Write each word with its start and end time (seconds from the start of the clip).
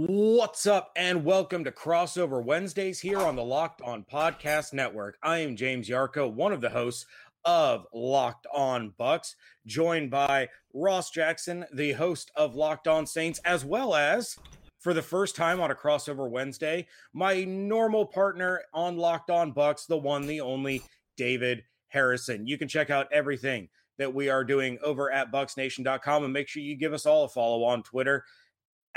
What's 0.00 0.64
up, 0.64 0.92
and 0.94 1.24
welcome 1.24 1.64
to 1.64 1.72
Crossover 1.72 2.40
Wednesdays 2.40 3.00
here 3.00 3.18
on 3.18 3.34
the 3.34 3.42
Locked 3.42 3.82
On 3.82 4.04
Podcast 4.04 4.72
Network. 4.72 5.18
I 5.24 5.38
am 5.38 5.56
James 5.56 5.88
Yarcho, 5.88 6.32
one 6.32 6.52
of 6.52 6.60
the 6.60 6.70
hosts 6.70 7.04
of 7.44 7.84
Locked 7.92 8.46
On 8.54 8.94
Bucs, 8.96 9.34
joined 9.66 10.08
by 10.08 10.50
Ross 10.72 11.10
Jackson, 11.10 11.66
the 11.74 11.94
host 11.94 12.30
of 12.36 12.54
Locked 12.54 12.86
On 12.86 13.08
Saints, 13.08 13.40
as 13.44 13.64
well 13.64 13.96
as 13.96 14.36
for 14.78 14.94
the 14.94 15.02
first 15.02 15.34
time 15.34 15.60
on 15.60 15.72
a 15.72 15.74
crossover 15.74 16.30
Wednesday, 16.30 16.86
my 17.12 17.42
normal 17.42 18.06
partner 18.06 18.62
on 18.72 18.98
Locked 18.98 19.30
On 19.30 19.52
Bucs, 19.52 19.88
the 19.88 19.98
one, 19.98 20.28
the 20.28 20.40
only 20.40 20.80
David 21.16 21.64
Harrison. 21.88 22.46
You 22.46 22.56
can 22.56 22.68
check 22.68 22.88
out 22.88 23.12
everything 23.12 23.68
that 23.98 24.14
we 24.14 24.28
are 24.28 24.44
doing 24.44 24.78
over 24.80 25.10
at 25.10 25.32
bucsnation.com 25.32 26.22
and 26.22 26.32
make 26.32 26.46
sure 26.46 26.62
you 26.62 26.76
give 26.76 26.92
us 26.92 27.04
all 27.04 27.24
a 27.24 27.28
follow 27.28 27.64
on 27.64 27.82
Twitter 27.82 28.24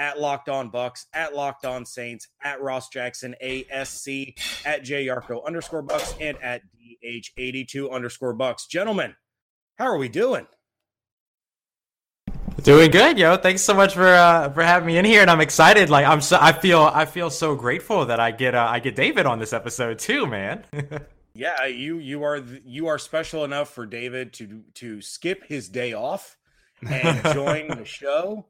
at 0.01 0.19
Locked 0.19 0.49
On 0.49 0.71
Bucs, 0.71 1.05
at 1.13 1.35
Locked 1.35 1.63
On 1.63 1.85
Saints, 1.85 2.27
at 2.43 2.59
Ross 2.59 2.89
Jackson 2.89 3.35
ASC, 3.41 4.35
at 4.65 4.83
J 4.83 5.05
Yarcho 5.05 5.45
underscore 5.45 5.83
Bucs, 5.83 6.15
and 6.19 6.41
at 6.41 6.63
DH82 7.05 7.91
underscore 7.91 8.35
Bucs. 8.35 8.67
Gentlemen, 8.67 9.13
how 9.75 9.85
are 9.85 9.97
we 9.97 10.09
doing? 10.09 10.47
Doing 12.63 12.89
good, 12.89 13.19
yo. 13.19 13.37
Thanks 13.37 13.61
so 13.61 13.75
much 13.75 13.93
for 13.93 14.07
uh, 14.07 14.49
for 14.49 14.63
having 14.63 14.87
me 14.87 14.97
in 14.97 15.05
here, 15.05 15.21
and 15.21 15.29
I'm 15.29 15.39
excited. 15.39 15.91
Like 15.91 16.07
I'm 16.07 16.21
so 16.21 16.39
I 16.41 16.51
feel 16.51 16.81
I 16.81 17.05
feel 17.05 17.29
so 17.29 17.55
grateful 17.55 18.07
that 18.07 18.19
I 18.19 18.31
get 18.31 18.55
uh, 18.55 18.67
I 18.67 18.79
get 18.79 18.95
David 18.95 19.27
on 19.27 19.37
this 19.37 19.53
episode 19.53 19.99
too, 19.99 20.25
man. 20.25 20.65
yeah, 21.35 21.67
you 21.67 21.99
you 21.99 22.23
are 22.23 22.37
you 22.65 22.87
are 22.87 22.97
special 22.97 23.45
enough 23.45 23.69
for 23.69 23.85
David 23.85 24.33
to 24.33 24.63
to 24.75 24.99
skip 25.01 25.43
his 25.45 25.69
day 25.69 25.93
off 25.93 26.37
and 26.87 27.23
join 27.35 27.67
the 27.67 27.85
show. 27.85 28.47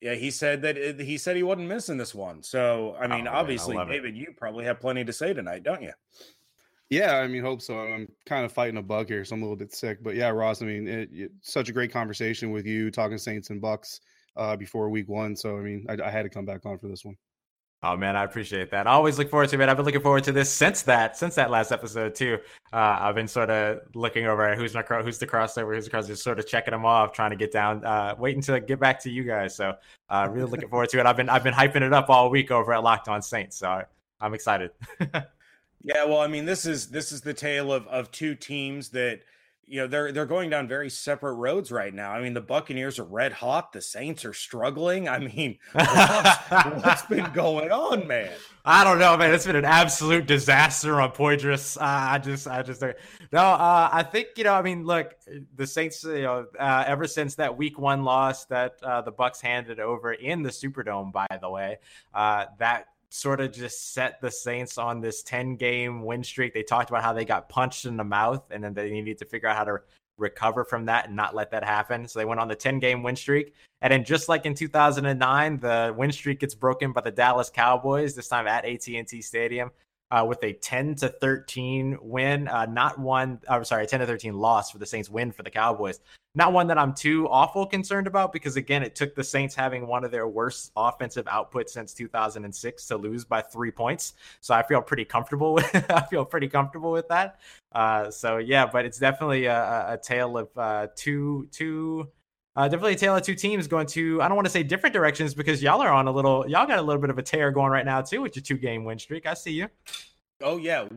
Yeah, 0.00 0.14
he 0.14 0.30
said 0.30 0.62
that 0.62 0.76
it, 0.76 1.00
he 1.00 1.16
said 1.16 1.36
he 1.36 1.42
wasn't 1.42 1.68
missing 1.68 1.96
this 1.96 2.14
one. 2.14 2.42
So, 2.42 2.96
I 3.00 3.06
mean, 3.06 3.26
oh, 3.26 3.32
obviously, 3.32 3.76
man, 3.76 3.88
David, 3.88 4.14
it. 4.14 4.18
you 4.18 4.34
probably 4.36 4.64
have 4.64 4.78
plenty 4.78 5.04
to 5.04 5.12
say 5.12 5.32
tonight, 5.32 5.62
don't 5.62 5.82
you? 5.82 5.92
Yeah, 6.90 7.16
I 7.16 7.26
mean, 7.26 7.42
hope 7.42 7.62
so. 7.62 7.78
I'm 7.78 8.06
kind 8.26 8.44
of 8.44 8.52
fighting 8.52 8.76
a 8.76 8.82
bug 8.82 9.08
here, 9.08 9.24
so 9.24 9.34
I'm 9.34 9.42
a 9.42 9.44
little 9.44 9.56
bit 9.56 9.74
sick. 9.74 10.02
But 10.02 10.14
yeah, 10.14 10.28
Ross, 10.28 10.62
I 10.62 10.66
mean, 10.66 10.86
it, 10.86 11.08
it, 11.12 11.32
such 11.40 11.68
a 11.68 11.72
great 11.72 11.92
conversation 11.92 12.52
with 12.52 12.66
you 12.66 12.90
talking 12.90 13.18
Saints 13.18 13.50
and 13.50 13.60
Bucs 13.60 14.00
uh, 14.36 14.54
before 14.54 14.88
Week 14.90 15.08
One. 15.08 15.34
So, 15.34 15.56
I 15.56 15.62
mean, 15.62 15.86
I, 15.88 15.96
I 16.04 16.10
had 16.10 16.22
to 16.22 16.28
come 16.28 16.44
back 16.44 16.64
on 16.64 16.78
for 16.78 16.88
this 16.88 17.04
one. 17.04 17.16
Oh 17.82 17.96
man, 17.96 18.16
I 18.16 18.24
appreciate 18.24 18.70
that. 18.70 18.86
I 18.86 18.92
always 18.92 19.18
look 19.18 19.30
forward 19.30 19.50
to 19.50 19.60
it. 19.60 19.68
I've 19.68 19.76
been 19.76 19.84
looking 19.84 20.00
forward 20.00 20.24
to 20.24 20.32
this 20.32 20.50
since 20.50 20.82
that 20.82 21.16
since 21.16 21.34
that 21.34 21.50
last 21.50 21.72
episode 21.72 22.14
too. 22.14 22.38
Uh, 22.72 22.96
I've 23.00 23.14
been 23.14 23.28
sort 23.28 23.50
of 23.50 23.80
looking 23.94 24.26
over 24.26 24.44
at 24.44 24.56
who's 24.56 24.74
my 24.74 24.82
who's 24.82 25.18
the 25.18 25.26
crossover, 25.26 25.74
who's 25.74 25.84
the 25.84 25.90
crossover, 25.90 26.08
just 26.08 26.24
sort 26.24 26.38
of 26.38 26.46
checking 26.46 26.72
them 26.72 26.86
off, 26.86 27.12
trying 27.12 27.30
to 27.30 27.36
get 27.36 27.52
down, 27.52 27.84
uh, 27.84 28.14
waiting 28.18 28.40
to 28.42 28.60
get 28.60 28.80
back 28.80 28.98
to 29.02 29.10
you 29.10 29.24
guys. 29.24 29.54
So 29.54 29.74
uh, 30.08 30.28
really 30.30 30.50
looking 30.50 30.68
forward 30.68 30.88
to 30.90 31.00
it. 31.00 31.06
I've 31.06 31.18
been 31.18 31.28
I've 31.28 31.44
been 31.44 31.54
hyping 31.54 31.82
it 31.82 31.92
up 31.92 32.08
all 32.08 32.30
week 32.30 32.50
over 32.50 32.72
at 32.72 32.82
Locked 32.82 33.08
On 33.08 33.20
Saints, 33.20 33.58
so 33.58 33.82
I'm 34.22 34.32
excited. 34.32 34.70
yeah, 35.82 36.04
well, 36.04 36.20
I 36.20 36.28
mean, 36.28 36.46
this 36.46 36.64
is 36.64 36.88
this 36.88 37.12
is 37.12 37.20
the 37.20 37.34
tale 37.34 37.72
of 37.72 37.86
of 37.88 38.10
two 38.10 38.34
teams 38.34 38.88
that 38.90 39.20
you 39.68 39.80
know 39.80 39.86
they're 39.88 40.12
they're 40.12 40.26
going 40.26 40.50
down 40.50 40.68
very 40.68 40.88
separate 40.88 41.34
roads 41.34 41.72
right 41.72 41.92
now. 41.92 42.12
I 42.12 42.22
mean, 42.22 42.34
the 42.34 42.40
Buccaneers 42.40 42.98
are 42.98 43.04
red 43.04 43.32
hot. 43.32 43.72
The 43.72 43.82
Saints 43.82 44.24
are 44.24 44.32
struggling. 44.32 45.08
I 45.08 45.18
mean, 45.18 45.58
what's, 45.72 46.84
what's 46.84 47.02
been 47.06 47.32
going 47.32 47.72
on, 47.72 48.06
man? 48.06 48.30
I 48.64 48.84
don't 48.84 48.98
know, 48.98 49.16
man. 49.16 49.34
It's 49.34 49.46
been 49.46 49.56
an 49.56 49.64
absolute 49.64 50.26
disaster 50.26 51.00
on 51.00 51.10
Poydras. 51.10 51.76
Uh, 51.76 51.82
I 51.82 52.18
just, 52.18 52.46
I 52.46 52.62
just, 52.62 52.80
no. 52.80 53.38
Uh, 53.38 53.88
I 53.92 54.04
think 54.04 54.28
you 54.36 54.44
know. 54.44 54.54
I 54.54 54.62
mean, 54.62 54.84
look, 54.84 55.14
the 55.56 55.66
Saints. 55.66 56.04
You 56.04 56.22
know, 56.22 56.46
uh, 56.58 56.84
ever 56.86 57.08
since 57.08 57.34
that 57.34 57.56
Week 57.56 57.78
One 57.78 58.04
loss 58.04 58.44
that 58.46 58.76
uh, 58.82 59.02
the 59.02 59.12
Bucs 59.12 59.40
handed 59.40 59.80
over 59.80 60.12
in 60.12 60.42
the 60.42 60.50
Superdome, 60.50 61.12
by 61.12 61.26
the 61.40 61.50
way, 61.50 61.78
uh, 62.14 62.46
that 62.58 62.86
sort 63.10 63.40
of 63.40 63.52
just 63.52 63.94
set 63.94 64.20
the 64.20 64.30
Saints 64.30 64.78
on 64.78 65.00
this 65.00 65.22
10 65.22 65.56
game 65.56 66.04
win 66.04 66.24
streak. 66.24 66.54
They 66.54 66.62
talked 66.62 66.90
about 66.90 67.02
how 67.02 67.12
they 67.12 67.24
got 67.24 67.48
punched 67.48 67.84
in 67.84 67.96
the 67.96 68.04
mouth 68.04 68.44
and 68.50 68.62
then 68.62 68.74
they 68.74 68.90
needed 68.90 69.18
to 69.18 69.24
figure 69.24 69.48
out 69.48 69.56
how 69.56 69.64
to 69.64 69.78
recover 70.18 70.64
from 70.64 70.86
that 70.86 71.06
and 71.06 71.16
not 71.16 71.34
let 71.34 71.50
that 71.50 71.64
happen. 71.64 72.08
So 72.08 72.18
they 72.18 72.24
went 72.24 72.40
on 72.40 72.48
the 72.48 72.54
10 72.54 72.78
game 72.78 73.02
win 73.02 73.16
streak. 73.16 73.54
And 73.82 73.92
then 73.92 74.04
just 74.04 74.28
like 74.28 74.46
in 74.46 74.54
2009, 74.54 75.58
the 75.58 75.94
win 75.96 76.12
streak 76.12 76.40
gets 76.40 76.54
broken 76.54 76.92
by 76.92 77.02
the 77.02 77.10
Dallas 77.10 77.50
Cowboys, 77.50 78.14
this 78.14 78.28
time 78.28 78.46
at 78.46 78.64
AT&T 78.64 79.22
Stadium 79.22 79.70
uh, 80.10 80.24
with 80.28 80.42
a 80.44 80.52
10 80.52 80.94
to 80.96 81.08
13 81.08 81.98
win. 82.00 82.48
Uh, 82.48 82.66
not 82.66 82.98
one, 82.98 83.40
I'm 83.48 83.64
sorry, 83.64 83.86
10 83.86 84.00
to 84.00 84.06
13 84.06 84.34
loss 84.34 84.70
for 84.70 84.78
the 84.78 84.86
Saints 84.86 85.10
win 85.10 85.32
for 85.32 85.42
the 85.42 85.50
Cowboys. 85.50 86.00
Not 86.34 86.52
one 86.52 86.66
that 86.66 86.76
I'm 86.76 86.92
too 86.92 87.26
awful 87.28 87.64
concerned 87.64 88.06
about 88.06 88.30
because, 88.30 88.56
again, 88.56 88.82
it 88.82 88.94
took 88.94 89.14
the 89.14 89.24
Saints 89.24 89.54
having 89.54 89.86
one 89.86 90.04
of 90.04 90.10
their 90.10 90.28
worst 90.28 90.70
offensive 90.76 91.24
outputs 91.24 91.70
since 91.70 91.94
2006 91.94 92.86
to 92.88 92.96
lose 92.96 93.24
by 93.24 93.40
three 93.40 93.70
points. 93.70 94.12
So 94.42 94.54
I 94.54 94.62
feel 94.62 94.82
pretty 94.82 95.06
comfortable 95.06 95.54
with 95.54 95.90
I 95.90 96.02
feel 96.02 96.26
pretty 96.26 96.48
comfortable 96.48 96.92
with 96.92 97.08
that. 97.08 97.40
Uh, 97.72 98.10
so 98.10 98.36
yeah, 98.36 98.66
but 98.66 98.84
it's 98.84 98.98
definitely 98.98 99.46
a, 99.46 99.94
a 99.94 99.98
tale 99.98 100.36
of 100.36 100.48
uh, 100.58 100.88
two 100.94 101.48
two 101.52 102.08
uh, 102.56 102.68
definitely 102.68 102.94
a 102.94 102.96
tale 102.96 103.14
of 103.14 103.22
two 103.22 103.34
teams 103.34 103.66
going 103.66 103.86
to 103.86 104.20
I 104.22 104.28
don't 104.28 104.36
want 104.36 104.46
to 104.46 104.50
say 104.50 104.62
different 104.62 104.94
directions 104.94 105.34
because 105.34 105.62
y'all 105.62 105.82
are 105.82 105.92
on 105.92 106.08
a 106.08 106.10
little 106.10 106.48
y'all 106.48 106.66
got 106.66 106.78
a 106.78 106.82
little 106.82 107.00
bit 107.00 107.10
of 107.10 107.18
a 107.18 107.22
tear 107.22 107.50
going 107.50 107.70
right 107.70 107.84
now 107.84 108.00
too 108.00 108.22
with 108.22 108.34
your 108.34 108.42
two 108.42 108.56
game 108.56 108.84
win 108.84 108.98
streak. 108.98 109.26
I 109.26 109.34
see 109.34 109.52
you. 109.52 109.68
Oh 110.42 110.56
yeah, 110.56 110.88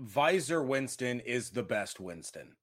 Visor 0.00 0.62
Winston 0.62 1.20
is 1.20 1.50
the 1.50 1.62
best 1.62 2.00
Winston. 2.00 2.54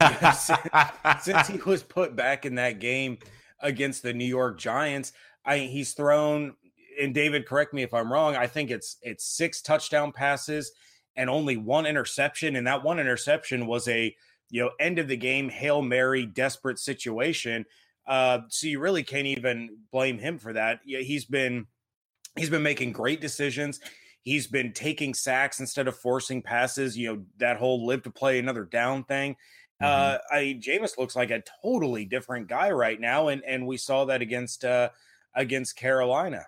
since, 0.20 0.50
since 1.22 1.48
he 1.48 1.58
was 1.58 1.82
put 1.82 2.16
back 2.16 2.46
in 2.46 2.54
that 2.54 2.78
game 2.78 3.18
against 3.60 4.02
the 4.02 4.12
New 4.12 4.24
York 4.24 4.58
Giants, 4.58 5.12
I 5.44 5.58
he's 5.58 5.92
thrown 5.92 6.54
and 7.00 7.12
David 7.12 7.46
correct 7.46 7.74
me 7.74 7.82
if 7.82 7.92
I'm 7.92 8.12
wrong, 8.12 8.36
I 8.36 8.46
think 8.46 8.70
it's 8.70 8.98
it's 9.02 9.24
six 9.24 9.62
touchdown 9.62 10.12
passes 10.12 10.70
and 11.16 11.28
only 11.28 11.56
one 11.56 11.86
interception 11.86 12.54
and 12.54 12.66
that 12.68 12.84
one 12.84 13.00
interception 13.00 13.66
was 13.66 13.88
a 13.88 14.14
you 14.50 14.62
know, 14.62 14.70
end 14.78 14.98
of 14.98 15.08
the 15.08 15.16
game, 15.16 15.48
Hail 15.48 15.80
Mary, 15.80 16.26
desperate 16.26 16.78
situation. 16.78 17.64
Uh, 18.06 18.40
so 18.48 18.66
you 18.66 18.80
really 18.80 19.02
can't 19.02 19.26
even 19.26 19.78
blame 19.92 20.18
him 20.18 20.38
for 20.38 20.52
that. 20.52 20.80
Yeah, 20.84 21.00
he's 21.00 21.24
been 21.24 21.66
he's 22.36 22.50
been 22.50 22.62
making 22.62 22.92
great 22.92 23.20
decisions. 23.20 23.80
He's 24.22 24.46
been 24.46 24.72
taking 24.72 25.14
sacks 25.14 25.60
instead 25.60 25.88
of 25.88 25.96
forcing 25.96 26.42
passes. 26.42 26.96
You 26.96 27.14
know, 27.14 27.22
that 27.38 27.56
whole 27.56 27.86
live 27.86 28.02
to 28.02 28.10
play 28.10 28.38
another 28.38 28.64
down 28.64 29.04
thing. 29.04 29.36
Mm-hmm. 29.82 29.84
Uh, 29.84 30.18
I 30.30 30.58
Jameis 30.60 30.98
looks 30.98 31.16
like 31.16 31.30
a 31.30 31.42
totally 31.62 32.04
different 32.04 32.48
guy 32.48 32.70
right 32.70 33.00
now, 33.00 33.28
and 33.28 33.42
and 33.44 33.66
we 33.66 33.76
saw 33.76 34.04
that 34.06 34.22
against 34.22 34.64
uh 34.64 34.90
against 35.34 35.76
Carolina. 35.76 36.46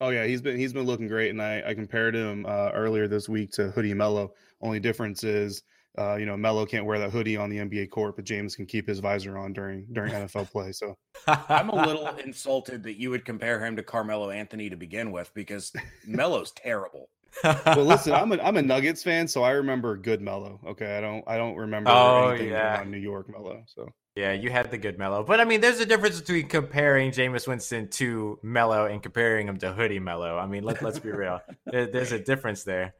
Oh 0.00 0.10
yeah, 0.10 0.26
he's 0.26 0.42
been 0.42 0.58
he's 0.58 0.72
been 0.72 0.84
looking 0.84 1.08
great, 1.08 1.30
and 1.30 1.42
I 1.42 1.62
I 1.66 1.74
compared 1.74 2.14
him 2.14 2.44
uh, 2.46 2.70
earlier 2.72 3.08
this 3.08 3.28
week 3.28 3.50
to 3.52 3.70
Hoodie 3.70 3.94
Melo. 3.94 4.34
Only 4.60 4.80
difference 4.80 5.24
is 5.24 5.62
uh, 5.98 6.16
you 6.16 6.26
know, 6.26 6.36
Melo 6.36 6.64
can't 6.64 6.84
wear 6.84 6.98
that 7.00 7.10
hoodie 7.10 7.36
on 7.36 7.50
the 7.50 7.56
NBA 7.58 7.90
court, 7.90 8.16
but 8.16 8.24
Jameis 8.24 8.54
can 8.54 8.66
keep 8.66 8.86
his 8.86 9.00
visor 9.00 9.36
on 9.36 9.52
during 9.52 9.86
during 9.92 10.12
NFL 10.12 10.50
play. 10.52 10.72
So 10.72 10.96
I'm 11.26 11.70
a 11.70 11.74
little 11.86 12.06
insulted 12.18 12.84
that 12.84 13.00
you 13.00 13.10
would 13.10 13.24
compare 13.24 13.64
him 13.64 13.76
to 13.76 13.82
Carmelo 13.82 14.30
Anthony 14.30 14.70
to 14.70 14.76
begin 14.76 15.10
with 15.10 15.32
because 15.34 15.72
Melo's 16.06 16.52
terrible. 16.52 17.08
well, 17.44 17.84
listen, 17.84 18.12
I'm 18.12 18.32
a 18.32 18.38
I'm 18.38 18.56
a 18.56 18.62
Nuggets 18.62 19.02
fan, 19.02 19.28
so 19.28 19.42
I 19.42 19.50
remember 19.50 19.96
good 19.96 20.20
Melo. 20.20 20.60
Okay, 20.66 20.96
I 20.96 21.00
don't 21.00 21.24
I 21.26 21.36
don't 21.36 21.56
remember 21.56 21.90
oh, 21.90 22.28
anything 22.30 22.50
yeah. 22.50 22.84
New 22.86 22.98
York 22.98 23.28
Melo. 23.28 23.64
So 23.66 23.92
yeah, 24.16 24.32
you 24.32 24.50
had 24.50 24.70
the 24.70 24.78
good 24.78 24.98
Melo, 24.98 25.22
but 25.24 25.40
I 25.40 25.44
mean, 25.44 25.60
there's 25.60 25.80
a 25.80 25.86
difference 25.86 26.20
between 26.20 26.48
comparing 26.48 27.10
Jameis 27.10 27.46
Winston 27.46 27.88
to 27.90 28.38
Melo 28.42 28.86
and 28.86 29.02
comparing 29.02 29.46
him 29.46 29.58
to 29.58 29.72
Hoodie 29.72 30.00
Melo. 30.00 30.38
I 30.38 30.46
mean, 30.46 30.64
let 30.64 30.82
let's 30.82 30.98
be 30.98 31.10
real. 31.10 31.40
there, 31.66 31.86
there's 31.86 32.12
a 32.12 32.18
difference 32.18 32.64
there. 32.64 32.94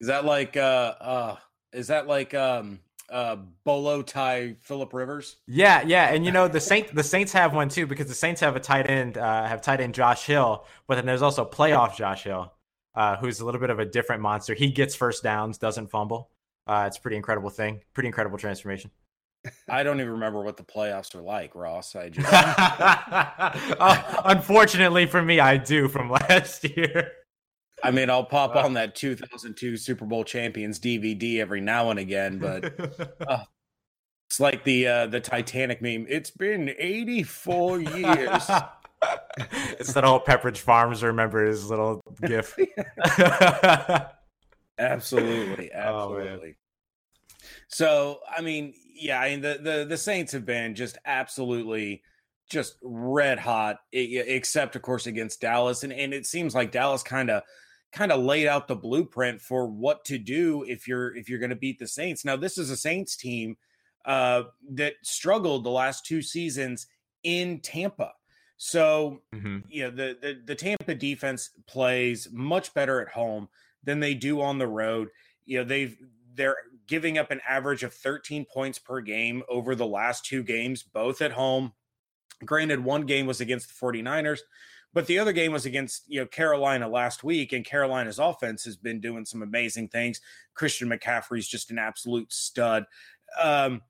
Is 0.00 0.08
that 0.08 0.24
like 0.24 0.56
uh 0.56 0.94
uh 1.00 1.36
is 1.72 1.88
that 1.88 2.06
like 2.06 2.34
um 2.34 2.80
uh 3.10 3.36
bolo 3.64 4.02
tie 4.02 4.56
Philip 4.62 4.92
Rivers? 4.92 5.36
Yeah, 5.46 5.82
yeah, 5.86 6.12
and 6.12 6.24
you 6.24 6.32
know 6.32 6.48
the 6.48 6.60
Saint 6.60 6.94
the 6.94 7.02
Saints 7.14 7.32
have 7.32 7.54
one 7.54 7.68
too 7.68 7.86
because 7.86 8.06
the 8.06 8.14
Saints 8.14 8.40
have 8.40 8.56
a 8.56 8.60
tight 8.60 8.88
end 8.88 9.18
uh 9.18 9.46
have 9.46 9.62
tight 9.62 9.80
end 9.80 9.94
Josh 9.94 10.24
Hill, 10.26 10.66
but 10.86 10.96
then 10.96 11.06
there's 11.06 11.22
also 11.22 11.44
playoff 11.44 11.96
Josh 11.96 12.24
Hill, 12.24 12.52
uh, 12.94 13.16
who's 13.16 13.40
a 13.40 13.44
little 13.44 13.60
bit 13.60 13.70
of 13.70 13.78
a 13.78 13.84
different 13.84 14.22
monster. 14.22 14.54
He 14.54 14.70
gets 14.70 14.94
first 14.94 15.22
downs, 15.22 15.58
doesn't 15.58 15.88
fumble. 15.88 16.30
Uh, 16.66 16.84
it's 16.86 16.98
a 16.98 17.00
pretty 17.00 17.16
incredible 17.16 17.50
thing, 17.50 17.80
pretty 17.94 18.08
incredible 18.08 18.38
transformation. 18.38 18.90
I 19.68 19.82
don't 19.82 20.00
even 20.00 20.12
remember 20.12 20.42
what 20.42 20.56
the 20.56 20.64
playoffs 20.64 21.14
are 21.14 21.22
like, 21.22 21.54
Ross. 21.54 21.94
I 21.96 22.08
just 22.10 22.28
uh, 22.30 24.22
unfortunately 24.24 25.06
for 25.06 25.22
me, 25.22 25.40
I 25.40 25.56
do 25.56 25.88
from 25.88 26.10
last 26.28 26.64
year. 26.64 27.12
I 27.82 27.90
mean, 27.90 28.10
I'll 28.10 28.24
pop 28.24 28.56
on 28.56 28.74
that 28.74 28.94
2002 28.94 29.76
Super 29.76 30.04
Bowl 30.04 30.24
champions 30.24 30.80
DVD 30.80 31.38
every 31.38 31.60
now 31.60 31.90
and 31.90 31.98
again, 31.98 32.38
but 32.38 32.74
uh, 33.28 33.44
it's 34.28 34.40
like 34.40 34.64
the 34.64 34.86
uh, 34.86 35.06
the 35.06 35.20
Titanic 35.20 35.80
meme. 35.80 36.06
It's 36.08 36.30
been 36.30 36.70
84 36.78 37.80
years. 37.80 38.50
it's 39.78 39.92
that 39.92 40.04
old 40.04 40.24
Pepperidge 40.24 40.58
Farms. 40.58 41.02
Remember 41.02 41.44
his 41.44 41.70
little 41.70 42.02
gif. 42.22 42.56
absolutely, 44.78 45.72
absolutely. 45.72 45.72
Oh, 45.74 46.52
so, 47.68 48.20
I 48.36 48.40
mean, 48.40 48.74
yeah, 48.94 49.20
I 49.20 49.30
mean 49.30 49.40
the 49.40 49.58
the 49.62 49.86
the 49.88 49.96
Saints 49.96 50.32
have 50.32 50.44
been 50.44 50.74
just 50.74 50.98
absolutely 51.04 52.02
just 52.50 52.76
red 52.82 53.38
hot, 53.38 53.76
except 53.92 54.74
of 54.74 54.82
course 54.82 55.06
against 55.06 55.40
Dallas, 55.40 55.84
and 55.84 55.92
and 55.92 56.12
it 56.12 56.26
seems 56.26 56.54
like 56.54 56.72
Dallas 56.72 57.02
kind 57.02 57.30
of 57.30 57.42
kind 57.92 58.12
of 58.12 58.22
laid 58.22 58.46
out 58.46 58.68
the 58.68 58.76
blueprint 58.76 59.40
for 59.40 59.66
what 59.66 60.04
to 60.06 60.18
do 60.18 60.64
if 60.68 60.86
you're 60.86 61.16
if 61.16 61.28
you're 61.28 61.38
going 61.38 61.50
to 61.50 61.56
beat 61.56 61.78
the 61.78 61.86
Saints. 61.86 62.24
Now 62.24 62.36
this 62.36 62.58
is 62.58 62.70
a 62.70 62.76
Saints 62.76 63.16
team 63.16 63.56
uh, 64.04 64.44
that 64.70 64.94
struggled 65.02 65.64
the 65.64 65.70
last 65.70 66.04
two 66.06 66.22
seasons 66.22 66.86
in 67.22 67.60
Tampa. 67.60 68.12
So 68.56 69.22
mm-hmm. 69.34 69.58
you 69.68 69.84
know 69.84 69.90
the, 69.90 70.16
the 70.20 70.40
the 70.44 70.54
Tampa 70.54 70.94
defense 70.94 71.50
plays 71.66 72.28
much 72.32 72.74
better 72.74 73.00
at 73.00 73.08
home 73.08 73.48
than 73.84 74.00
they 74.00 74.14
do 74.14 74.40
on 74.40 74.58
the 74.58 74.66
road. 74.66 75.08
You 75.46 75.58
know 75.58 75.64
they've 75.64 75.96
they're 76.34 76.56
giving 76.86 77.18
up 77.18 77.30
an 77.30 77.40
average 77.48 77.82
of 77.82 77.92
13 77.92 78.46
points 78.46 78.78
per 78.78 79.00
game 79.00 79.42
over 79.48 79.74
the 79.74 79.86
last 79.86 80.24
two 80.24 80.42
games, 80.42 80.82
both 80.82 81.20
at 81.20 81.32
home. 81.32 81.72
Granted, 82.44 82.82
one 82.82 83.06
game 83.06 83.26
was 83.26 83.40
against 83.40 83.68
the 83.68 83.86
49ers, 83.86 84.40
but 84.94 85.06
the 85.06 85.18
other 85.18 85.32
game 85.32 85.52
was 85.52 85.66
against 85.66 86.04
you 86.08 86.20
know 86.20 86.26
Carolina 86.26 86.88
last 86.88 87.24
week, 87.24 87.52
and 87.52 87.64
Carolina's 87.64 88.18
offense 88.18 88.64
has 88.64 88.76
been 88.76 89.00
doing 89.00 89.24
some 89.24 89.42
amazing 89.42 89.88
things. 89.88 90.20
Christian 90.54 90.88
McCaffrey's 90.88 91.48
just 91.48 91.70
an 91.70 91.78
absolute 91.78 92.32
stud. 92.32 92.84
Um, 93.40 93.82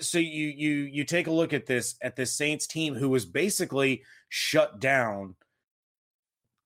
so 0.00 0.18
you 0.18 0.46
you 0.46 0.70
you 0.84 1.04
take 1.04 1.26
a 1.26 1.32
look 1.32 1.52
at 1.52 1.66
this 1.66 1.96
at 2.02 2.16
this 2.16 2.32
Saints 2.32 2.66
team 2.66 2.94
who 2.94 3.08
was 3.08 3.24
basically 3.24 4.02
shut 4.28 4.80
down 4.80 5.34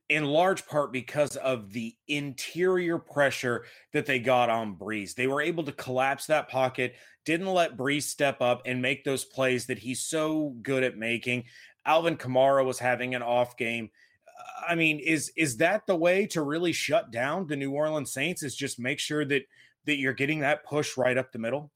in 0.08 0.24
large 0.24 0.66
part 0.66 0.92
because 0.92 1.36
of 1.36 1.72
the 1.72 1.94
interior 2.08 2.98
pressure 2.98 3.64
that 3.92 4.06
they 4.06 4.18
got 4.18 4.50
on 4.50 4.76
Brees. 4.76 5.14
They 5.14 5.26
were 5.26 5.40
able 5.40 5.64
to 5.64 5.72
collapse 5.72 6.26
that 6.26 6.48
pocket, 6.48 6.94
didn't 7.24 7.46
let 7.46 7.76
Brees 7.76 8.02
step 8.02 8.40
up 8.40 8.62
and 8.66 8.82
make 8.82 9.04
those 9.04 9.24
plays 9.24 9.66
that 9.66 9.78
he's 9.78 10.02
so 10.02 10.54
good 10.62 10.82
at 10.82 10.98
making. 10.98 11.44
Alvin 11.86 12.16
Kamara 12.16 12.64
was 12.64 12.78
having 12.78 13.14
an 13.14 13.22
off 13.22 13.56
game. 13.56 13.90
I 14.66 14.74
mean, 14.74 14.98
is 14.98 15.32
is 15.36 15.58
that 15.58 15.86
the 15.86 15.96
way 15.96 16.26
to 16.28 16.42
really 16.42 16.72
shut 16.72 17.10
down 17.10 17.46
the 17.46 17.56
New 17.56 17.72
Orleans 17.72 18.12
Saints? 18.12 18.42
Is 18.42 18.56
just 18.56 18.78
make 18.78 18.98
sure 18.98 19.24
that 19.24 19.42
that 19.86 19.98
you're 19.98 20.14
getting 20.14 20.40
that 20.40 20.64
push 20.64 20.96
right 20.96 21.16
up 21.16 21.32
the 21.32 21.38
middle? 21.38 21.70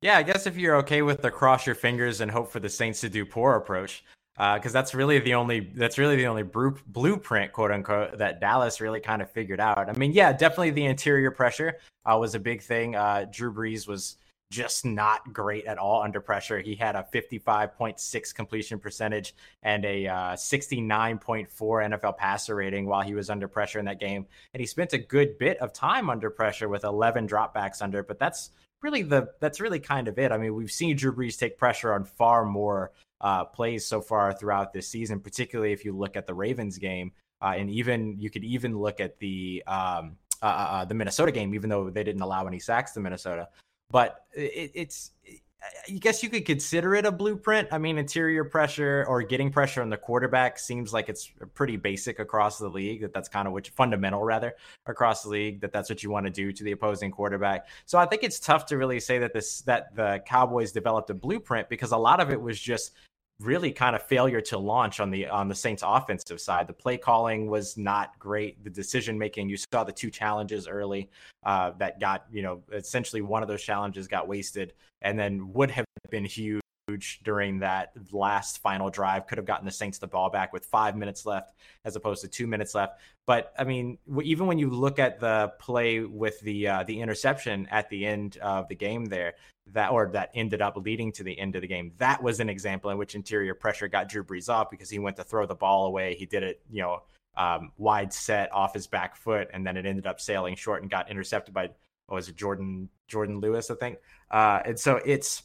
Yeah, 0.00 0.16
I 0.16 0.22
guess 0.22 0.46
if 0.46 0.56
you're 0.56 0.76
okay 0.76 1.02
with 1.02 1.22
the 1.22 1.30
cross 1.30 1.66
your 1.66 1.74
fingers 1.74 2.20
and 2.20 2.30
hope 2.30 2.52
for 2.52 2.60
the 2.60 2.68
Saints 2.68 3.00
to 3.00 3.08
do 3.08 3.24
poor 3.24 3.56
approach, 3.56 4.04
because 4.38 4.72
uh, 4.74 4.78
that's 4.78 4.94
really 4.94 5.18
the 5.18 5.34
only 5.34 5.58
that's 5.74 5.98
really 5.98 6.14
the 6.14 6.28
only 6.28 6.44
blueprint, 6.44 7.52
quote 7.52 7.72
unquote, 7.72 8.18
that 8.18 8.40
Dallas 8.40 8.80
really 8.80 9.00
kind 9.00 9.20
of 9.20 9.28
figured 9.32 9.58
out. 9.58 9.88
I 9.88 9.92
mean, 9.94 10.12
yeah, 10.12 10.32
definitely 10.32 10.70
the 10.70 10.84
interior 10.84 11.32
pressure 11.32 11.78
uh, 12.06 12.16
was 12.18 12.36
a 12.36 12.38
big 12.38 12.62
thing. 12.62 12.94
Uh, 12.94 13.26
Drew 13.28 13.52
Brees 13.52 13.88
was 13.88 14.16
just 14.52 14.84
not 14.84 15.32
great 15.32 15.66
at 15.66 15.76
all 15.76 16.02
under 16.02 16.20
pressure. 16.20 16.60
He 16.60 16.76
had 16.76 16.94
a 16.94 17.04
55.6 17.12 18.34
completion 18.34 18.78
percentage 18.78 19.34
and 19.64 19.84
a 19.84 20.06
uh, 20.06 20.32
69.4 20.34 21.48
NFL 21.48 22.16
passer 22.16 22.54
rating 22.54 22.86
while 22.86 23.02
he 23.02 23.14
was 23.14 23.30
under 23.30 23.48
pressure 23.48 23.80
in 23.80 23.84
that 23.86 23.98
game. 23.98 24.24
And 24.54 24.60
he 24.60 24.66
spent 24.66 24.92
a 24.92 24.98
good 24.98 25.36
bit 25.38 25.58
of 25.58 25.72
time 25.72 26.08
under 26.08 26.30
pressure 26.30 26.68
with 26.68 26.84
11 26.84 27.26
dropbacks 27.26 27.82
under, 27.82 28.04
but 28.04 28.20
that's 28.20 28.52
really 28.82 29.02
the 29.02 29.30
that's 29.40 29.60
really 29.60 29.80
kind 29.80 30.06
of 30.06 30.16
it. 30.18 30.30
I 30.30 30.38
mean, 30.38 30.54
we've 30.54 30.70
seen 30.70 30.96
Drew 30.96 31.12
Brees 31.12 31.36
take 31.36 31.58
pressure 31.58 31.92
on 31.92 32.04
far 32.04 32.44
more 32.44 32.92
uh, 33.20 33.44
plays 33.44 33.86
so 33.86 34.00
far 34.00 34.32
throughout 34.32 34.72
this 34.72 34.88
season, 34.88 35.20
particularly 35.20 35.72
if 35.72 35.84
you 35.84 35.96
look 35.96 36.16
at 36.16 36.26
the 36.26 36.34
Ravens 36.34 36.78
game, 36.78 37.12
uh, 37.42 37.54
and 37.56 37.70
even 37.70 38.16
you 38.18 38.30
could 38.30 38.44
even 38.44 38.78
look 38.78 39.00
at 39.00 39.18
the 39.18 39.62
um, 39.66 40.16
uh, 40.42 40.46
uh, 40.46 40.48
uh 40.48 40.84
the 40.84 40.94
Minnesota 40.94 41.32
game, 41.32 41.54
even 41.54 41.70
though 41.70 41.90
they 41.90 42.04
didn't 42.04 42.22
allow 42.22 42.46
any 42.46 42.58
sacks 42.58 42.92
to 42.92 43.00
Minnesota. 43.00 43.48
But 43.90 44.24
it, 44.32 44.72
it's 44.74 45.12
I 45.60 45.92
guess 45.92 46.22
you 46.22 46.28
could 46.28 46.44
consider 46.44 46.94
it 46.94 47.04
a 47.04 47.10
blueprint. 47.10 47.68
I 47.72 47.78
mean, 47.78 47.98
interior 47.98 48.44
pressure 48.44 49.04
or 49.08 49.22
getting 49.22 49.50
pressure 49.50 49.82
on 49.82 49.90
the 49.90 49.96
quarterback 49.96 50.58
seems 50.58 50.92
like 50.92 51.08
it's 51.08 51.32
pretty 51.54 51.76
basic 51.76 52.20
across 52.20 52.58
the 52.58 52.68
league. 52.68 53.00
That 53.00 53.12
that's 53.12 53.28
kind 53.28 53.48
of 53.48 53.52
what 53.52 53.66
fundamental 53.68 54.22
rather 54.22 54.54
across 54.86 55.24
the 55.24 55.30
league. 55.30 55.60
That 55.60 55.72
that's 55.72 55.90
what 55.90 56.02
you 56.02 56.10
want 56.10 56.26
to 56.26 56.32
do 56.32 56.52
to 56.52 56.62
the 56.62 56.72
opposing 56.72 57.10
quarterback. 57.10 57.66
So 57.86 57.98
I 57.98 58.06
think 58.06 58.22
it's 58.22 58.38
tough 58.38 58.66
to 58.66 58.76
really 58.76 59.00
say 59.00 59.18
that 59.18 59.32
this 59.32 59.62
that 59.62 59.94
the 59.96 60.22
Cowboys 60.24 60.70
developed 60.70 61.10
a 61.10 61.14
blueprint 61.14 61.68
because 61.68 61.90
a 61.90 61.96
lot 61.96 62.20
of 62.20 62.30
it 62.30 62.40
was 62.40 62.60
just 62.60 62.92
really 63.40 63.70
kind 63.70 63.94
of 63.94 64.02
failure 64.02 64.40
to 64.40 64.58
launch 64.58 65.00
on 65.00 65.10
the 65.10 65.28
on 65.28 65.48
the 65.48 65.54
Saints 65.54 65.82
offensive 65.86 66.40
side. 66.40 66.66
The 66.66 66.72
play 66.72 66.96
calling 66.96 67.48
was 67.48 67.76
not 67.76 68.18
great. 68.18 68.62
The 68.64 68.70
decision 68.70 69.18
making, 69.18 69.48
you 69.48 69.56
saw 69.56 69.84
the 69.84 69.92
two 69.92 70.10
challenges 70.10 70.66
early 70.66 71.10
uh, 71.44 71.72
that 71.78 72.00
got, 72.00 72.26
you 72.32 72.42
know, 72.42 72.62
essentially 72.72 73.22
one 73.22 73.42
of 73.42 73.48
those 73.48 73.62
challenges 73.62 74.08
got 74.08 74.26
wasted 74.26 74.72
and 75.02 75.18
then 75.18 75.52
would 75.52 75.70
have 75.70 75.84
been 76.10 76.24
huge 76.24 76.60
during 77.22 77.58
that 77.60 77.92
last 78.12 78.58
final 78.58 78.90
drive. 78.90 79.26
Could 79.26 79.38
have 79.38 79.46
gotten 79.46 79.66
the 79.66 79.70
Saints 79.70 79.98
the 79.98 80.06
ball 80.06 80.30
back 80.30 80.52
with 80.52 80.64
five 80.64 80.96
minutes 80.96 81.24
left 81.24 81.54
as 81.84 81.94
opposed 81.94 82.22
to 82.22 82.28
two 82.28 82.46
minutes 82.46 82.74
left. 82.74 83.00
But 83.26 83.52
I 83.58 83.64
mean, 83.64 83.98
even 84.22 84.46
when 84.46 84.58
you 84.58 84.70
look 84.70 84.98
at 84.98 85.20
the 85.20 85.52
play 85.60 86.00
with 86.00 86.40
the 86.40 86.66
uh, 86.66 86.82
the 86.84 87.00
interception 87.00 87.68
at 87.70 87.88
the 87.88 88.04
end 88.04 88.38
of 88.38 88.66
the 88.68 88.74
game, 88.74 89.04
there 89.04 89.34
that 89.72 89.90
or 89.90 90.08
that 90.12 90.30
ended 90.34 90.62
up 90.62 90.76
leading 90.76 91.12
to 91.12 91.22
the 91.22 91.38
end 91.38 91.54
of 91.56 91.62
the 91.62 91.68
game, 91.68 91.92
that 91.98 92.22
was 92.22 92.40
an 92.40 92.48
example 92.48 92.90
in 92.90 92.98
which 92.98 93.14
interior 93.14 93.54
pressure 93.54 93.88
got 93.88 94.08
Drew 94.08 94.24
Brees 94.24 94.48
off 94.48 94.70
because 94.70 94.90
he 94.90 94.98
went 94.98 95.16
to 95.16 95.24
throw 95.24 95.46
the 95.46 95.54
ball 95.54 95.86
away. 95.86 96.14
He 96.14 96.26
did 96.26 96.42
it, 96.42 96.60
you 96.70 96.82
know. 96.82 97.02
Um, 97.36 97.70
wide 97.78 98.12
set 98.12 98.52
off 98.52 98.74
his 98.74 98.88
back 98.88 99.14
foot, 99.14 99.48
and 99.52 99.64
then 99.64 99.76
it 99.76 99.86
ended 99.86 100.08
up 100.08 100.20
sailing 100.20 100.56
short 100.56 100.82
and 100.82 100.90
got 100.90 101.08
intercepted 101.08 101.54
by 101.54 101.70
what 102.06 102.16
was 102.16 102.28
it 102.28 102.34
Jordan 102.34 102.88
Jourdan 103.08 103.40
Lewis, 103.40 103.70
I 103.70 103.76
think. 103.76 103.98
Uh, 104.28 104.60
and 104.64 104.80
so 104.80 105.00
it's 105.04 105.44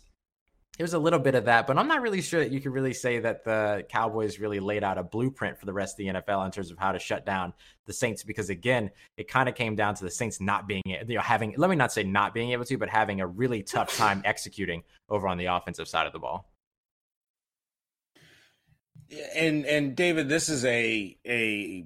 there's 0.77 0.93
a 0.93 0.99
little 0.99 1.19
bit 1.19 1.35
of 1.35 1.45
that, 1.45 1.67
but 1.67 1.77
I'm 1.77 1.87
not 1.87 2.01
really 2.01 2.21
sure 2.21 2.39
that 2.39 2.51
you 2.51 2.59
could 2.59 2.71
really 2.73 2.93
say 2.93 3.19
that 3.19 3.43
the 3.43 3.85
Cowboys 3.89 4.39
really 4.39 4.59
laid 4.59 4.83
out 4.83 4.97
a 4.97 5.03
blueprint 5.03 5.59
for 5.59 5.67
the 5.67 5.73
rest 5.73 5.93
of 5.93 5.97
the 5.97 6.07
NFL 6.07 6.45
in 6.45 6.51
terms 6.51 6.71
of 6.71 6.79
how 6.79 6.91
to 6.91 6.99
shut 6.99 7.25
down 7.25 7.53
the 7.85 7.93
Saints. 7.93 8.23
Because 8.23 8.49
again, 8.49 8.89
it 9.15 9.27
kind 9.27 9.47
of 9.47 9.53
came 9.53 9.75
down 9.75 9.93
to 9.95 10.03
the 10.03 10.09
Saints 10.09 10.41
not 10.41 10.67
being, 10.67 10.81
you 10.85 11.03
know, 11.05 11.21
having, 11.21 11.53
let 11.57 11.69
me 11.69 11.75
not 11.75 11.91
say 11.91 12.03
not 12.03 12.33
being 12.33 12.51
able 12.51 12.65
to, 12.65 12.77
but 12.77 12.89
having 12.89 13.21
a 13.21 13.27
really 13.27 13.61
tough 13.61 13.95
time 13.95 14.21
executing 14.25 14.81
over 15.09 15.27
on 15.27 15.37
the 15.37 15.45
offensive 15.45 15.87
side 15.87 16.07
of 16.07 16.13
the 16.13 16.19
ball. 16.19 16.49
And 19.35 19.65
and 19.67 19.95
David, 19.95 20.27
this 20.27 20.49
is 20.49 20.65
a 20.65 21.15
a 21.27 21.85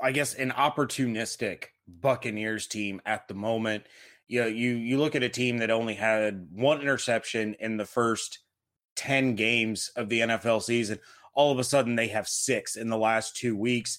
I 0.00 0.12
guess 0.12 0.34
an 0.34 0.52
opportunistic 0.52 1.64
Buccaneers 1.88 2.68
team 2.68 3.00
at 3.04 3.26
the 3.26 3.34
moment 3.34 3.84
you 4.30 4.40
know, 4.40 4.46
you 4.46 4.76
you 4.76 4.96
look 4.96 5.16
at 5.16 5.24
a 5.24 5.28
team 5.28 5.58
that 5.58 5.72
only 5.72 5.94
had 5.94 6.46
one 6.52 6.80
interception 6.80 7.56
in 7.58 7.76
the 7.76 7.84
first 7.84 8.38
10 8.94 9.34
games 9.34 9.90
of 9.96 10.08
the 10.08 10.20
NFL 10.20 10.62
season. 10.62 11.00
All 11.34 11.50
of 11.50 11.58
a 11.58 11.64
sudden 11.64 11.96
they 11.96 12.06
have 12.08 12.28
six 12.28 12.76
in 12.76 12.88
the 12.90 12.96
last 12.96 13.34
two 13.34 13.56
weeks. 13.56 13.98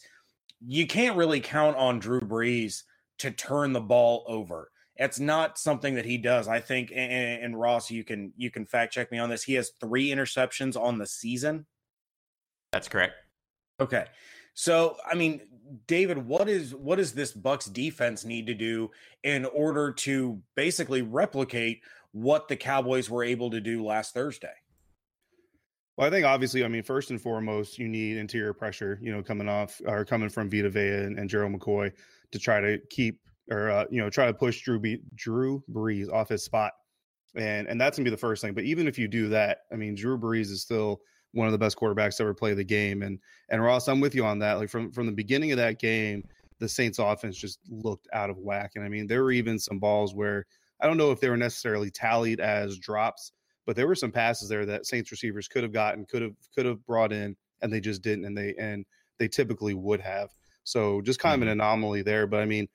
You 0.66 0.88
can't 0.88 1.18
really 1.18 1.42
count 1.42 1.76
on 1.76 2.00
Drew 2.00 2.22
Brees 2.22 2.84
to 3.20 3.32
turn 3.32 3.74
the 3.74 3.82
ball 3.82 4.24
over. 4.26 4.72
It's 4.96 5.20
not 5.20 5.58
something 5.58 5.96
that 5.96 6.06
he 6.06 6.18
does. 6.18 6.48
I 6.48 6.62
think 6.62 6.94
and, 6.96 7.44
and 7.44 7.60
Ross, 7.60 7.92
you 7.92 8.06
can 8.06 8.32
you 8.38 8.50
can 8.50 8.66
fact 8.66 8.94
check 8.94 9.12
me 9.12 9.18
on 9.18 9.30
this. 9.30 9.44
He 9.44 9.56
has 9.56 9.74
three 9.82 10.12
interceptions 10.12 10.80
on 10.80 10.98
the 10.98 11.08
season. 11.08 11.66
That's 12.72 12.88
correct. 12.88 13.16
Okay. 13.82 14.06
So, 14.54 14.98
I 15.10 15.16
mean, 15.16 15.42
David, 15.88 16.18
what 16.18 16.50
is 16.50 16.76
what 16.76 16.98
does 16.98 17.14
this 17.14 17.34
Bucs 17.34 17.72
defense 17.72 18.26
need 18.26 18.48
to 18.48 18.54
do 18.54 18.92
in 19.24 19.46
order 19.46 19.92
to 19.94 20.42
basically 20.56 21.02
replicate 21.02 21.82
what 22.12 22.48
the 22.48 22.58
Cowboys 22.58 23.10
were 23.10 23.24
able 23.24 23.50
to 23.52 23.62
do 23.62 23.84
last 23.84 24.14
Thursday? 24.14 24.54
Well, 25.98 26.08
I 26.08 26.10
think 26.10 26.26
obviously, 26.26 26.66
I 26.66 26.68
mean, 26.68 26.84
first 26.84 27.12
and 27.12 27.22
foremost, 27.22 27.78
you 27.78 27.88
need 27.88 28.18
interior 28.18 28.54
pressure, 28.54 29.00
you 29.02 29.12
know, 29.12 29.22
coming 29.22 29.48
off 29.48 29.80
or 29.86 30.04
coming 30.04 30.30
from 30.30 30.50
Vita 30.50 30.70
Vea 30.70 31.06
and, 31.06 31.20
and 31.20 31.30
Gerald 31.30 31.54
McCoy 31.54 31.92
to 32.32 32.40
try 32.40 32.60
to 32.60 32.80
keep 32.90 33.20
or 33.50 33.70
uh, 33.70 33.86
you 33.90 34.02
know 34.02 34.10
try 34.10 34.26
to 34.26 34.34
push 34.34 34.62
Drew 34.62 34.80
B- 34.80 35.02
Drew 35.16 35.64
Brees 35.72 36.12
off 36.12 36.30
his 36.30 36.44
spot, 36.44 36.74
and 37.36 37.68
and 37.68 37.80
that's 37.80 37.98
gonna 37.98 38.06
be 38.06 38.12
the 38.12 38.18
first 38.18 38.42
thing. 38.42 38.54
But 38.54 38.64
even 38.64 38.88
if 38.88 38.98
you 38.98 39.08
do 39.08 39.30
that, 39.30 39.60
I 39.72 39.76
mean, 39.76 39.96
Drew 39.96 40.18
Brees 40.18 40.50
is 40.52 40.62
still 40.62 41.02
one 41.34 41.48
of 41.48 41.52
the 41.52 41.58
best 41.58 41.78
quarterbacks 41.78 42.18
to 42.18 42.24
ever 42.24 42.34
play 42.34 42.54
the 42.54 42.64
game. 42.64 43.04
And 43.04 43.20
and 43.50 43.64
Ross, 43.64 43.88
I'm 43.88 44.00
with 44.00 44.16
you 44.16 44.26
on 44.26 44.40
that. 44.40 44.54
Like 44.54 44.70
from 44.70 44.92
from 44.92 45.06
the 45.06 45.12
beginning 45.12 45.52
of 45.52 45.58
that 45.58 45.80
game, 45.80 46.24
the 46.60 46.70
Saints 46.70 47.00
offense 47.00 47.38
just 47.38 47.60
looked 47.70 48.08
out 48.14 48.30
of 48.30 48.38
whack. 48.38 48.74
And 48.76 48.86
I 48.86 48.90
mean, 48.90 49.08
there 49.08 49.24
were 49.24 49.32
even 49.32 49.60
some 49.60 49.80
balls 49.80 50.14
where 50.14 50.46
I 50.80 50.88
don't 50.88 50.98
know 50.98 51.12
if 51.12 51.20
they 51.20 51.30
were 51.30 51.38
necessarily 51.38 51.90
tallied 51.90 52.40
as 52.40 52.78
drops, 52.78 53.32
but 53.66 53.76
there 53.76 53.88
were 53.88 53.96
some 53.96 54.12
passes 54.12 54.50
there 54.50 54.66
that 54.66 54.86
Saints 54.86 55.12
receivers 55.12 55.48
could 55.48 55.64
have 55.64 55.72
gotten, 55.72 56.06
could 56.06 56.22
have 56.22 56.36
could 56.54 56.66
have 56.66 56.86
brought 56.86 57.14
in, 57.14 57.36
and 57.62 57.72
they 57.72 57.80
just 57.80 58.02
didn't. 58.02 58.26
And 58.26 58.38
they 58.38 58.56
and 58.58 58.86
they 59.18 59.28
typically 59.28 59.74
would 59.74 60.02
have. 60.02 60.30
So 60.64 61.02
just 61.02 61.20
kind 61.20 61.36
of 61.36 61.42
an 61.48 61.54
mm-hmm. 61.54 61.62
anomaly 61.62 62.02
there. 62.04 62.28
But 62.28 62.42
I 62.42 62.46
mean, 62.46 62.68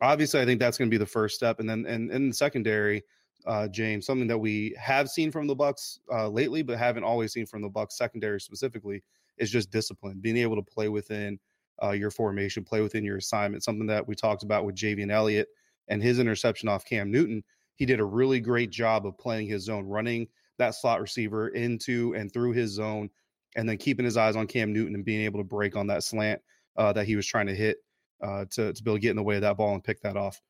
obviously, 0.00 0.40
I 0.40 0.44
think 0.44 0.60
that's 0.60 0.78
going 0.78 0.88
to 0.88 0.94
be 0.94 0.98
the 0.98 1.06
first 1.06 1.36
step. 1.36 1.60
And 1.60 1.68
then 1.68 1.86
and 1.86 2.10
in 2.10 2.28
the 2.28 2.34
secondary, 2.34 3.02
uh, 3.46 3.68
James, 3.68 4.06
something 4.06 4.28
that 4.28 4.38
we 4.38 4.74
have 4.78 5.08
seen 5.08 5.30
from 5.30 5.46
the 5.46 5.56
Bucs 5.56 5.98
uh, 6.12 6.28
lately, 6.28 6.62
but 6.62 6.78
haven't 6.78 7.04
always 7.04 7.32
seen 7.32 7.46
from 7.46 7.62
the 7.62 7.70
Bucs 7.70 7.92
secondary 7.92 8.40
specifically, 8.40 9.02
is 9.38 9.50
just 9.50 9.70
discipline, 9.70 10.18
being 10.20 10.36
able 10.36 10.56
to 10.56 10.62
play 10.62 10.88
within 10.88 11.38
uh, 11.82 11.90
your 11.90 12.10
formation, 12.10 12.64
play 12.64 12.80
within 12.80 13.04
your 13.04 13.16
assignment. 13.16 13.64
Something 13.64 13.88
that 13.88 14.06
we 14.06 14.14
talked 14.14 14.42
about 14.42 14.64
with 14.64 14.76
Javien 14.76 15.12
Elliott 15.12 15.48
and 15.88 16.02
his 16.02 16.18
interception 16.18 16.68
off 16.68 16.84
Cam 16.84 17.10
Newton. 17.10 17.42
He 17.74 17.86
did 17.86 18.00
a 18.00 18.04
really 18.04 18.40
great 18.40 18.70
job 18.70 19.06
of 19.06 19.18
playing 19.18 19.48
his 19.48 19.64
zone, 19.64 19.84
running 19.84 20.28
that 20.58 20.74
slot 20.74 21.00
receiver 21.00 21.48
into 21.48 22.14
and 22.14 22.32
through 22.32 22.52
his 22.52 22.70
zone, 22.70 23.10
and 23.56 23.68
then 23.68 23.76
keeping 23.76 24.04
his 24.04 24.16
eyes 24.16 24.36
on 24.36 24.46
Cam 24.46 24.72
Newton 24.72 24.94
and 24.94 25.04
being 25.04 25.22
able 25.22 25.40
to 25.40 25.44
break 25.44 25.76
on 25.76 25.88
that 25.88 26.04
slant 26.04 26.40
uh, 26.76 26.92
that 26.92 27.06
he 27.06 27.16
was 27.16 27.26
trying 27.26 27.46
to 27.46 27.54
hit 27.54 27.78
uh, 28.22 28.44
to, 28.52 28.72
to 28.72 28.82
be 28.82 28.90
able 28.90 28.96
to 28.96 29.00
get 29.00 29.10
in 29.10 29.16
the 29.16 29.22
way 29.22 29.36
of 29.36 29.42
that 29.42 29.56
ball 29.56 29.74
and 29.74 29.84
pick 29.84 30.00
that 30.02 30.16
off. 30.16 30.40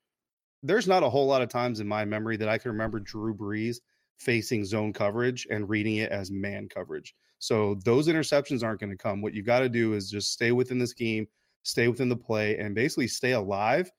There's 0.65 0.89
not 0.89 1.03
a 1.03 1.11
whole 1.11 1.27
lot 1.27 1.43
of 1.43 1.51
times 1.51 1.81
in 1.81 1.87
my 1.87 2.07
memory 2.07 2.39
that 2.39 2.49
I 2.49 2.57
can 2.57 2.71
remember 2.71 2.99
Drew 2.99 3.35
Brees 3.35 3.77
facing 4.19 4.65
zone 4.65 4.95
coverage 4.95 5.47
and 5.51 5.69
reading 5.69 5.97
it 5.97 6.11
as 6.11 6.31
man 6.31 6.69
coverage. 6.69 7.15
So 7.39 7.77
those 7.85 8.09
interceptions 8.09 8.65
aren't 8.65 8.81
going 8.81 8.91
to 8.91 8.97
come. 8.97 9.21
What 9.21 9.35
you've 9.35 9.45
got 9.45 9.61
to 9.61 9.69
do 9.69 9.93
is 9.93 10.11
just 10.11 10.33
stay 10.33 10.53
within 10.53 10.79
the 10.79 10.87
scheme, 10.87 11.27
stay 11.65 11.89
within 11.89 12.09
the 12.09 12.17
play, 12.17 12.57
and 12.57 12.75
basically 12.75 13.09
stay 13.09 13.33
alive 13.33 13.91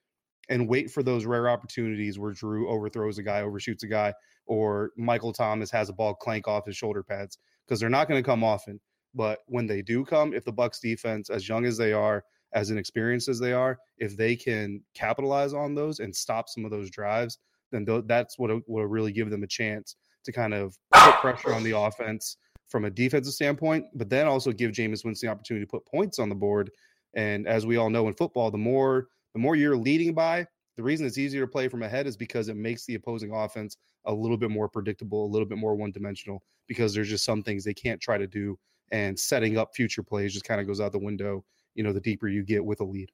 and 0.49 0.67
wait 0.67 0.89
for 0.89 1.03
those 1.03 1.25
rare 1.25 1.49
opportunities 1.49 2.17
where 2.17 2.31
Drew 2.31 2.67
overthrows 2.67 3.19
a 3.19 3.23
guy, 3.23 3.41
overshoots 3.41 3.83
a 3.83 3.87
guy, 3.87 4.13
or 4.47 4.91
Michael 4.97 5.33
Thomas 5.33 5.69
has 5.69 5.89
a 5.89 5.93
ball 5.93 6.15
clank 6.15 6.47
off 6.47 6.65
his 6.65 6.77
shoulder 6.77 7.03
pads 7.03 7.37
because 7.65 7.79
they're 7.79 7.89
not 7.89 8.07
going 8.07 8.21
to 8.21 8.27
come 8.27 8.43
often. 8.43 8.79
But 9.13 9.39
when 9.45 9.67
they 9.67 9.81
do 9.81 10.03
come, 10.03 10.33
if 10.33 10.43
the 10.43 10.53
Bucs 10.53 10.81
defense, 10.81 11.29
as 11.29 11.47
young 11.47 11.65
as 11.65 11.77
they 11.77 11.93
are, 11.93 12.23
as 12.55 12.71
inexperienced 12.71 13.27
as 13.27 13.39
they 13.39 13.53
are, 13.53 13.77
if 13.97 14.17
they 14.17 14.35
can 14.35 14.81
capitalize 14.93 15.53
on 15.53 15.75
those 15.75 15.99
and 15.99 16.15
stop 16.15 16.49
some 16.49 16.65
of 16.65 16.71
those 16.71 16.89
drives, 16.89 17.37
then 17.71 17.85
th- 17.85 18.05
that's 18.07 18.39
what 18.39 18.49
will 18.67 18.87
really 18.87 19.11
give 19.11 19.29
them 19.29 19.43
a 19.43 19.47
chance 19.47 19.97
to 20.23 20.31
kind 20.31 20.53
of 20.53 20.75
put 20.93 21.15
pressure 21.15 21.53
on 21.53 21.63
the 21.63 21.77
offense 21.77 22.37
from 22.67 22.85
a 22.85 22.89
defensive 22.89 23.33
standpoint, 23.33 23.85
but 23.93 24.09
then 24.09 24.25
also 24.25 24.51
give 24.51 24.71
Jameis 24.71 25.05
Winston 25.05 25.27
the 25.27 25.31
opportunity 25.31 25.65
to 25.65 25.69
put 25.69 25.85
points 25.85 26.17
on 26.17 26.29
the 26.29 26.35
board. 26.35 26.71
And 27.13 27.47
as 27.47 27.65
we 27.65 27.77
all 27.77 27.89
know 27.89 28.07
in 28.07 28.13
football, 28.13 28.49
the 28.49 28.57
more 28.57 29.07
the 29.33 29.39
more 29.39 29.55
you're 29.55 29.77
leading 29.77 30.13
by, 30.13 30.47
the 30.77 30.83
reason 30.83 31.05
it's 31.05 31.17
easier 31.17 31.41
to 31.41 31.47
play 31.47 31.67
from 31.67 31.83
ahead 31.83 32.07
is 32.07 32.17
because 32.17 32.47
it 32.47 32.55
makes 32.55 32.85
the 32.85 32.95
opposing 32.95 33.33
offense 33.33 33.77
a 34.05 34.13
little 34.13 34.37
bit 34.37 34.49
more 34.49 34.69
predictable, 34.69 35.25
a 35.25 35.31
little 35.31 35.47
bit 35.47 35.57
more 35.57 35.75
one 35.75 35.91
dimensional, 35.91 36.41
because 36.67 36.93
there's 36.93 37.09
just 37.09 37.25
some 37.25 37.43
things 37.43 37.63
they 37.63 37.73
can't 37.73 38.01
try 38.01 38.17
to 38.17 38.27
do. 38.27 38.57
And 38.91 39.19
setting 39.19 39.57
up 39.57 39.75
future 39.75 40.03
plays 40.03 40.33
just 40.33 40.45
kind 40.45 40.61
of 40.61 40.67
goes 40.67 40.79
out 40.79 40.91
the 40.91 40.99
window, 40.99 41.43
you 41.75 41.83
know, 41.83 41.93
the 41.93 42.01
deeper 42.01 42.27
you 42.27 42.43
get 42.43 42.65
with 42.65 42.79
a 42.79 42.85
lead. 42.85 43.11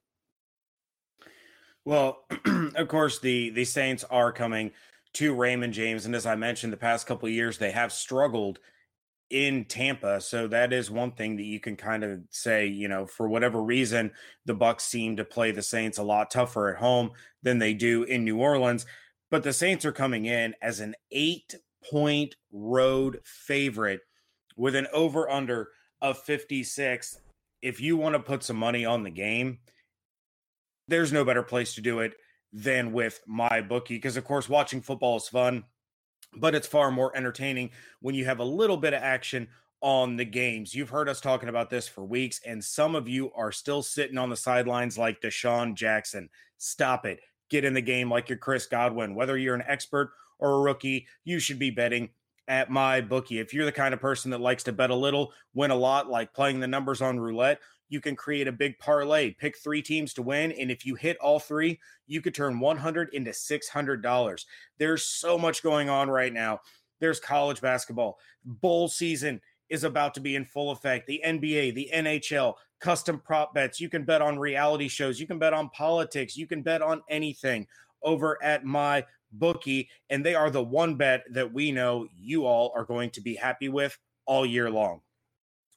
Well, 1.84 2.24
of 2.74 2.88
course, 2.88 3.18
the 3.18 3.50
the 3.50 3.64
Saints 3.64 4.04
are 4.04 4.32
coming 4.32 4.72
to 5.14 5.34
Raymond 5.34 5.74
James, 5.74 6.06
and 6.06 6.14
as 6.14 6.26
I 6.26 6.36
mentioned, 6.36 6.72
the 6.72 6.78
past 6.78 7.06
couple 7.06 7.28
years 7.28 7.58
they 7.58 7.72
have 7.72 7.92
struggled 7.92 8.58
in 9.32 9.64
Tampa. 9.64 10.20
So 10.20 10.46
that 10.48 10.72
is 10.72 10.90
one 10.90 11.12
thing 11.12 11.36
that 11.36 11.44
you 11.44 11.58
can 11.58 11.74
kind 11.74 12.04
of 12.04 12.20
say, 12.30 12.66
you 12.66 12.86
know, 12.86 13.06
for 13.06 13.28
whatever 13.28 13.62
reason, 13.62 14.12
the 14.44 14.54
Bucs 14.54 14.82
seem 14.82 15.16
to 15.16 15.24
play 15.24 15.50
the 15.50 15.62
Saints 15.62 15.96
a 15.98 16.02
lot 16.02 16.30
tougher 16.30 16.68
at 16.68 16.80
home 16.80 17.12
than 17.42 17.58
they 17.58 17.72
do 17.72 18.02
in 18.04 18.24
New 18.24 18.38
Orleans. 18.38 18.84
But 19.30 19.42
the 19.42 19.54
Saints 19.54 19.86
are 19.86 19.92
coming 19.92 20.26
in 20.26 20.54
as 20.60 20.80
an 20.80 20.94
eight 21.10 21.54
point 21.90 22.36
road 22.52 23.20
favorite 23.24 24.00
with 24.54 24.76
an 24.76 24.86
over 24.92 25.30
under 25.30 25.70
of 26.02 26.18
56. 26.18 27.18
If 27.62 27.80
you 27.80 27.96
want 27.96 28.14
to 28.14 28.20
put 28.20 28.42
some 28.42 28.56
money 28.56 28.84
on 28.84 29.02
the 29.02 29.10
game, 29.10 29.58
there's 30.88 31.12
no 31.12 31.24
better 31.24 31.42
place 31.42 31.74
to 31.76 31.80
do 31.80 32.00
it 32.00 32.14
than 32.52 32.92
with 32.92 33.20
my 33.26 33.60
bookie. 33.62 33.94
Because, 33.94 34.16
of 34.16 34.24
course, 34.24 34.48
watching 34.48 34.82
football 34.82 35.16
is 35.16 35.28
fun 35.28 35.64
but 36.36 36.54
it's 36.54 36.66
far 36.66 36.90
more 36.90 37.14
entertaining 37.16 37.70
when 38.00 38.14
you 38.14 38.24
have 38.24 38.38
a 38.38 38.44
little 38.44 38.76
bit 38.76 38.94
of 38.94 39.02
action 39.02 39.48
on 39.80 40.16
the 40.16 40.24
games. 40.24 40.74
You've 40.74 40.90
heard 40.90 41.08
us 41.08 41.20
talking 41.20 41.48
about 41.48 41.70
this 41.70 41.88
for 41.88 42.04
weeks, 42.04 42.40
and 42.46 42.62
some 42.62 42.94
of 42.94 43.08
you 43.08 43.32
are 43.32 43.52
still 43.52 43.82
sitting 43.82 44.18
on 44.18 44.30
the 44.30 44.36
sidelines 44.36 44.96
like 44.96 45.20
DeSean 45.20 45.74
Jackson. 45.74 46.28
Stop 46.58 47.04
it. 47.04 47.20
Get 47.50 47.64
in 47.64 47.74
the 47.74 47.82
game 47.82 48.10
like 48.10 48.28
you're 48.28 48.38
Chris 48.38 48.66
Godwin. 48.66 49.14
Whether 49.14 49.36
you're 49.36 49.54
an 49.54 49.64
expert 49.66 50.12
or 50.38 50.52
a 50.52 50.60
rookie, 50.60 51.06
you 51.24 51.38
should 51.38 51.58
be 51.58 51.70
betting 51.70 52.10
at 52.48 52.70
my 52.70 53.00
bookie. 53.00 53.38
If 53.38 53.54
you're 53.54 53.64
the 53.64 53.72
kind 53.72 53.94
of 53.94 54.00
person 54.00 54.30
that 54.30 54.40
likes 54.40 54.64
to 54.64 54.72
bet 54.72 54.90
a 54.90 54.94
little, 54.94 55.32
win 55.54 55.70
a 55.70 55.76
lot, 55.76 56.08
like 56.08 56.34
playing 56.34 56.60
the 56.60 56.66
numbers 56.66 57.00
on 57.00 57.20
roulette, 57.20 57.60
you 57.88 58.00
can 58.00 58.16
create 58.16 58.48
a 58.48 58.52
big 58.52 58.78
parlay, 58.78 59.32
pick 59.32 59.58
three 59.58 59.82
teams 59.82 60.14
to 60.14 60.22
win. 60.22 60.52
And 60.52 60.70
if 60.70 60.86
you 60.86 60.94
hit 60.94 61.18
all 61.18 61.38
three, 61.38 61.78
you 62.06 62.20
could 62.22 62.34
turn 62.34 62.58
100 62.58 63.10
into 63.12 63.30
$600. 63.30 64.44
There's 64.78 65.04
so 65.04 65.36
much 65.36 65.62
going 65.62 65.90
on 65.90 66.08
right 66.08 66.32
now. 66.32 66.60
There's 67.00 67.20
college 67.20 67.60
basketball. 67.60 68.18
Bowl 68.44 68.88
season 68.88 69.40
is 69.68 69.84
about 69.84 70.14
to 70.14 70.20
be 70.20 70.36
in 70.36 70.44
full 70.44 70.70
effect. 70.70 71.06
The 71.06 71.22
NBA, 71.24 71.74
the 71.74 71.90
NHL, 71.92 72.54
custom 72.80 73.20
prop 73.20 73.54
bets. 73.54 73.80
You 73.80 73.88
can 73.88 74.04
bet 74.04 74.22
on 74.22 74.38
reality 74.38 74.88
shows. 74.88 75.20
You 75.20 75.26
can 75.26 75.38
bet 75.38 75.52
on 75.52 75.68
politics. 75.70 76.36
You 76.36 76.46
can 76.46 76.62
bet 76.62 76.80
on 76.80 77.02
anything 77.08 77.66
over 78.02 78.42
at 78.42 78.64
my 78.64 79.04
bookie. 79.32 79.88
And 80.10 80.24
they 80.24 80.34
are 80.34 80.50
the 80.50 80.62
one 80.62 80.96
bet 80.96 81.24
that 81.30 81.52
we 81.52 81.72
know 81.72 82.06
you 82.16 82.46
all 82.46 82.72
are 82.74 82.84
going 82.84 83.10
to 83.10 83.20
be 83.20 83.34
happy 83.34 83.68
with 83.68 83.98
all 84.26 84.46
year 84.46 84.70
long. 84.70 85.00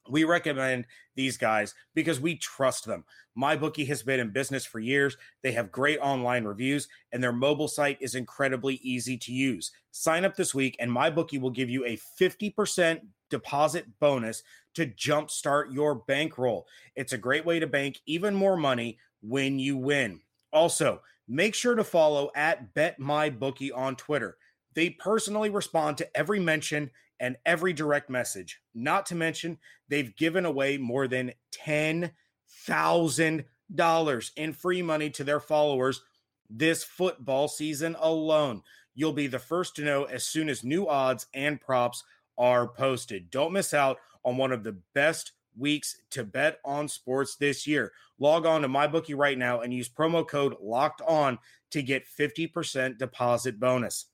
We 0.08 0.24
recommend 0.24 0.86
these 1.16 1.38
guys 1.38 1.74
because 1.96 2.20
we 2.20 2.36
trust 2.36 2.86
them. 2.86 3.06
MyBookie 3.38 3.88
has 3.88 4.04
been 4.04 4.20
in 4.20 4.30
business 4.30 4.66
for 4.66 4.80
years. 4.80 5.18
They 5.42 5.52
have 5.54 5.72
great 5.72 6.00
online 6.00 6.44
reviews, 6.44 6.88
and 7.12 7.24
their 7.24 7.34
mobile 7.34 7.68
site 7.68 7.98
is 8.00 8.16
incredibly 8.16 8.76
easy 8.76 9.18
to 9.18 9.34
use. 9.34 9.72
Sign 9.92 10.24
up 10.24 10.36
this 10.36 10.54
week, 10.54 10.76
and 10.80 10.92
MyBookie 10.92 11.42
will 11.42 11.50
give 11.50 11.70
you 11.70 11.86
a 11.86 11.98
50% 12.20 13.02
deposit 13.30 13.86
bonus 14.00 14.44
to 14.76 14.86
jumpstart 14.86 15.74
your 15.74 15.96
bankroll. 15.96 16.68
It's 16.96 17.14
a 17.14 17.18
great 17.18 17.46
way 17.46 17.60
to 17.60 17.68
bank 17.68 18.00
even 18.06 18.36
more 18.36 18.58
money 18.58 19.00
when 19.22 19.58
you 19.58 19.76
win. 19.76 20.22
Also, 20.54 21.02
make 21.28 21.56
sure 21.56 21.76
to 21.76 21.84
follow 21.84 22.30
at 22.36 22.74
BetMyBookie 22.74 23.76
on 23.76 23.96
Twitter. 23.96 24.38
They 24.74 24.92
personally 24.92 25.50
respond 25.50 25.98
to 25.98 26.18
every 26.18 26.40
mention 26.40 26.92
and 27.20 27.36
every 27.46 27.74
direct 27.74 28.10
message. 28.10 28.62
Not 28.74 29.06
to 29.08 29.16
mention, 29.16 29.58
they've 29.90 30.16
given 30.16 30.46
away 30.46 30.78
more 30.78 31.08
than 31.08 31.34
$10,000 31.66 34.32
in 34.36 34.54
free 34.54 34.82
money 34.82 35.10
to 35.12 35.24
their 35.24 35.40
followers 35.40 36.02
this 36.50 36.84
football 36.84 37.48
season 37.48 37.96
alone. 38.00 38.62
You'll 38.94 39.14
be 39.14 39.28
the 39.28 39.40
first 39.40 39.76
to 39.78 39.84
know 39.84 40.04
as 40.04 40.26
soon 40.26 40.50
as 40.50 40.64
new 40.64 40.88
odds 40.88 41.26
and 41.34 41.60
props 41.60 42.04
are 42.38 42.68
posted. 42.68 43.32
Don't 43.32 43.54
miss 43.54 43.74
out 43.74 43.98
on 44.24 44.38
one 44.38 44.52
of 44.52 44.64
the 44.64 44.78
best 44.94 45.32
weeks 45.58 45.98
to 46.12 46.24
bet 46.24 46.60
on 46.64 46.88
sports 46.88 47.36
this 47.36 47.66
year. 47.66 47.92
Log 48.20 48.46
on 48.46 48.62
to 48.62 48.68
MyBookie 48.68 49.18
right 49.18 49.38
now 49.38 49.62
and 49.62 49.74
use 49.74 49.90
promo 49.90 50.28
code 50.28 50.56
LOCKED 50.62 51.02
ON 51.08 51.40
to 51.72 51.82
get 51.82 52.08
50% 52.08 52.98
deposit 52.98 53.60
bonus. 53.60 54.06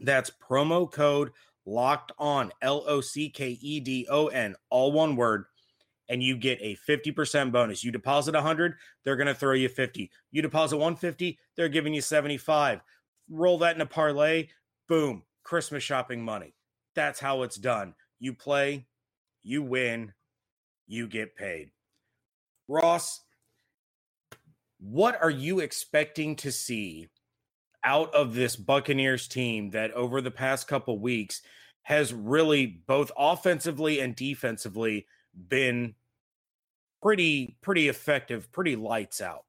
That's 0.00 0.30
promo 0.30 0.90
code 0.90 1.30
locked 1.66 2.12
on 2.18 2.52
L 2.62 2.84
O 2.86 3.00
C 3.00 3.28
K 3.28 3.58
E 3.60 3.80
D 3.80 4.06
O 4.10 4.28
N, 4.28 4.54
all 4.70 4.92
one 4.92 5.16
word, 5.16 5.44
and 6.08 6.22
you 6.22 6.36
get 6.36 6.58
a 6.60 6.76
50% 6.88 7.52
bonus. 7.52 7.84
You 7.84 7.92
deposit 7.92 8.34
100, 8.34 8.74
they're 9.04 9.16
going 9.16 9.26
to 9.26 9.34
throw 9.34 9.54
you 9.54 9.68
50. 9.68 10.10
You 10.32 10.42
deposit 10.42 10.76
150, 10.76 11.38
they're 11.56 11.68
giving 11.68 11.94
you 11.94 12.00
75. 12.00 12.80
Roll 13.30 13.58
that 13.58 13.76
in 13.76 13.80
a 13.80 13.86
parlay, 13.86 14.48
boom, 14.88 15.22
Christmas 15.44 15.84
shopping 15.84 16.22
money. 16.22 16.54
That's 16.94 17.20
how 17.20 17.42
it's 17.42 17.56
done. 17.56 17.94
You 18.18 18.34
play, 18.34 18.86
you 19.42 19.62
win, 19.62 20.12
you 20.90 21.06
get 21.06 21.36
paid. 21.36 21.70
Ross, 22.68 23.20
what 24.78 25.20
are 25.22 25.30
you 25.30 25.60
expecting 25.60 26.36
to 26.36 26.52
see 26.52 27.08
out 27.84 28.14
of 28.14 28.34
this 28.34 28.56
Buccaneers 28.56 29.28
team 29.28 29.70
that 29.70 29.92
over 29.92 30.20
the 30.20 30.30
past 30.30 30.68
couple 30.68 30.98
weeks 30.98 31.42
has 31.82 32.12
really 32.12 32.66
both 32.66 33.10
offensively 33.16 34.00
and 34.00 34.14
defensively 34.14 35.06
been 35.48 35.94
pretty 37.00 37.56
pretty 37.62 37.88
effective, 37.88 38.52
pretty 38.52 38.76
lights 38.76 39.20
out. 39.20 39.44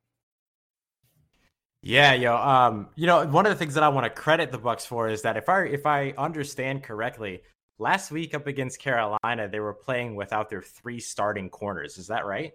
Yeah, 1.84 2.14
yo, 2.14 2.36
um, 2.36 2.90
you 2.96 3.08
know, 3.08 3.26
one 3.26 3.46
of 3.46 3.52
the 3.52 3.58
things 3.58 3.74
that 3.74 3.84
I 3.84 3.90
want 3.90 4.06
to 4.06 4.10
credit 4.10 4.52
the 4.52 4.60
Bucs 4.60 4.86
for 4.86 5.10
is 5.10 5.24
that 5.24 5.36
if 5.36 5.50
I 5.50 5.64
if 5.64 5.86
I 5.86 6.14
understand 6.18 6.84
correctly, 6.84 7.42
last 7.82 8.12
week 8.12 8.36
up 8.36 8.48
against 8.48 8.80
Carolina, 8.80 9.50
they 9.50 9.60
were 9.60 9.74
playing 9.74 10.16
without 10.16 10.50
their 10.50 10.62
three 10.62 11.00
starting 11.00 11.50
corners. 11.50 11.98
Is 11.98 12.08
that 12.08 12.26
right? 12.26 12.54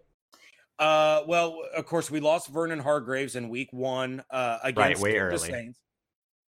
Uh, 0.78 1.23
well, 1.26 1.59
of 1.75 1.85
course, 1.85 2.11
we 2.11 2.21
lost 2.21 2.49
Vernon 2.49 2.78
Hargreaves 2.78 3.35
in 3.35 3.49
week 3.49 3.73
one 3.73 4.23
uh, 4.30 4.59
against 4.62 5.02
right, 5.02 5.30
the 5.30 5.38
Saints. 5.38 5.80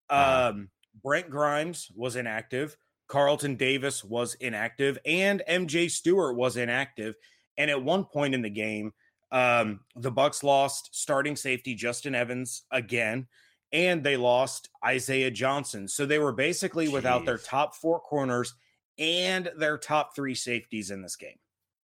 Uh-huh. 0.09 0.49
Um, 0.49 0.69
Brent 1.03 1.29
Grimes 1.29 1.89
was 1.95 2.15
inactive. 2.15 2.77
Carlton 3.07 3.55
Davis 3.55 4.03
was 4.03 4.35
inactive, 4.35 4.97
and 5.05 5.41
MJ 5.49 5.89
Stewart 5.89 6.35
was 6.35 6.57
inactive. 6.57 7.15
And 7.57 7.71
at 7.71 7.81
one 7.81 8.03
point 8.03 8.35
in 8.35 8.41
the 8.41 8.49
game, 8.49 8.93
um, 9.31 9.79
the 9.95 10.11
Bucs 10.11 10.43
lost 10.43 10.89
starting 10.91 11.35
safety 11.35 11.73
Justin 11.73 12.13
Evans 12.13 12.63
again, 12.71 13.27
and 13.71 14.03
they 14.03 14.17
lost 14.17 14.69
Isaiah 14.85 15.31
Johnson. 15.31 15.87
So 15.87 16.05
they 16.05 16.19
were 16.19 16.33
basically 16.33 16.87
Jeez. 16.87 16.93
without 16.93 17.25
their 17.25 17.37
top 17.37 17.75
four 17.75 17.99
corners 18.01 18.53
and 18.97 19.51
their 19.57 19.77
top 19.77 20.15
three 20.15 20.35
safeties 20.35 20.91
in 20.91 21.01
this 21.01 21.15
game. 21.15 21.37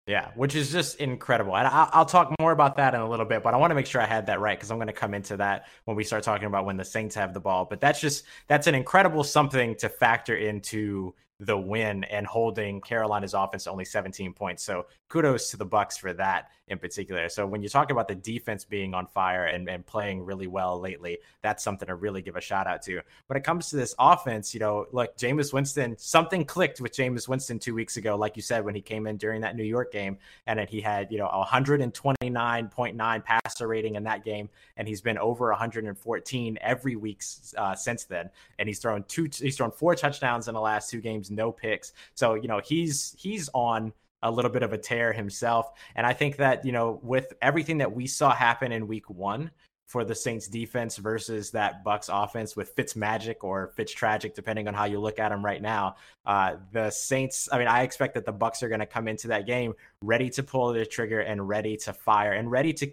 Yeah, 0.05 0.31
which 0.35 0.53
is 0.53 0.69
just 0.69 0.97
incredible. 0.97 1.55
And 1.55 1.65
I'll 1.65 2.05
talk 2.05 2.33
more 2.37 2.51
about 2.51 2.75
that 2.75 2.93
in 2.93 2.99
a 2.99 3.09
little 3.09 3.25
bit, 3.25 3.41
but 3.41 3.53
I 3.53 3.57
want 3.57 3.71
to 3.71 3.75
make 3.75 3.85
sure 3.85 4.01
I 4.01 4.05
had 4.05 4.25
that 4.25 4.41
right 4.41 4.57
because 4.57 4.69
I'm 4.69 4.77
going 4.77 4.87
to 4.87 4.93
come 4.93 5.13
into 5.13 5.37
that 5.37 5.67
when 5.85 5.95
we 5.95 6.03
start 6.03 6.23
talking 6.23 6.47
about 6.47 6.65
when 6.65 6.75
the 6.75 6.83
Saints 6.83 7.15
have 7.15 7.33
the 7.33 7.39
ball. 7.39 7.63
But 7.63 7.79
that's 7.79 8.01
just 8.01 8.25
that's 8.47 8.67
an 8.67 8.75
incredible 8.75 9.23
something 9.23 9.75
to 9.75 9.87
factor 9.87 10.35
into 10.35 11.15
the 11.39 11.57
win 11.57 12.03
and 12.05 12.25
holding 12.25 12.79
Carolina's 12.81 13.33
offense 13.33 13.65
to 13.65 13.71
only 13.71 13.85
17 13.85 14.33
points. 14.33 14.63
So 14.63 14.85
kudos 15.09 15.51
to 15.51 15.57
the 15.57 15.65
Bucs 15.65 15.99
for 15.99 16.13
that 16.13 16.49
in 16.67 16.79
particular. 16.79 17.27
So 17.29 17.45
when 17.45 17.61
you 17.61 17.69
talk 17.69 17.91
about 17.91 18.07
the 18.07 18.15
defense 18.15 18.63
being 18.63 18.93
on 18.93 19.05
fire 19.07 19.45
and, 19.45 19.67
and 19.67 19.85
playing 19.85 20.23
really 20.23 20.47
well 20.47 20.79
lately, 20.79 21.19
that's 21.41 21.63
something 21.63 21.87
to 21.87 21.95
really 21.95 22.21
give 22.21 22.35
a 22.35 22.41
shout 22.41 22.67
out 22.67 22.81
to. 22.83 23.01
When 23.27 23.37
it 23.37 23.43
comes 23.43 23.69
to 23.69 23.75
this 23.75 23.93
offense, 23.99 24.53
you 24.53 24.59
know, 24.59 24.85
look, 24.91 25.17
Jameis 25.17 25.53
Winston, 25.53 25.97
something 25.97 26.45
clicked 26.45 26.79
with 26.79 26.93
Jameis 26.93 27.27
Winston 27.27 27.59
two 27.59 27.75
weeks 27.75 27.97
ago, 27.97 28.15
like 28.15 28.35
you 28.35 28.41
said, 28.41 28.63
when 28.63 28.75
he 28.75 28.81
came 28.81 29.07
in 29.07 29.17
during 29.17 29.41
that 29.41 29.55
New 29.55 29.63
York 29.63 29.91
game, 29.91 30.17
and 30.47 30.57
then 30.57 30.67
he 30.67 30.79
had, 30.79 31.11
you 31.11 31.17
know, 31.17 31.27
129.9 31.27 33.23
passer 33.23 33.67
rating 33.67 33.95
in 33.95 34.03
that 34.03 34.23
game, 34.23 34.49
and 34.77 34.87
he's 34.87 35.01
been 35.01 35.17
over 35.17 35.49
114 35.49 36.57
every 36.61 36.95
week 36.95 37.21
uh, 37.57 37.75
since 37.75 38.05
then. 38.05 38.29
And 38.57 38.67
he's 38.69 38.79
thrown 38.79 39.03
two, 39.07 39.29
he's 39.31 39.57
thrown 39.57 39.71
four 39.71 39.95
touchdowns 39.95 40.47
in 40.47 40.53
the 40.53 40.61
last 40.61 40.89
two 40.89 41.01
games, 41.01 41.22
no 41.31 41.51
picks. 41.51 41.93
So, 42.13 42.35
you 42.35 42.47
know, 42.47 42.61
he's 42.63 43.15
he's 43.17 43.49
on 43.53 43.93
a 44.23 44.31
little 44.31 44.51
bit 44.51 44.63
of 44.63 44.73
a 44.73 44.77
tear 44.77 45.13
himself. 45.13 45.71
And 45.95 46.07
I 46.07 46.13
think 46.13 46.37
that, 46.37 46.65
you 46.65 46.71
know, 46.71 46.99
with 47.03 47.33
everything 47.41 47.79
that 47.79 47.93
we 47.93 48.07
saw 48.07 48.33
happen 48.33 48.71
in 48.71 48.87
week 48.87 49.09
one 49.09 49.51
for 49.85 50.05
the 50.05 50.15
Saints 50.15 50.47
defense 50.47 50.95
versus 50.97 51.51
that 51.51 51.83
Bucs 51.83 52.09
offense 52.09 52.55
with 52.55 52.69
Fitz 52.69 52.95
magic 52.95 53.43
or 53.43 53.73
Fitz 53.75 53.91
tragic, 53.91 54.33
depending 54.33 54.67
on 54.67 54.73
how 54.73 54.85
you 54.85 54.99
look 54.99 55.19
at 55.19 55.29
them 55.29 55.43
right 55.43 55.61
now, 55.61 55.97
uh, 56.25 56.55
the 56.71 56.89
Saints, 56.89 57.49
I 57.51 57.59
mean, 57.59 57.67
I 57.67 57.83
expect 57.83 58.13
that 58.13 58.25
the 58.25 58.33
Bucs 58.33 58.63
are 58.63 58.69
going 58.69 58.79
to 58.79 58.85
come 58.85 59.09
into 59.09 59.27
that 59.27 59.45
game 59.45 59.73
ready 60.01 60.29
to 60.31 60.41
pull 60.41 60.71
the 60.71 60.85
trigger 60.85 61.19
and 61.19 61.47
ready 61.47 61.75
to 61.77 61.93
fire 61.93 62.31
and 62.31 62.49
ready 62.49 62.71
to 62.73 62.91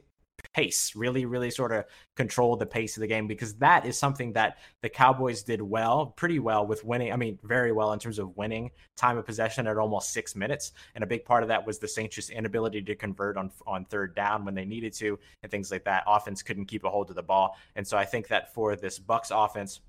pace, 0.54 0.95
really, 0.97 1.26
really 1.26 1.50
sort 1.50 1.73
of 1.73 1.85
control 2.16 2.57
the 2.57 2.66
pace 2.66 2.97
of 2.97 3.00
the 3.00 3.07
game 3.07 3.26
because 3.26 3.54
that 3.54 3.87
is 3.87 3.99
something 3.99 4.33
that 4.33 4.59
the 4.83 4.88
Cowboys 4.88 5.42
did 5.42 5.62
well, 5.62 6.07
pretty 6.07 6.38
well 6.38 6.66
with 6.66 6.85
winning. 6.85 7.12
I 7.12 7.16
mean, 7.16 7.38
very 7.42 7.73
well 7.73 7.92
in 7.92 7.99
terms 7.99 8.19
of 8.19 8.37
winning 8.37 8.71
time 8.97 9.16
of 9.16 9.25
possession 9.25 9.66
at 9.66 9.78
almost 9.78 10.12
six 10.12 10.35
minutes. 10.35 10.73
And 10.95 11.04
a 11.04 11.07
big 11.07 11.25
part 11.25 11.42
of 11.42 11.49
that 11.49 11.66
was 11.66 11.78
the 11.78 11.88
Saints' 11.88 12.30
inability 12.30 12.83
to 12.83 12.95
convert 12.95 13.37
on 13.37 13.50
on 13.66 13.85
third 13.85 14.14
down 14.14 14.45
when 14.45 14.54
they 14.54 14.64
needed 14.64 14.92
to 14.95 15.19
and 15.42 15.50
things 15.50 15.71
like 15.71 15.85
that. 15.85 16.04
Offense 16.07 16.42
couldn't 16.42 16.66
keep 16.66 16.85
a 16.85 16.90
hold 16.90 17.11
of 17.11 17.16
the 17.16 17.23
ball. 17.23 17.57
And 17.76 17.87
so 17.87 17.97
I 17.97 18.04
think 18.04 18.28
that 18.28 18.52
for 18.54 18.76
this 18.76 18.99
Bucs 18.99 19.30
offense, 19.33 19.80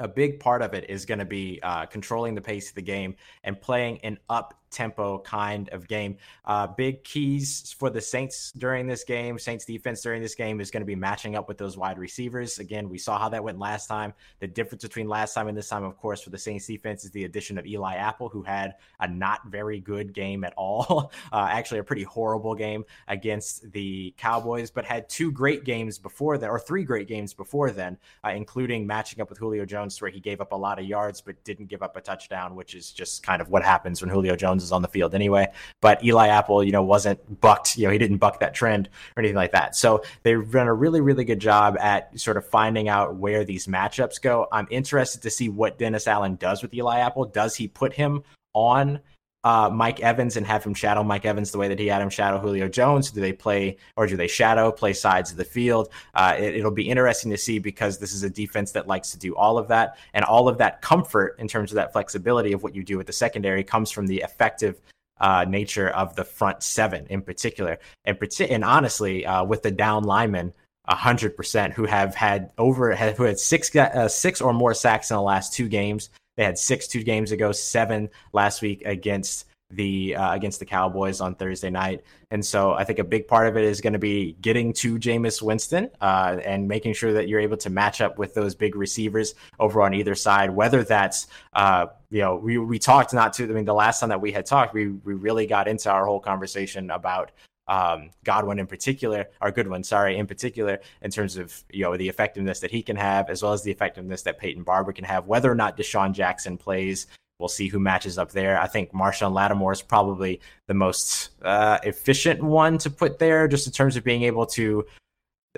a 0.00 0.08
big 0.08 0.40
part 0.40 0.62
of 0.62 0.74
it 0.74 0.90
is 0.90 1.04
going 1.04 1.20
to 1.20 1.24
be 1.24 1.60
uh, 1.62 1.86
controlling 1.86 2.34
the 2.34 2.40
pace 2.40 2.68
of 2.68 2.74
the 2.74 2.82
game 2.82 3.14
and 3.44 3.60
playing 3.60 3.98
an 4.02 4.18
up 4.28 4.54
tempo 4.74 5.18
kind 5.20 5.68
of 5.70 5.88
game. 5.88 6.16
Uh, 6.44 6.66
big 6.66 7.02
keys 7.04 7.74
for 7.78 7.88
the 7.88 8.00
Saints 8.00 8.52
during 8.52 8.86
this 8.86 9.04
game, 9.04 9.38
Saints 9.38 9.64
defense 9.64 10.02
during 10.02 10.20
this 10.20 10.34
game 10.34 10.60
is 10.60 10.70
going 10.70 10.82
to 10.82 10.86
be 10.86 10.96
matching 10.96 11.36
up 11.36 11.48
with 11.48 11.56
those 11.56 11.78
wide 11.78 11.98
receivers. 11.98 12.58
Again, 12.58 12.88
we 12.90 12.98
saw 12.98 13.18
how 13.18 13.28
that 13.30 13.42
went 13.42 13.58
last 13.58 13.86
time. 13.86 14.12
The 14.40 14.46
difference 14.46 14.82
between 14.82 15.08
last 15.08 15.32
time 15.32 15.48
and 15.48 15.56
this 15.56 15.68
time, 15.68 15.84
of 15.84 15.96
course, 15.96 16.20
for 16.20 16.30
the 16.30 16.38
Saints 16.38 16.66
defense 16.66 17.04
is 17.04 17.12
the 17.12 17.24
addition 17.24 17.56
of 17.56 17.66
Eli 17.66 17.94
Apple, 17.94 18.28
who 18.28 18.42
had 18.42 18.74
a 19.00 19.08
not 19.08 19.46
very 19.46 19.80
good 19.80 20.12
game 20.12 20.44
at 20.44 20.52
all. 20.56 21.12
Uh, 21.32 21.48
actually, 21.50 21.78
a 21.78 21.84
pretty 21.84 22.02
horrible 22.02 22.54
game 22.54 22.84
against 23.08 23.70
the 23.72 24.14
Cowboys, 24.16 24.70
but 24.70 24.84
had 24.84 25.08
two 25.08 25.32
great 25.32 25.64
games 25.64 25.98
before 25.98 26.38
that, 26.38 26.48
or 26.48 26.58
three 26.58 26.84
great 26.84 27.08
games 27.08 27.32
before 27.32 27.70
then, 27.70 27.96
uh, 28.24 28.30
including 28.30 28.86
matching 28.86 29.20
up 29.20 29.28
with 29.28 29.38
Julio 29.38 29.64
Jones, 29.64 30.00
where 30.00 30.10
he 30.10 30.20
gave 30.20 30.40
up 30.40 30.52
a 30.52 30.56
lot 30.56 30.78
of 30.78 30.84
yards 30.84 31.20
but 31.20 31.42
didn't 31.44 31.66
give 31.66 31.82
up 31.82 31.96
a 31.96 32.00
touchdown, 32.00 32.54
which 32.54 32.74
is 32.74 32.90
just 32.90 33.22
kind 33.22 33.40
of 33.40 33.48
what 33.48 33.62
happens 33.62 34.00
when 34.00 34.10
Julio 34.10 34.36
Jones 34.36 34.63
on 34.72 34.82
the 34.82 34.88
field 34.88 35.14
anyway. 35.14 35.48
But 35.80 36.04
Eli 36.04 36.28
Apple, 36.28 36.62
you 36.62 36.72
know, 36.72 36.82
wasn't 36.82 37.40
bucked. 37.40 37.76
You 37.76 37.86
know, 37.86 37.90
he 37.90 37.98
didn't 37.98 38.18
buck 38.18 38.40
that 38.40 38.54
trend 38.54 38.88
or 39.16 39.20
anything 39.20 39.36
like 39.36 39.52
that. 39.52 39.76
So 39.76 40.02
they've 40.22 40.50
done 40.50 40.66
a 40.66 40.74
really, 40.74 41.00
really 41.00 41.24
good 41.24 41.40
job 41.40 41.76
at 41.78 42.18
sort 42.18 42.36
of 42.36 42.46
finding 42.46 42.88
out 42.88 43.16
where 43.16 43.44
these 43.44 43.66
matchups 43.66 44.20
go. 44.20 44.46
I'm 44.52 44.68
interested 44.70 45.22
to 45.22 45.30
see 45.30 45.48
what 45.48 45.78
Dennis 45.78 46.06
Allen 46.06 46.36
does 46.36 46.62
with 46.62 46.74
Eli 46.74 46.98
Apple. 46.98 47.24
Does 47.24 47.54
he 47.54 47.68
put 47.68 47.92
him 47.92 48.22
on 48.52 49.00
uh, 49.44 49.70
Mike 49.70 50.00
Evans 50.00 50.36
and 50.36 50.46
have 50.46 50.64
him 50.64 50.74
shadow 50.74 51.04
Mike 51.04 51.24
Evans 51.24 51.50
the 51.50 51.58
way 51.58 51.68
that 51.68 51.78
he 51.78 51.86
had 51.86 52.02
him 52.02 52.10
shadow 52.10 52.38
Julio 52.38 52.68
Jones? 52.68 53.10
Do 53.10 53.20
they 53.20 53.32
play 53.32 53.76
or 53.96 54.06
do 54.06 54.16
they 54.16 54.26
shadow 54.26 54.72
play 54.72 54.92
sides 54.92 55.30
of 55.30 55.36
the 55.36 55.44
field? 55.44 55.90
Uh, 56.14 56.34
it, 56.38 56.64
will 56.64 56.70
be 56.70 56.88
interesting 56.88 57.30
to 57.30 57.36
see 57.36 57.58
because 57.58 57.98
this 57.98 58.12
is 58.12 58.22
a 58.22 58.30
defense 58.30 58.72
that 58.72 58.88
likes 58.88 59.12
to 59.12 59.18
do 59.18 59.36
all 59.36 59.58
of 59.58 59.68
that, 59.68 59.96
and 60.14 60.24
all 60.24 60.48
of 60.48 60.58
that 60.58 60.80
comfort 60.80 61.36
in 61.38 61.46
terms 61.46 61.70
of 61.70 61.76
that 61.76 61.92
flexibility 61.92 62.52
of 62.52 62.62
what 62.62 62.74
you 62.74 62.82
do 62.82 62.96
with 62.96 63.06
the 63.06 63.12
secondary 63.12 63.62
comes 63.62 63.90
from 63.90 64.06
the 64.06 64.22
effective 64.22 64.80
uh, 65.20 65.44
nature 65.46 65.90
of 65.90 66.16
the 66.16 66.24
front 66.24 66.62
seven 66.62 67.06
in 67.10 67.22
particular, 67.22 67.78
and, 68.04 68.18
and 68.40 68.64
honestly, 68.64 69.24
uh, 69.26 69.44
with 69.44 69.62
the 69.62 69.70
down 69.70 70.04
linemen 70.04 70.52
hundred 70.86 71.36
percent 71.36 71.72
who 71.72 71.86
have 71.86 72.14
had 72.14 72.50
over 72.58 72.94
who 72.94 73.22
had 73.22 73.38
six 73.38 73.74
uh, 73.74 74.08
six 74.08 74.40
or 74.40 74.52
more 74.52 74.74
sacks 74.74 75.10
in 75.10 75.16
the 75.16 75.22
last 75.22 75.52
two 75.52 75.68
games. 75.68 76.10
They 76.36 76.44
had 76.44 76.58
six 76.58 76.86
two 76.86 77.02
games 77.02 77.32
ago, 77.32 77.52
seven 77.52 78.10
last 78.32 78.62
week 78.62 78.82
against 78.84 79.46
the 79.70 80.14
uh, 80.14 80.34
against 80.34 80.58
the 80.58 80.66
Cowboys 80.66 81.20
on 81.20 81.34
Thursday 81.34 81.70
night. 81.70 82.02
And 82.30 82.44
so 82.44 82.72
I 82.72 82.84
think 82.84 82.98
a 82.98 83.04
big 83.04 83.26
part 83.26 83.48
of 83.48 83.56
it 83.56 83.64
is 83.64 83.80
going 83.80 83.92
to 83.92 83.98
be 83.98 84.36
getting 84.40 84.72
to 84.74 84.98
Jameis 84.98 85.40
Winston 85.42 85.90
uh, 86.00 86.38
and 86.44 86.68
making 86.68 86.94
sure 86.94 87.12
that 87.12 87.28
you're 87.28 87.40
able 87.40 87.56
to 87.58 87.70
match 87.70 88.00
up 88.00 88.18
with 88.18 88.34
those 88.34 88.54
big 88.54 88.76
receivers 88.76 89.34
over 89.58 89.82
on 89.82 89.94
either 89.94 90.14
side. 90.14 90.50
Whether 90.50 90.84
that's 90.84 91.26
uh, 91.54 91.86
you 92.10 92.20
know 92.20 92.36
we 92.36 92.58
we 92.58 92.78
talked 92.78 93.12
not 93.14 93.32
to 93.34 93.44
I 93.44 93.48
mean 93.48 93.64
the 93.64 93.74
last 93.74 94.00
time 94.00 94.08
that 94.10 94.20
we 94.20 94.32
had 94.32 94.46
talked 94.46 94.74
we 94.74 94.88
we 94.88 95.14
really 95.14 95.46
got 95.46 95.68
into 95.68 95.90
our 95.90 96.06
whole 96.06 96.20
conversation 96.20 96.90
about 96.90 97.30
um, 97.68 98.10
Godwin 98.24 98.58
in 98.58 98.66
particular, 98.66 99.26
or 99.40 99.50
Goodwin, 99.50 99.84
sorry, 99.84 100.18
in 100.18 100.26
particular, 100.26 100.80
in 101.02 101.10
terms 101.10 101.36
of 101.36 101.64
you 101.70 101.82
know 101.84 101.96
the 101.96 102.08
effectiveness 102.08 102.60
that 102.60 102.70
he 102.70 102.82
can 102.82 102.96
have, 102.96 103.30
as 103.30 103.42
well 103.42 103.52
as 103.52 103.62
the 103.62 103.70
effectiveness 103.70 104.22
that 104.22 104.38
Peyton 104.38 104.62
Barber 104.62 104.92
can 104.92 105.04
have. 105.04 105.26
Whether 105.26 105.50
or 105.50 105.54
not 105.54 105.76
DeSean 105.76 106.12
Jackson 106.12 106.56
plays, 106.56 107.06
we'll 107.38 107.48
see 107.48 107.68
who 107.68 107.78
matches 107.78 108.18
up 108.18 108.32
there. 108.32 108.60
I 108.60 108.66
think 108.66 108.92
Marshon 108.92 109.32
Lattimore 109.32 109.72
is 109.72 109.82
probably 109.82 110.40
the 110.66 110.74
most 110.74 111.30
uh, 111.42 111.78
efficient 111.82 112.42
one 112.42 112.78
to 112.78 112.90
put 112.90 113.18
there, 113.18 113.48
just 113.48 113.66
in 113.66 113.72
terms 113.72 113.96
of 113.96 114.04
being 114.04 114.22
able 114.22 114.46
to 114.46 114.84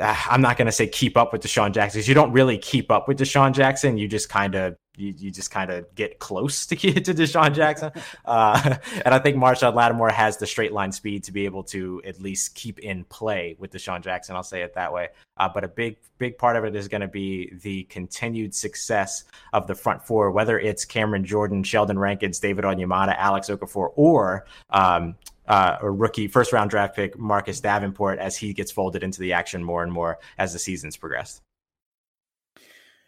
I'm 0.03 0.43
not 0.43 0.57
going 0.57 0.67
to 0.67 0.73
say 0.73 0.87
keep 0.87 1.17
up 1.17 1.33
with 1.33 1.43
DeSean 1.43 1.73
Jackson 1.73 1.99
because 1.99 2.09
you 2.09 2.15
don't 2.15 2.33
really 2.33 2.59
keep 2.59 2.91
up 2.91 3.09
with 3.09 3.19
DeSean 3.19 3.53
Jackson. 3.53 3.97
You 3.97 4.09
just 4.09 4.29
kind 4.29 4.55
of 4.55 4.77
you, 4.97 5.15
you 5.17 5.31
just 5.31 5.51
kind 5.51 5.71
of 5.71 5.95
get 5.95 6.19
close 6.19 6.67
to 6.67 6.77
to 6.77 7.15
DeSean 7.15 7.55
Jackson. 7.55 7.93
Uh, 8.25 8.77
and 9.05 9.15
I 9.15 9.19
think 9.19 9.37
Marshon 9.37 9.75
Lattimore 9.75 10.11
has 10.11 10.37
the 10.37 10.47
straight 10.47 10.73
line 10.73 10.93
speed 10.93 11.25
to 11.25 11.33
be 11.33 11.45
able 11.45 11.63
to 11.65 12.03
at 12.05 12.21
least 12.21 12.55
keep 12.55 12.79
in 12.81 13.05
play 13.05 13.57
with 13.59 13.73
DeSean 13.73 14.03
Jackson. 14.03 14.37
I'll 14.37 14.43
say 14.43 14.63
it 14.63 14.75
that 14.75 14.93
way. 14.93 15.09
Uh, 15.39 15.49
but 15.53 15.65
a 15.65 15.69
big 15.69 15.97
big 16.19 16.37
part 16.39 16.57
of 16.57 16.65
it 16.65 16.75
is 16.75 16.89
going 16.89 17.03
to 17.03 17.09
be 17.09 17.53
the 17.63 17.85
continued 17.85 18.55
success 18.55 19.25
of 19.53 19.67
the 19.67 19.75
front 19.75 20.03
four, 20.03 20.31
whether 20.31 20.59
it's 20.59 20.85
Cameron 20.85 21.25
Jordan, 21.25 21.63
Sheldon 21.63 21.99
Rankins, 21.99 22.39
David 22.39 22.65
Onyemata, 22.65 23.15
Alex 23.17 23.49
Okafor, 23.49 23.93
or 23.97 24.47
um, 24.71 25.15
uh, 25.49 25.79
a 25.81 25.91
rookie 25.91 26.29
first 26.29 26.53
round 26.53 26.71
draft 26.71 26.97
pick 26.97 27.19
Marcus 27.19 27.61
Davenport 27.61 28.19
as 28.19 28.37
he 28.37 28.53
gets 28.53 28.71
folded 28.71 29.03
into 29.03 29.21
the 29.21 29.33
action 29.33 29.63
more 29.63 29.83
and 29.83 29.93
more 29.93 30.19
as 30.39 30.53
the 30.53 30.59
seasons 30.59 30.97
progressed. 30.97 31.43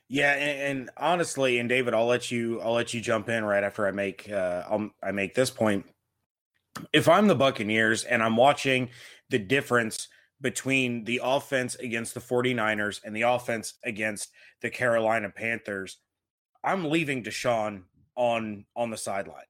Yeah, 0.09 0.33
and, 0.33 0.79
and, 0.79 0.91
honestly, 0.97 1.59
and 1.59 1.69
David, 1.69 1.93
I'll 1.93 2.07
let 2.07 2.31
you 2.31 2.61
I'll 2.61 2.73
let 2.73 2.95
you 2.95 3.01
jump 3.01 3.29
in 3.29 3.45
right 3.45 3.63
after 3.63 3.87
I 3.87 3.91
make 3.91 4.31
uh, 4.31 4.65
I'll, 4.69 4.91
I 5.03 5.13
make 5.13 5.35
this 5.35 5.51
point. 5.51 5.85
If 6.93 7.09
I'm 7.09 7.27
the 7.27 7.35
Buccaneers 7.35 8.05
and 8.05 8.23
I'm 8.23 8.37
watching 8.37 8.91
the 9.29 9.39
difference 9.39 10.09
between 10.41 11.05
the 11.05 11.21
offense 11.23 11.75
against 11.75 12.15
the 12.15 12.21
49ers 12.21 13.01
and 13.05 13.15
the 13.15 13.23
offense 13.23 13.75
against 13.85 14.31
the 14.63 14.71
Carolina 14.71 15.31
Panthers, 15.31 15.99
I'm 16.65 16.89
leaving 16.89 17.23
DeSean 17.23 17.83
on 18.15 18.65
on 18.75 18.91
the 18.91 18.97
sideline. 18.97 19.45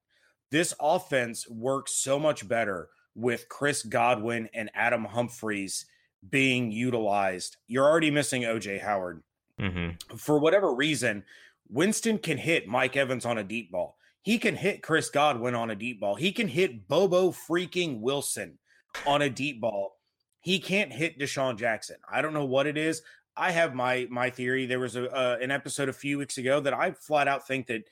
This 0.51 0.75
offense 0.81 1.49
works 1.49 1.95
so 1.95 2.19
much 2.19 2.49
better 2.49 2.89
with 3.15 3.49
Chris 3.49 3.83
Godwin 3.83 4.49
and 4.55 4.71
Adam 4.75 5.05
Humphries 5.05 5.87
being 6.31 6.71
utilized. 6.71 7.57
You're 7.67 7.87
already 7.87 8.11
missing 8.11 8.43
OJ 8.43 8.81
Howard. 8.81 9.23
Mm-hmm. 9.61 10.17
For 10.17 10.39
whatever 10.39 10.73
reason, 10.75 11.25
Winston 11.69 12.19
can 12.19 12.39
hit 12.39 12.69
Mike 12.69 12.97
Evans 12.97 13.27
on 13.27 13.39
a 13.39 13.45
deep 13.45 13.71
ball. 13.71 13.97
He 14.23 14.39
can 14.39 14.57
hit 14.57 14.83
Chris 14.83 15.11
Godwin 15.11 15.55
on 15.55 15.71
a 15.71 15.77
deep 15.77 16.01
ball. 16.01 16.15
He 16.15 16.33
can 16.33 16.49
hit 16.49 16.89
Bobo 16.89 17.31
freaking 17.31 18.01
Wilson 18.01 18.59
on 19.07 19.23
a 19.23 19.31
deep 19.31 19.61
ball. 19.61 19.97
He 20.41 20.59
can't 20.59 20.93
hit 20.93 21.19
DeSean 21.19 21.59
Jackson. 21.59 21.97
I 22.11 22.23
don't 22.23 22.35
know 22.35 22.45
what 22.45 22.67
it 22.67 22.77
is. 22.77 23.03
I 23.37 23.53
have 23.53 23.75
my 23.75 24.07
my 24.11 24.31
theory. 24.31 24.67
There 24.67 24.81
was 24.81 24.97
a 24.97 25.11
uh, 25.11 25.39
an 25.41 25.51
episode 25.51 25.89
a 25.89 25.93
few 25.93 26.19
weeks 26.19 26.39
ago 26.39 26.61
that 26.61 26.75
I 26.75 26.91
flat 26.93 27.29
out 27.29 27.47
think 27.47 27.69
that 27.69 27.85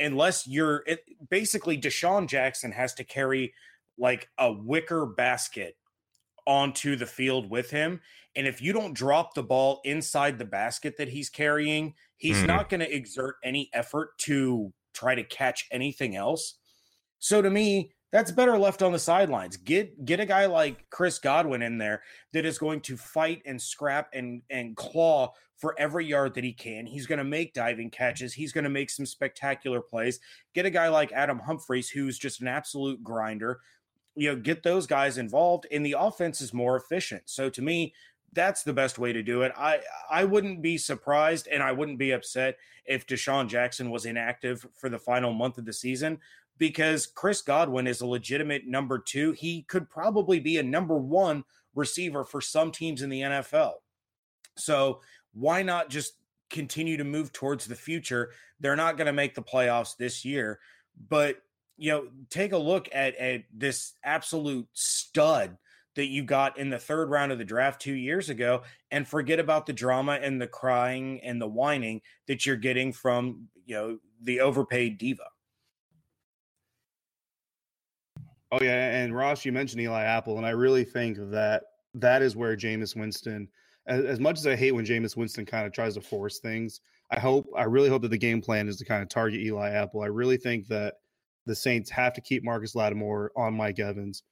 unless 0.00 0.46
you're 0.46 0.82
it, 0.86 1.00
basically 1.28 1.78
DeSean 1.78 2.28
Jackson 2.28 2.72
has 2.72 2.94
to 2.94 3.04
carry 3.04 3.52
like 3.98 4.28
a 4.38 4.52
wicker 4.52 5.06
basket 5.06 5.76
onto 6.46 6.96
the 6.96 7.06
field 7.06 7.50
with 7.50 7.70
him. 7.70 8.00
And 8.34 8.46
if 8.46 8.62
you 8.62 8.72
don't 8.72 8.94
drop 8.94 9.34
the 9.34 9.42
ball 9.42 9.80
inside 9.84 10.38
the 10.38 10.44
basket 10.44 10.96
that 10.98 11.08
he's 11.08 11.28
carrying, 11.28 11.94
he's 12.16 12.38
mm. 12.38 12.46
not 12.46 12.68
going 12.68 12.80
to 12.80 12.94
exert 12.94 13.36
any 13.44 13.68
effort 13.72 14.16
to 14.18 14.72
try 14.94 15.14
to 15.14 15.24
catch 15.24 15.66
anything 15.70 16.16
else. 16.16 16.56
So 17.18 17.42
to 17.42 17.50
me, 17.50 17.92
that's 18.12 18.32
better 18.32 18.58
left 18.58 18.82
on 18.82 18.92
the 18.92 18.98
sidelines. 18.98 19.56
Get 19.56 20.04
get 20.04 20.20
a 20.20 20.26
guy 20.26 20.46
like 20.46 20.88
Chris 20.90 21.18
Godwin 21.18 21.62
in 21.62 21.78
there 21.78 22.02
that 22.32 22.44
is 22.44 22.58
going 22.58 22.80
to 22.82 22.96
fight 22.96 23.42
and 23.46 23.60
scrap 23.60 24.08
and 24.12 24.42
and 24.50 24.76
claw 24.76 25.32
for 25.56 25.78
every 25.78 26.06
yard 26.06 26.34
that 26.34 26.44
he 26.44 26.52
can. 26.52 26.86
He's 26.86 27.06
going 27.06 27.18
to 27.18 27.24
make 27.24 27.52
diving 27.52 27.90
catches. 27.90 28.32
He's 28.32 28.52
going 28.52 28.64
to 28.64 28.70
make 28.70 28.88
some 28.90 29.04
spectacular 29.06 29.80
plays. 29.80 30.18
Get 30.54 30.66
a 30.66 30.70
guy 30.70 30.88
like 30.88 31.12
Adam 31.12 31.38
Humphries 31.38 31.90
who's 31.90 32.18
just 32.18 32.40
an 32.40 32.48
absolute 32.48 33.04
grinder. 33.04 33.60
You 34.16 34.30
know, 34.30 34.36
get 34.40 34.62
those 34.62 34.86
guys 34.86 35.18
involved 35.18 35.66
and 35.70 35.84
the 35.84 35.96
offense 35.98 36.40
is 36.40 36.54
more 36.54 36.76
efficient. 36.76 37.24
So 37.26 37.50
to 37.50 37.62
me, 37.62 37.94
that's 38.32 38.62
the 38.62 38.72
best 38.72 38.98
way 38.98 39.12
to 39.12 39.22
do 39.22 39.42
it. 39.42 39.52
I 39.56 39.80
I 40.10 40.24
wouldn't 40.24 40.62
be 40.62 40.78
surprised 40.78 41.48
and 41.48 41.62
I 41.62 41.72
wouldn't 41.72 41.98
be 41.98 42.12
upset 42.12 42.56
if 42.86 43.06
DeSean 43.06 43.48
Jackson 43.48 43.90
was 43.90 44.06
inactive 44.06 44.66
for 44.74 44.88
the 44.88 44.98
final 44.98 45.32
month 45.32 45.58
of 45.58 45.64
the 45.64 45.72
season 45.72 46.18
because 46.60 47.06
Chris 47.06 47.40
Godwin 47.40 47.86
is 47.86 48.02
a 48.02 48.06
legitimate 48.06 48.66
number 48.66 48.98
2. 48.98 49.32
He 49.32 49.62
could 49.62 49.88
probably 49.88 50.38
be 50.38 50.58
a 50.58 50.62
number 50.62 50.96
1 50.98 51.42
receiver 51.74 52.22
for 52.22 52.42
some 52.42 52.70
teams 52.70 53.00
in 53.00 53.08
the 53.08 53.22
NFL. 53.22 53.72
So, 54.56 55.00
why 55.32 55.62
not 55.62 55.88
just 55.88 56.14
continue 56.50 56.98
to 56.98 57.04
move 57.04 57.32
towards 57.32 57.64
the 57.64 57.74
future? 57.74 58.32
They're 58.60 58.76
not 58.76 58.98
going 58.98 59.06
to 59.06 59.12
make 59.12 59.34
the 59.34 59.42
playoffs 59.42 59.96
this 59.96 60.24
year, 60.24 60.60
but 61.08 61.38
you 61.78 61.90
know, 61.90 62.08
take 62.28 62.52
a 62.52 62.58
look 62.58 62.90
at 62.92 63.16
at 63.16 63.44
this 63.54 63.94
absolute 64.04 64.68
stud 64.74 65.56
that 65.96 66.06
you 66.06 66.22
got 66.22 66.58
in 66.58 66.68
the 66.68 66.78
third 66.78 67.08
round 67.08 67.32
of 67.32 67.38
the 67.38 67.44
draft 67.44 67.80
two 67.80 67.94
years 67.94 68.28
ago 68.28 68.62
and 68.90 69.08
forget 69.08 69.38
about 69.38 69.64
the 69.64 69.72
drama 69.72 70.18
and 70.22 70.40
the 70.40 70.46
crying 70.46 71.20
and 71.22 71.40
the 71.40 71.48
whining 71.48 72.02
that 72.26 72.44
you're 72.44 72.56
getting 72.56 72.92
from 72.92 73.48
you 73.64 73.74
know 73.74 73.98
the 74.22 74.40
overpaid 74.40 74.98
diva 74.98 75.24
oh 78.52 78.58
yeah 78.62 79.02
and 79.02 79.14
ross 79.14 79.44
you 79.44 79.52
mentioned 79.52 79.80
eli 79.80 80.02
apple 80.02 80.36
and 80.36 80.46
i 80.46 80.50
really 80.50 80.84
think 80.84 81.16
that 81.30 81.62
that 81.94 82.22
is 82.22 82.36
where 82.36 82.56
Jameis 82.56 82.96
Winston 82.96 83.48
as, 83.86 84.04
as 84.04 84.20
much 84.20 84.38
as 84.38 84.46
i 84.46 84.56
hate 84.56 84.72
when 84.72 84.86
Jameis 84.86 85.16
Winston 85.16 85.46
kind 85.46 85.66
of 85.66 85.72
tries 85.72 85.94
to 85.94 86.00
force 86.00 86.38
things 86.38 86.80
i 87.10 87.18
hope 87.18 87.46
i 87.56 87.64
really 87.64 87.88
hope 87.88 88.02
that 88.02 88.10
the 88.10 88.18
game 88.18 88.40
plan 88.40 88.68
is 88.68 88.76
to 88.76 88.84
kind 88.84 89.02
of 89.02 89.08
target 89.08 89.40
eli 89.40 89.70
apple 89.70 90.02
i 90.02 90.06
really 90.06 90.36
think 90.36 90.66
that 90.68 90.94
the 91.46 91.54
saints 91.54 91.90
have 91.90 92.12
to 92.12 92.20
keep 92.20 92.44
marcus 92.44 92.74
lattimore 92.74 93.32
on 93.36 93.54
mike 93.54 93.78
evans 93.78 94.22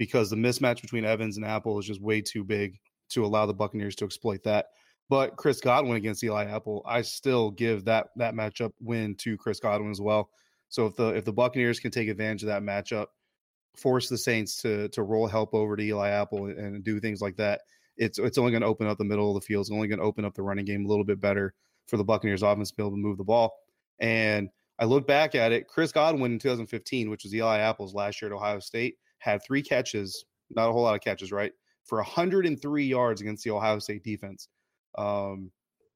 because 0.00 0.30
the 0.30 0.36
mismatch 0.36 0.80
between 0.80 1.04
Evans 1.04 1.36
and 1.36 1.44
Apple 1.44 1.78
is 1.78 1.84
just 1.84 2.00
way 2.00 2.22
too 2.22 2.42
big 2.42 2.78
to 3.10 3.22
allow 3.22 3.44
the 3.44 3.52
Buccaneers 3.52 3.94
to 3.96 4.06
exploit 4.06 4.42
that. 4.44 4.68
But 5.10 5.36
Chris 5.36 5.60
Godwin 5.60 5.96
against 5.96 6.24
Eli 6.24 6.46
Apple, 6.46 6.82
I 6.86 7.02
still 7.02 7.50
give 7.50 7.84
that 7.84 8.06
that 8.16 8.32
matchup 8.32 8.72
win 8.80 9.14
to 9.16 9.36
Chris 9.36 9.60
Godwin 9.60 9.90
as 9.90 10.00
well. 10.00 10.30
So 10.70 10.86
if 10.86 10.96
the 10.96 11.08
if 11.08 11.26
the 11.26 11.34
Buccaneers 11.34 11.80
can 11.80 11.90
take 11.90 12.08
advantage 12.08 12.42
of 12.42 12.46
that 12.46 12.62
matchup, 12.62 13.08
force 13.76 14.08
the 14.08 14.18
Saints 14.18 14.60
to 14.62 14.88
to 14.90 15.02
roll 15.02 15.26
help 15.26 15.54
over 15.54 15.76
to 15.76 15.82
Eli 15.82 16.10
Apple 16.10 16.46
and 16.46 16.84
do 16.84 17.00
things 17.00 17.20
like 17.20 17.36
that, 17.36 17.60
it's 17.96 18.18
it's 18.18 18.38
only 18.38 18.52
going 18.52 18.62
to 18.62 18.68
open 18.68 18.86
up 18.86 18.98
the 18.98 19.04
middle 19.04 19.34
of 19.34 19.40
the 19.40 19.46
field. 19.46 19.62
It's 19.62 19.72
only 19.72 19.88
going 19.88 19.98
to 19.98 20.04
open 20.04 20.24
up 20.24 20.34
the 20.34 20.42
running 20.42 20.64
game 20.64 20.84
a 20.84 20.88
little 20.88 21.04
bit 21.04 21.20
better 21.20 21.54
for 21.86 21.96
the 21.96 22.04
Buccaneers 22.04 22.42
offense 22.42 22.70
to 22.70 22.76
be 22.76 22.82
able 22.82 22.92
to 22.92 22.96
move 22.96 23.18
the 23.18 23.24
ball. 23.24 23.52
And 23.98 24.48
I 24.78 24.86
look 24.86 25.06
back 25.06 25.34
at 25.34 25.52
it, 25.52 25.68
Chris 25.68 25.92
Godwin 25.92 26.32
in 26.32 26.38
2015, 26.38 27.10
which 27.10 27.24
was 27.24 27.34
Eli 27.34 27.58
Apple's 27.58 27.94
last 27.94 28.22
year 28.22 28.30
at 28.30 28.34
Ohio 28.34 28.60
State 28.60 28.96
had 29.18 29.42
three 29.44 29.62
catches, 29.62 30.24
not 30.48 30.68
a 30.68 30.72
whole 30.72 30.82
lot 30.82 30.94
of 30.94 31.02
catches, 31.02 31.30
right? 31.30 31.52
For 31.84 31.98
103 31.98 32.84
yards 32.84 33.20
against 33.20 33.44
the 33.44 33.50
Ohio 33.50 33.78
State 33.78 34.02
defense. 34.02 34.48
Um, 34.96 35.52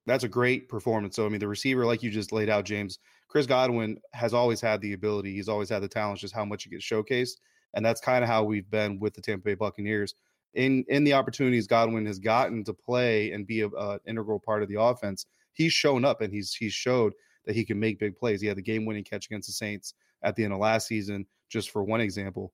that's 0.06 0.24
a 0.24 0.28
great 0.28 0.68
performance. 0.68 1.16
So, 1.16 1.24
I 1.24 1.30
mean, 1.30 1.40
the 1.40 1.48
receiver, 1.48 1.87
like 1.87 2.02
you 2.02 2.10
just 2.10 2.32
laid 2.32 2.50
out, 2.50 2.66
James, 2.66 2.98
Chris 3.28 3.46
Godwin 3.46 3.98
has 4.12 4.34
always 4.34 4.60
had 4.60 4.80
the 4.80 4.92
ability. 4.92 5.34
He's 5.34 5.48
always 5.48 5.70
had 5.70 5.82
the 5.82 5.88
talent, 5.88 6.20
just 6.20 6.34
how 6.34 6.44
much 6.44 6.64
he 6.64 6.70
gets 6.70 6.84
showcased. 6.84 7.38
And 7.74 7.84
that's 7.84 8.00
kind 8.00 8.22
of 8.22 8.30
how 8.30 8.44
we've 8.44 8.70
been 8.70 8.98
with 8.98 9.14
the 9.14 9.20
Tampa 9.20 9.44
Bay 9.44 9.54
Buccaneers. 9.54 10.14
In 10.54 10.84
in 10.88 11.02
the 11.02 11.14
opportunities 11.14 11.66
Godwin 11.66 12.06
has 12.06 12.18
gotten 12.18 12.62
to 12.64 12.72
play 12.72 13.32
and 13.32 13.46
be 13.46 13.62
an 13.62 13.98
integral 14.06 14.38
part 14.38 14.62
of 14.62 14.68
the 14.68 14.80
offense, 14.80 15.26
he's 15.52 15.72
shown 15.72 16.04
up 16.04 16.20
and 16.20 16.32
he's 16.32 16.54
he's 16.54 16.72
showed 16.72 17.12
that 17.44 17.56
he 17.56 17.64
can 17.64 17.80
make 17.80 17.98
big 17.98 18.16
plays. 18.16 18.40
He 18.40 18.46
had 18.46 18.56
the 18.56 18.62
game 18.62 18.87
winning 18.87 19.04
catch 19.04 19.26
against 19.26 19.48
the 19.48 19.52
Saints 19.52 19.94
at 20.22 20.37
the 20.37 20.44
end 20.44 20.52
of 20.52 20.60
last 20.60 20.87
season, 20.87 21.26
just 21.50 21.70
for 21.70 21.82
one 21.82 22.00
example. 22.00 22.52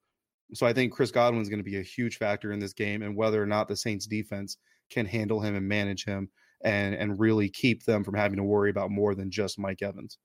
So 0.54 0.66
I 0.66 0.72
think 0.72 0.92
Chris 0.92 1.11
Godwin 1.11 1.42
is 1.42 1.48
going 1.48 1.61
to 1.61 1.70
be 1.70 1.78
a 1.78 1.83
huge 1.83 2.16
factor 2.16 2.50
in 2.50 2.59
this 2.59 2.72
game 2.72 3.02
and 3.02 3.14
whether 3.14 3.40
or 3.40 3.46
not 3.46 3.68
the 3.68 3.76
Saints 3.76 4.06
defense 4.06 4.56
can 4.90 5.06
handle 5.06 5.40
him 5.40 5.54
and 5.54 5.68
manage 5.68 6.04
him 6.04 6.28
and 6.62 6.94
and 6.94 7.18
really 7.20 7.48
keep 7.48 7.85
them 7.85 8.04
from 8.04 8.14
having 8.14 8.37
to 8.37 8.44
worry 8.44 8.70
about 8.70 8.90
more 8.90 9.14
than 9.14 9.30
just 9.30 9.59
Mike 9.59 9.83
Evans. 9.83 10.18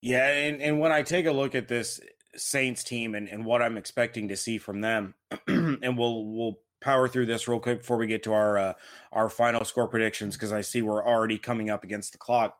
Yeah, 0.00 0.26
and, 0.26 0.60
and 0.60 0.80
when 0.80 0.90
I 0.90 1.02
take 1.02 1.26
a 1.26 1.32
look 1.32 1.54
at 1.54 1.68
this 1.68 2.00
Saints 2.36 2.84
team 2.84 3.14
and, 3.14 3.28
and 3.28 3.44
what 3.44 3.62
I'm 3.62 3.76
expecting 3.76 4.28
to 4.28 4.36
see 4.36 4.58
from 4.58 4.80
them, 4.80 5.14
and 5.46 5.96
we'll 5.96 6.26
we'll 6.26 6.58
power 6.80 7.08
through 7.08 7.26
this 7.26 7.48
real 7.48 7.60
quick 7.60 7.78
before 7.78 7.96
we 7.96 8.06
get 8.06 8.22
to 8.24 8.32
our 8.32 8.58
uh, 8.58 8.72
our 9.12 9.28
final 9.28 9.64
score 9.64 9.88
predictions 9.88 10.34
because 10.34 10.52
I 10.52 10.60
see 10.60 10.82
we're 10.82 11.04
already 11.04 11.38
coming 11.38 11.70
up 11.70 11.84
against 11.84 12.12
the 12.12 12.18
clock. 12.18 12.58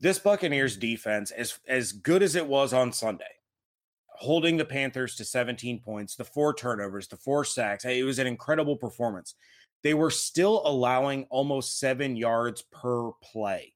This 0.00 0.18
Buccaneers 0.18 0.76
defense, 0.76 1.30
as 1.30 1.58
as 1.66 1.92
good 1.92 2.22
as 2.22 2.34
it 2.34 2.46
was 2.46 2.72
on 2.72 2.92
Sunday, 2.92 3.24
holding 4.08 4.56
the 4.56 4.64
Panthers 4.64 5.16
to 5.16 5.24
17 5.24 5.80
points, 5.80 6.16
the 6.16 6.24
four 6.24 6.54
turnovers, 6.54 7.08
the 7.08 7.16
four 7.16 7.44
sacks. 7.44 7.84
It 7.84 8.04
was 8.04 8.18
an 8.18 8.26
incredible 8.26 8.76
performance. 8.76 9.34
They 9.82 9.94
were 9.94 10.10
still 10.10 10.62
allowing 10.64 11.26
almost 11.28 11.80
seven 11.80 12.16
yards 12.16 12.62
per 12.72 13.10
play 13.22 13.74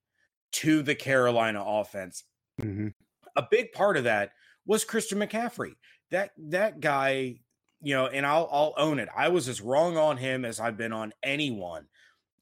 to 0.52 0.82
the 0.82 0.94
Carolina 0.94 1.62
offense. 1.64 2.24
Mm-hmm. 2.60 2.88
A 3.34 3.46
big 3.50 3.72
part 3.72 3.96
of 3.96 4.04
that 4.04 4.30
was 4.66 4.84
Christian 4.84 5.18
McCaffrey. 5.18 5.76
That 6.10 6.30
that 6.38 6.80
guy, 6.80 7.40
you 7.80 7.94
know, 7.94 8.06
and 8.06 8.26
I'll 8.26 8.48
I'll 8.50 8.74
own 8.76 8.98
it. 8.98 9.08
I 9.16 9.28
was 9.28 9.48
as 9.48 9.60
wrong 9.60 9.96
on 9.96 10.16
him 10.16 10.44
as 10.44 10.60
I've 10.60 10.76
been 10.76 10.92
on 10.92 11.12
anyone 11.22 11.86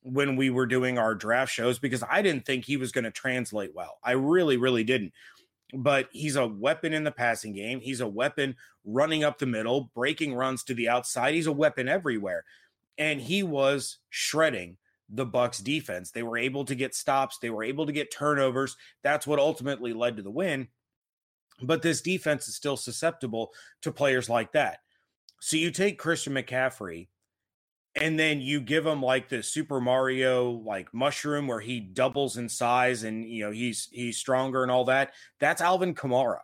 when 0.03 0.37
we 0.37 0.51
were 0.51 0.67
doing 0.67 0.99
our 0.99 1.15
draft 1.15 1.53
shows 1.53 1.79
because 1.79 2.03
I 2.09 2.21
didn't 2.21 2.45
think 2.45 2.65
he 2.65 2.77
was 2.77 2.93
going 2.93 3.05
to 3.05 3.11
translate 3.11 3.75
well. 3.75 3.99
I 4.05 4.13
really, 4.13 4.59
really 4.59 4.85
didn't 4.85 5.13
but 5.77 6.09
he's 6.13 6.37
a 6.37 6.47
weapon 6.47 6.93
in 6.93 7.05
the 7.05 7.11
passing 7.11 7.53
game. 7.53 7.81
He's 7.81 8.01
a 8.01 8.09
weapon 8.09 8.57
running 8.85 9.25
up 9.25 9.39
the 9.39 9.47
middle, 9.47 9.91
breaking 9.95 10.35
runs 10.35 10.63
to 10.65 10.75
the 10.75 10.89
outside. 10.89 11.35
He's 11.35 11.47
a 11.47 11.53
weapon 11.53 11.89
everywhere. 11.89 12.45
And 12.97 13.21
he 13.21 13.43
was 13.43 13.99
shredding 14.11 14.77
the 15.09 15.27
Bucs 15.27 15.63
defense. 15.63 16.11
They 16.11 16.23
were 16.23 16.39
able 16.39 16.65
to 16.67 16.75
get 16.75 16.95
stops, 16.95 17.39
they 17.39 17.51
were 17.51 17.65
able 17.65 17.87
to 17.87 17.93
get 17.93 18.13
turnovers. 18.13 18.77
That's 19.03 19.27
what 19.27 19.39
ultimately 19.39 19.93
led 19.93 20.17
to 20.17 20.23
the 20.23 20.31
win. 20.31 20.69
But 21.63 21.83
this 21.83 22.01
defense 22.01 22.49
is 22.49 22.57
still 22.57 22.77
susceptible 22.77 23.53
to 23.83 23.93
players 23.93 24.29
like 24.29 24.53
that. 24.53 24.79
So 25.41 25.57
you 25.57 25.71
take 25.71 25.99
Christian 25.99 26.35
McCaffrey 26.35 27.09
and 27.97 28.19
then 28.19 28.41
you 28.41 28.61
give 28.61 28.85
him 28.85 29.03
like 29.03 29.29
the 29.29 29.43
Super 29.43 29.81
Mario 29.81 30.51
like 30.51 30.93
mushroom 30.93 31.47
where 31.47 31.61
he 31.61 31.81
doubles 31.81 32.37
in 32.37 32.49
size 32.49 33.05
and 33.05 33.29
you 33.29 33.45
know 33.45 33.53
he's 33.53 33.89
he's 33.93 34.17
stronger 34.17 34.63
and 34.63 34.73
all 34.73 34.87
that. 34.87 35.13
That's 35.41 35.63
Alvin 35.63 35.95
Kamara. 35.95 36.41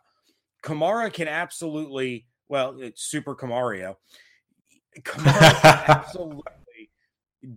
Kamara 0.62 1.12
can 1.12 1.28
absolutely 1.28 2.26
well, 2.48 2.80
it's 2.80 3.02
Super 3.02 3.34
Kamario. 3.34 3.96
Kamara 5.00 5.60
can 5.60 5.84
absolutely 5.88 6.90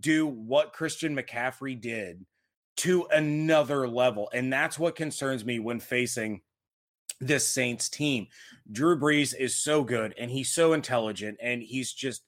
do 0.00 0.26
what 0.26 0.72
Christian 0.72 1.16
McCaffrey 1.16 1.80
did 1.80 2.24
to 2.78 3.06
another 3.12 3.86
level, 3.86 4.28
and 4.32 4.52
that's 4.52 4.78
what 4.78 4.96
concerns 4.96 5.44
me 5.44 5.60
when 5.60 5.78
facing 5.78 6.40
this 7.20 7.46
Saints 7.46 7.88
team. 7.88 8.26
Drew 8.70 8.98
Brees 8.98 9.34
is 9.38 9.54
so 9.54 9.84
good 9.84 10.14
and 10.18 10.30
he's 10.30 10.50
so 10.50 10.72
intelligent 10.72 11.38
and 11.40 11.62
he's 11.62 11.92
just 11.92 12.22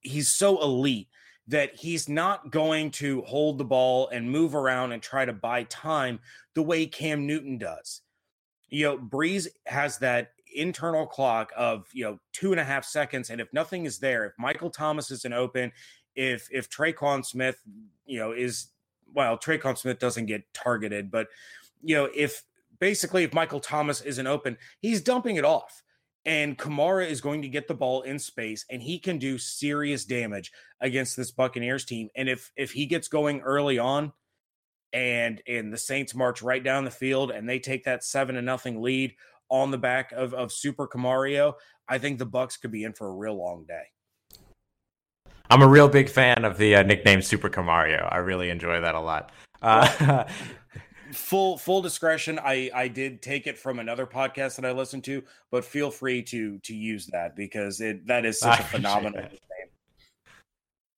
he's 0.00 0.28
so 0.28 0.62
elite 0.62 1.08
that 1.48 1.74
he's 1.74 2.08
not 2.08 2.50
going 2.50 2.90
to 2.90 3.22
hold 3.22 3.58
the 3.58 3.64
ball 3.64 4.08
and 4.08 4.30
move 4.30 4.54
around 4.54 4.92
and 4.92 5.02
try 5.02 5.24
to 5.24 5.32
buy 5.32 5.62
time 5.64 6.18
the 6.54 6.62
way 6.62 6.86
Cam 6.86 7.26
Newton 7.26 7.58
does. 7.58 8.02
You 8.68 8.84
know, 8.84 8.98
Brees 8.98 9.46
has 9.66 9.98
that 9.98 10.32
internal 10.54 11.06
clock 11.06 11.52
of 11.56 11.86
you 11.92 12.04
know 12.04 12.18
two 12.32 12.52
and 12.52 12.60
a 12.60 12.64
half 12.64 12.84
seconds, 12.84 13.30
and 13.30 13.40
if 13.40 13.52
nothing 13.52 13.84
is 13.84 13.98
there, 13.98 14.24
if 14.24 14.32
Michael 14.38 14.70
Thomas 14.70 15.10
isn't 15.10 15.32
open, 15.32 15.70
if 16.16 16.48
if 16.50 16.68
Tre'Quan 16.68 17.24
Smith, 17.24 17.60
you 18.06 18.18
know, 18.18 18.32
is 18.32 18.68
well, 19.14 19.38
Tre'Quan 19.38 19.78
Smith 19.78 20.00
doesn't 20.00 20.26
get 20.26 20.42
targeted, 20.52 21.10
but 21.10 21.28
you 21.82 21.94
know, 21.94 22.08
if 22.14 22.42
basically 22.78 23.24
if 23.24 23.34
Michael 23.34 23.60
Thomas 23.60 24.00
isn't 24.00 24.26
open, 24.26 24.56
he's 24.80 25.02
dumping 25.02 25.36
it 25.36 25.44
off 25.44 25.82
and 26.26 26.58
Kamara 26.58 27.08
is 27.08 27.20
going 27.20 27.42
to 27.42 27.48
get 27.48 27.68
the 27.68 27.74
ball 27.74 28.02
in 28.02 28.18
space 28.18 28.66
and 28.68 28.82
he 28.82 28.98
can 28.98 29.18
do 29.18 29.38
serious 29.38 30.04
damage 30.04 30.52
against 30.80 31.16
this 31.16 31.30
Buccaneers 31.30 31.84
team. 31.84 32.08
And 32.16 32.28
if 32.28 32.50
if 32.56 32.72
he 32.72 32.86
gets 32.86 33.08
going 33.08 33.40
early 33.40 33.78
on 33.78 34.12
and 34.92 35.40
and 35.46 35.72
the 35.72 35.78
Saints 35.78 36.14
march 36.14 36.42
right 36.42 36.62
down 36.62 36.84
the 36.84 36.90
field 36.90 37.30
and 37.30 37.48
they 37.48 37.60
take 37.60 37.84
that 37.84 38.04
7 38.04 38.34
to 38.34 38.42
nothing 38.42 38.82
lead 38.82 39.14
on 39.48 39.70
the 39.70 39.78
back 39.78 40.12
of 40.12 40.34
of 40.34 40.52
Super 40.52 40.88
KaMario, 40.88 41.54
I 41.88 41.98
think 41.98 42.18
the 42.18 42.26
Bucs 42.26 42.60
could 42.60 42.72
be 42.72 42.84
in 42.84 42.92
for 42.92 43.08
a 43.08 43.12
real 43.12 43.36
long 43.36 43.64
day. 43.66 43.84
I'm 45.48 45.62
a 45.62 45.68
real 45.68 45.88
big 45.88 46.08
fan 46.08 46.44
of 46.44 46.58
the 46.58 46.74
uh, 46.74 46.82
nickname 46.82 47.22
Super 47.22 47.48
KaMario. 47.48 48.08
I 48.12 48.16
really 48.16 48.50
enjoy 48.50 48.80
that 48.80 48.96
a 48.96 49.00
lot. 49.00 49.30
Uh, 49.62 50.24
full 51.12 51.58
full 51.58 51.82
discretion. 51.82 52.38
I 52.38 52.70
I 52.74 52.88
did 52.88 53.22
take 53.22 53.46
it 53.46 53.58
from 53.58 53.78
another 53.78 54.06
podcast 54.06 54.56
that 54.56 54.64
I 54.64 54.72
listened 54.72 55.04
to, 55.04 55.22
but 55.50 55.64
feel 55.64 55.90
free 55.90 56.22
to 56.24 56.58
to 56.58 56.74
use 56.74 57.06
that 57.06 57.36
because 57.36 57.80
it 57.80 58.06
that 58.06 58.24
is 58.24 58.38
such 58.40 58.60
a 58.60 58.64
phenomenal. 58.64 59.26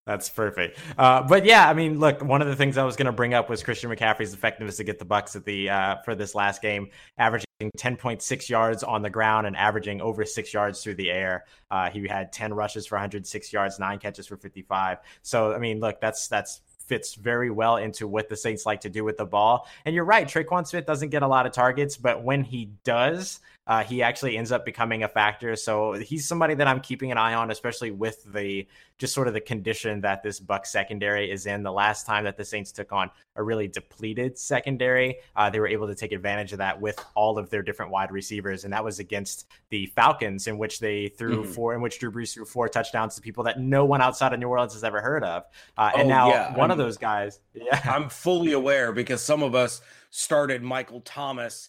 That's 0.09 0.31
perfect. 0.31 0.79
Uh, 0.97 1.23
but 1.23 1.45
yeah, 1.45 1.69
I 1.69 1.75
mean, 1.75 2.01
look, 2.01 2.25
one 2.25 2.41
of 2.41 2.49
the 2.49 2.57
things 2.57 2.79
I 2.79 2.85
was 2.85 2.97
going 2.97 3.07
to 3.07 3.13
bring 3.13 3.35
up 3.35 3.51
was 3.51 3.63
Christian 3.63 3.91
McCaffrey's 3.91 4.33
effectiveness 4.33 4.79
to 4.79 4.85
get 4.85 4.99
the 4.99 5.05
Bucs 5.05 5.37
at 5.37 5.45
the 5.45 5.69
uh, 5.69 5.97
for 6.03 6.15
this 6.15 6.35
last 6.35 6.63
game, 6.63 6.89
averaging 7.19 7.45
10.6 7.77 8.49
yards 8.49 8.83
on 8.83 9.03
the 9.03 9.11
ground 9.11 9.47
and 9.47 9.55
averaging 9.55 10.01
over 10.01 10.25
six 10.25 10.55
yards 10.55 10.83
through 10.83 10.95
the 10.95 11.11
air. 11.11 11.45
Uh, 11.71 11.91
he 11.91 12.09
had 12.09 12.33
10 12.33 12.55
rushes 12.55 12.87
for 12.87 12.95
106 12.95 13.53
yards, 13.53 13.79
nine 13.79 13.99
catches 13.99 14.27
for 14.27 14.39
55. 14.39 14.97
So 15.21 15.53
I 15.53 15.59
mean, 15.59 15.79
look, 15.79 16.01
that's 16.01 16.27
that's 16.27 16.63
fits 16.89 17.15
very 17.15 17.51
well 17.51 17.77
into 17.77 18.09
what 18.09 18.29
the 18.29 18.37
Saints 18.37 18.67
like 18.67 18.81
to 18.81 18.89
do 18.89 19.05
with 19.05 19.19
the 19.19 19.27
ball. 19.27 19.69
And 19.85 19.95
you're 19.95 20.05
right, 20.05 20.27
Tre'Quan 20.27 20.67
Smith 20.67 20.87
doesn't 20.87 21.11
get 21.11 21.23
a 21.23 21.29
lot 21.29 21.47
of 21.47 21.53
targets, 21.53 21.97
but 21.97 22.25
when 22.25 22.43
he 22.43 22.71
does, 22.83 23.41
uh, 23.69 23.85
he 23.85 24.03
actually 24.03 24.39
ends 24.39 24.51
up 24.51 24.65
becoming 24.65 25.03
a 25.03 25.09
factor. 25.09 25.55
So 25.55 25.93
he's 25.93 26.27
somebody 26.27 26.55
that 26.55 26.67
I'm 26.67 26.81
keeping 26.81 27.13
an 27.13 27.19
eye 27.19 27.35
on, 27.35 27.51
especially 27.51 27.91
with 27.91 28.25
the 28.33 28.67
just 28.97 29.13
sort 29.15 29.29
of 29.29 29.35
the 29.35 29.41
condition 29.43 30.01
that 30.01 30.23
this 30.23 30.41
Buck 30.41 30.65
secondary 30.65 31.31
is 31.31 31.45
in. 31.45 31.63
The 31.63 31.71
last 31.71 32.07
time 32.07 32.25
that 32.25 32.39
the 32.39 32.47
Saints 32.47 32.73
took 32.73 32.93
on 32.93 33.11
a 33.37 33.43
really 33.43 33.69
depleted 33.69 34.39
secondary, 34.39 35.19
uh, 35.37 35.51
they 35.51 35.61
were 35.61 35.69
able 35.69 35.87
to 35.87 35.95
take 35.95 36.13
advantage 36.13 36.53
of 36.53 36.59
that 36.59 36.81
with 36.81 36.99
all 37.15 37.39
of 37.39 37.51
their 37.51 37.63
different 37.63 37.93
wide 37.93 38.11
receivers, 38.11 38.65
and 38.65 38.73
that 38.73 38.83
was 38.83 39.01
against 39.01 39.47
the 39.69 39.85
Falcons, 39.87 40.47
in 40.47 40.57
which 40.57 40.81
they 40.81 41.09
threw 41.09 41.43
mm-hmm. 41.43 41.53
four, 41.53 41.75
in 41.75 41.83
which 41.83 41.99
Drew 41.99 42.11
Brees 42.11 42.33
threw 42.33 42.47
four 42.47 42.71
touchdowns 42.71 43.17
to 43.17 43.21
people 43.21 43.45
that 43.45 43.61
no 43.61 43.85
one 43.85 44.01
outside 44.01 44.33
of 44.33 44.41
New 44.41 44.49
Orleans 44.49 44.73
has 44.73 44.83
ever 44.83 45.03
heard 45.03 45.23
of. 45.23 45.45
Uh, 45.77 45.91
and 45.95 46.07
oh, 46.07 46.09
now 46.09 46.29
yeah. 46.31 46.57
one 46.57 46.71
I'm, 46.71 46.73
of 46.73 46.79
those 46.79 46.97
guys, 46.97 47.39
yeah, 47.55 47.81
I'm 47.85 48.09
fully 48.09 48.53
aware 48.53 48.93
because 48.93 49.23
some 49.23 49.43
of 49.43 49.55
us 49.55 49.83
started 50.11 50.63
Michael 50.63 51.03
Thomas 51.03 51.69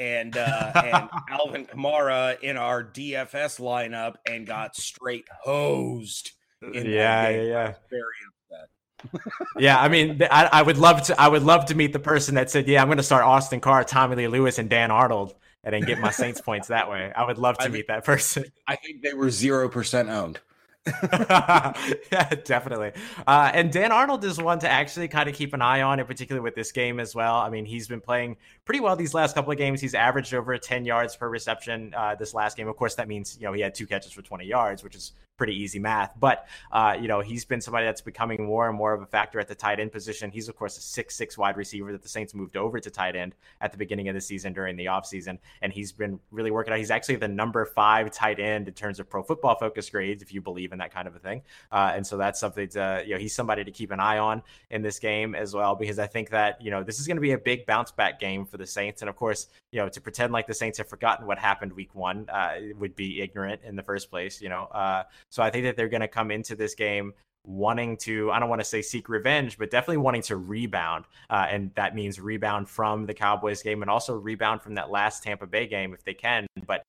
and 0.00 0.36
uh, 0.36 0.72
and 0.74 1.08
Alvin 1.28 1.66
Kamara 1.66 2.40
in 2.40 2.56
our 2.56 2.82
DFS 2.82 3.60
lineup 3.60 4.16
and 4.26 4.46
got 4.46 4.74
straight 4.74 5.26
hosed. 5.42 6.32
yeah, 6.62 7.28
yeah, 7.28 7.42
yeah. 7.42 7.74
Very 7.90 8.02
upset. 8.28 9.22
yeah, 9.58 9.78
I 9.78 9.88
mean, 9.88 10.20
I, 10.30 10.48
I, 10.52 10.62
would 10.62 10.78
love 10.78 11.02
to. 11.04 11.20
I 11.20 11.28
would 11.28 11.42
love 11.42 11.66
to 11.66 11.74
meet 11.74 11.92
the 11.92 11.98
person 11.98 12.34
that 12.34 12.50
said, 12.50 12.66
"Yeah, 12.66 12.80
I'm 12.80 12.88
going 12.88 12.96
to 12.96 13.04
start 13.04 13.24
Austin 13.24 13.60
Carr, 13.60 13.84
Tommy 13.84 14.16
Lee 14.16 14.28
Lewis, 14.28 14.58
and 14.58 14.70
Dan 14.70 14.90
Arnold, 14.90 15.34
and 15.62 15.74
then 15.74 15.82
get 15.82 16.00
my 16.00 16.10
Saints 16.10 16.40
points 16.40 16.68
that 16.68 16.90
way." 16.90 17.12
I 17.14 17.24
would 17.24 17.38
love 17.38 17.58
to 17.58 17.64
I 17.64 17.68
meet 17.68 17.88
that 17.88 18.04
person. 18.04 18.44
I 18.66 18.76
think 18.76 19.02
they 19.02 19.12
were 19.12 19.30
zero 19.30 19.68
percent 19.68 20.08
owned. 20.08 20.40
yeah, 21.12 22.30
definitely. 22.44 22.92
Uh, 23.26 23.50
and 23.52 23.70
Dan 23.70 23.92
Arnold 23.92 24.24
is 24.24 24.38
one 24.38 24.58
to 24.60 24.68
actually 24.68 25.08
kind 25.08 25.28
of 25.28 25.34
keep 25.34 25.52
an 25.52 25.60
eye 25.60 25.82
on, 25.82 26.00
in 26.00 26.06
particular 26.06 26.40
with 26.40 26.54
this 26.54 26.72
game 26.72 26.98
as 26.98 27.14
well. 27.14 27.36
I 27.36 27.50
mean, 27.50 27.66
he's 27.66 27.86
been 27.86 28.00
playing 28.00 28.38
pretty 28.64 28.80
well 28.80 28.96
these 28.96 29.12
last 29.12 29.34
couple 29.34 29.52
of 29.52 29.58
games. 29.58 29.80
He's 29.80 29.94
averaged 29.94 30.32
over 30.32 30.56
10 30.56 30.86
yards 30.86 31.16
per 31.16 31.28
reception 31.28 31.92
uh, 31.94 32.14
this 32.14 32.32
last 32.32 32.56
game. 32.56 32.66
Of 32.66 32.76
course, 32.76 32.94
that 32.94 33.08
means 33.08 33.36
you 33.38 33.46
know 33.46 33.52
he 33.52 33.60
had 33.60 33.74
two 33.74 33.86
catches 33.86 34.12
for 34.12 34.22
20 34.22 34.46
yards, 34.46 34.82
which 34.82 34.94
is 34.94 35.12
pretty 35.40 35.58
easy 35.58 35.78
math. 35.78 36.12
But 36.20 36.46
uh, 36.70 36.98
you 37.00 37.08
know, 37.08 37.20
he's 37.20 37.46
been 37.46 37.62
somebody 37.62 37.86
that's 37.86 38.02
becoming 38.02 38.44
more 38.44 38.68
and 38.68 38.76
more 38.76 38.92
of 38.92 39.00
a 39.00 39.06
factor 39.06 39.40
at 39.40 39.48
the 39.48 39.54
tight 39.54 39.80
end 39.80 39.90
position. 39.90 40.30
He's 40.30 40.50
of 40.50 40.54
course 40.54 40.76
a 40.76 40.82
six 40.82 41.16
six 41.16 41.38
wide 41.38 41.56
receiver 41.56 41.92
that 41.92 42.02
the 42.02 42.10
Saints 42.10 42.34
moved 42.34 42.58
over 42.58 42.78
to 42.78 42.90
tight 42.90 43.16
end 43.16 43.34
at 43.62 43.72
the 43.72 43.78
beginning 43.78 44.08
of 44.10 44.14
the 44.14 44.20
season 44.20 44.52
during 44.52 44.76
the 44.76 44.84
offseason. 44.84 45.38
and 45.62 45.72
he's 45.72 45.92
been 45.92 46.20
really 46.30 46.50
working 46.50 46.74
out. 46.74 46.78
He's 46.78 46.90
actually 46.90 47.16
the 47.16 47.28
number 47.28 47.64
five 47.64 48.10
tight 48.10 48.38
end 48.38 48.68
in 48.68 48.74
terms 48.74 49.00
of 49.00 49.08
Pro 49.08 49.22
Football 49.22 49.56
Focus 49.56 49.88
grades, 49.88 50.22
if 50.22 50.34
you 50.34 50.42
believe 50.42 50.72
in 50.72 50.78
that 50.78 50.92
kind 50.92 51.08
of 51.08 51.16
a 51.16 51.18
thing. 51.18 51.40
Uh, 51.72 51.92
and 51.94 52.06
so 52.06 52.18
that's 52.18 52.38
something 52.38 52.68
to 52.68 53.02
you 53.06 53.14
know 53.14 53.18
he's 53.18 53.34
somebody 53.34 53.64
to 53.64 53.70
keep 53.70 53.92
an 53.92 54.00
eye 54.00 54.18
on 54.18 54.42
in 54.68 54.82
this 54.82 54.98
game 54.98 55.34
as 55.34 55.54
well 55.54 55.74
because 55.74 55.98
I 55.98 56.06
think 56.06 56.28
that 56.30 56.60
you 56.60 56.70
know 56.70 56.82
this 56.82 57.00
is 57.00 57.06
going 57.06 57.16
to 57.16 57.22
be 57.22 57.32
a 57.32 57.38
big 57.38 57.64
bounce 57.64 57.92
back 57.92 58.20
game 58.20 58.44
for 58.44 58.58
the 58.58 58.66
Saints. 58.66 59.00
And 59.00 59.08
of 59.08 59.16
course, 59.16 59.46
you 59.70 59.80
know 59.80 59.88
to 59.88 60.00
pretend 60.02 60.34
like 60.34 60.46
the 60.46 60.54
Saints 60.54 60.76
have 60.76 60.88
forgotten 60.88 61.26
what 61.26 61.38
happened 61.38 61.72
week 61.72 61.94
one 61.94 62.28
uh, 62.28 62.56
would 62.78 62.94
be 62.94 63.22
ignorant 63.22 63.62
in 63.64 63.74
the 63.74 63.82
first 63.82 64.10
place. 64.10 64.42
You 64.42 64.50
know, 64.50 64.64
uh, 64.64 65.04
so 65.30 65.42
I 65.42 65.50
think 65.50 65.64
that 65.64 65.76
they're 65.76 65.88
going 65.88 66.00
to 66.00 66.08
come 66.08 66.30
into 66.30 66.54
this 66.54 66.74
game 66.74 67.12
wanting 67.46 67.96
to, 67.96 68.30
I 68.30 68.38
don't 68.38 68.48
want 68.48 68.60
to 68.60 68.64
say 68.66 68.82
seek 68.82 69.08
revenge, 69.08 69.56
but 69.56 69.70
definitely 69.70 69.98
wanting 69.98 70.22
to 70.22 70.36
rebound. 70.36 71.06
Uh, 71.30 71.46
and 71.48 71.70
that 71.74 71.94
means 71.94 72.20
rebound 72.20 72.68
from 72.68 73.06
the 73.06 73.14
Cowboys 73.14 73.62
game 73.62 73.82
and 73.82 73.90
also 73.90 74.14
rebound 74.14 74.62
from 74.62 74.74
that 74.74 74.90
last 74.90 75.22
Tampa 75.22 75.46
Bay 75.46 75.66
game 75.66 75.94
if 75.94 76.04
they 76.04 76.14
can. 76.14 76.46
But 76.66 76.82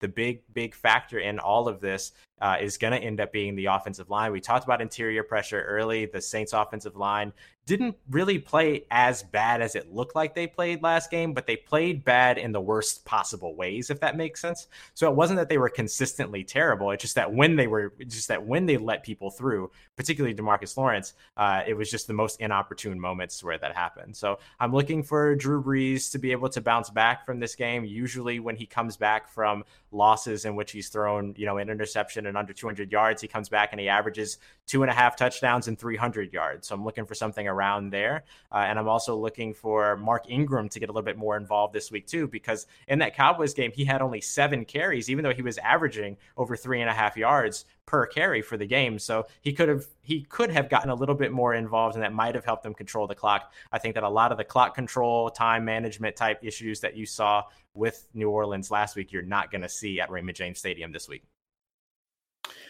the 0.00 0.08
big, 0.08 0.42
big 0.52 0.74
factor 0.74 1.18
in 1.18 1.38
all 1.38 1.68
of 1.68 1.80
this 1.80 2.12
uh, 2.40 2.56
is 2.60 2.76
going 2.76 2.92
to 2.92 2.98
end 2.98 3.20
up 3.20 3.32
being 3.32 3.56
the 3.56 3.66
offensive 3.66 4.10
line. 4.10 4.32
We 4.32 4.40
talked 4.40 4.64
about 4.64 4.82
interior 4.82 5.22
pressure 5.22 5.62
early. 5.62 6.06
The 6.06 6.20
Saints' 6.20 6.52
offensive 6.52 6.96
line 6.96 7.32
didn't 7.66 7.96
really 8.10 8.38
play 8.38 8.86
as 8.92 9.24
bad 9.24 9.60
as 9.60 9.74
it 9.74 9.92
looked 9.92 10.14
like 10.14 10.34
they 10.34 10.46
played 10.46 10.82
last 10.84 11.10
game, 11.10 11.32
but 11.32 11.48
they 11.48 11.56
played 11.56 12.04
bad 12.04 12.38
in 12.38 12.52
the 12.52 12.60
worst 12.60 13.04
possible 13.04 13.56
ways, 13.56 13.90
if 13.90 13.98
that 13.98 14.16
makes 14.16 14.40
sense. 14.40 14.68
So 14.94 15.10
it 15.10 15.16
wasn't 15.16 15.38
that 15.38 15.48
they 15.48 15.58
were 15.58 15.68
consistently 15.68 16.44
terrible. 16.44 16.92
It's 16.92 17.02
just 17.02 17.16
that 17.16 17.32
when 17.32 17.56
they 17.56 17.66
were, 17.66 17.92
just 18.06 18.28
that 18.28 18.46
when 18.46 18.66
they 18.66 18.76
let 18.76 19.02
people 19.02 19.30
through, 19.30 19.72
particularly 19.96 20.34
Demarcus 20.34 20.76
Lawrence, 20.76 21.14
uh, 21.36 21.62
it 21.66 21.74
was 21.74 21.90
just 21.90 22.06
the 22.06 22.12
most 22.12 22.40
inopportune 22.40 23.00
moments 23.00 23.42
where 23.42 23.58
that 23.58 23.74
happened. 23.74 24.14
So 24.14 24.38
I'm 24.60 24.72
looking 24.72 25.02
for 25.02 25.34
Drew 25.34 25.60
Brees 25.60 26.12
to 26.12 26.18
be 26.18 26.30
able 26.30 26.50
to 26.50 26.60
bounce 26.60 26.88
back 26.88 27.26
from 27.26 27.40
this 27.40 27.56
game. 27.56 27.84
Usually, 27.84 28.38
when 28.38 28.54
he 28.54 28.66
comes 28.66 28.96
back 28.96 29.28
from 29.28 29.64
losses 29.96 30.44
in 30.44 30.54
which 30.54 30.72
he's 30.72 30.88
thrown, 30.88 31.34
you 31.36 31.46
know, 31.46 31.58
an 31.58 31.68
interception 31.68 32.26
and 32.26 32.36
under 32.36 32.52
200 32.52 32.92
yards, 32.92 33.22
he 33.22 33.28
comes 33.28 33.48
back 33.48 33.70
and 33.72 33.80
he 33.80 33.88
averages 33.88 34.38
two 34.66 34.82
and 34.82 34.90
a 34.90 34.94
half 34.94 35.16
touchdowns 35.16 35.68
and 35.68 35.78
300 35.78 36.32
yards. 36.32 36.68
So 36.68 36.74
I'm 36.74 36.84
looking 36.84 37.06
for 37.06 37.14
something 37.14 37.48
around 37.48 37.90
there. 37.90 38.24
Uh, 38.52 38.64
and 38.66 38.78
I'm 38.78 38.88
also 38.88 39.16
looking 39.16 39.54
for 39.54 39.96
Mark 39.96 40.26
Ingram 40.28 40.68
to 40.70 40.80
get 40.80 40.88
a 40.88 40.92
little 40.92 41.04
bit 41.04 41.16
more 41.16 41.36
involved 41.36 41.72
this 41.72 41.90
week, 41.90 42.06
too, 42.06 42.28
because 42.28 42.66
in 42.88 42.98
that 43.00 43.16
Cowboys 43.16 43.54
game, 43.54 43.72
he 43.74 43.84
had 43.84 44.02
only 44.02 44.20
seven 44.20 44.64
carries, 44.64 45.10
even 45.10 45.24
though 45.24 45.34
he 45.34 45.42
was 45.42 45.58
averaging 45.58 46.16
over 46.36 46.56
three 46.56 46.80
and 46.80 46.90
a 46.90 46.94
half 46.94 47.16
yards 47.16 47.64
per 47.86 48.04
carry 48.06 48.42
for 48.42 48.56
the 48.56 48.66
game. 48.66 48.98
So 48.98 49.26
he 49.40 49.52
could 49.52 49.68
have 49.68 49.86
he 50.02 50.22
could 50.22 50.50
have 50.50 50.68
gotten 50.68 50.90
a 50.90 50.94
little 50.94 51.14
bit 51.14 51.32
more 51.32 51.54
involved, 51.54 51.94
and 51.94 52.04
that 52.04 52.12
might 52.12 52.34
have 52.34 52.44
helped 52.44 52.62
them 52.62 52.74
control 52.74 53.06
the 53.06 53.14
clock. 53.14 53.52
I 53.72 53.78
think 53.78 53.94
that 53.94 54.02
a 54.02 54.08
lot 54.08 54.32
of 54.32 54.38
the 54.38 54.44
clock 54.44 54.74
control, 54.74 55.30
time 55.30 55.64
management 55.64 56.16
type 56.16 56.40
issues 56.42 56.80
that 56.80 56.96
you 56.96 57.06
saw 57.06 57.44
with 57.74 58.06
New 58.14 58.30
Orleans 58.30 58.70
last 58.70 58.96
week, 58.96 59.12
you're 59.12 59.22
not 59.22 59.50
going 59.50 59.62
to 59.62 59.68
see 59.68 60.00
at 60.00 60.10
Raymond 60.10 60.36
James 60.36 60.58
Stadium 60.58 60.92
this 60.92 61.08
week. 61.08 61.22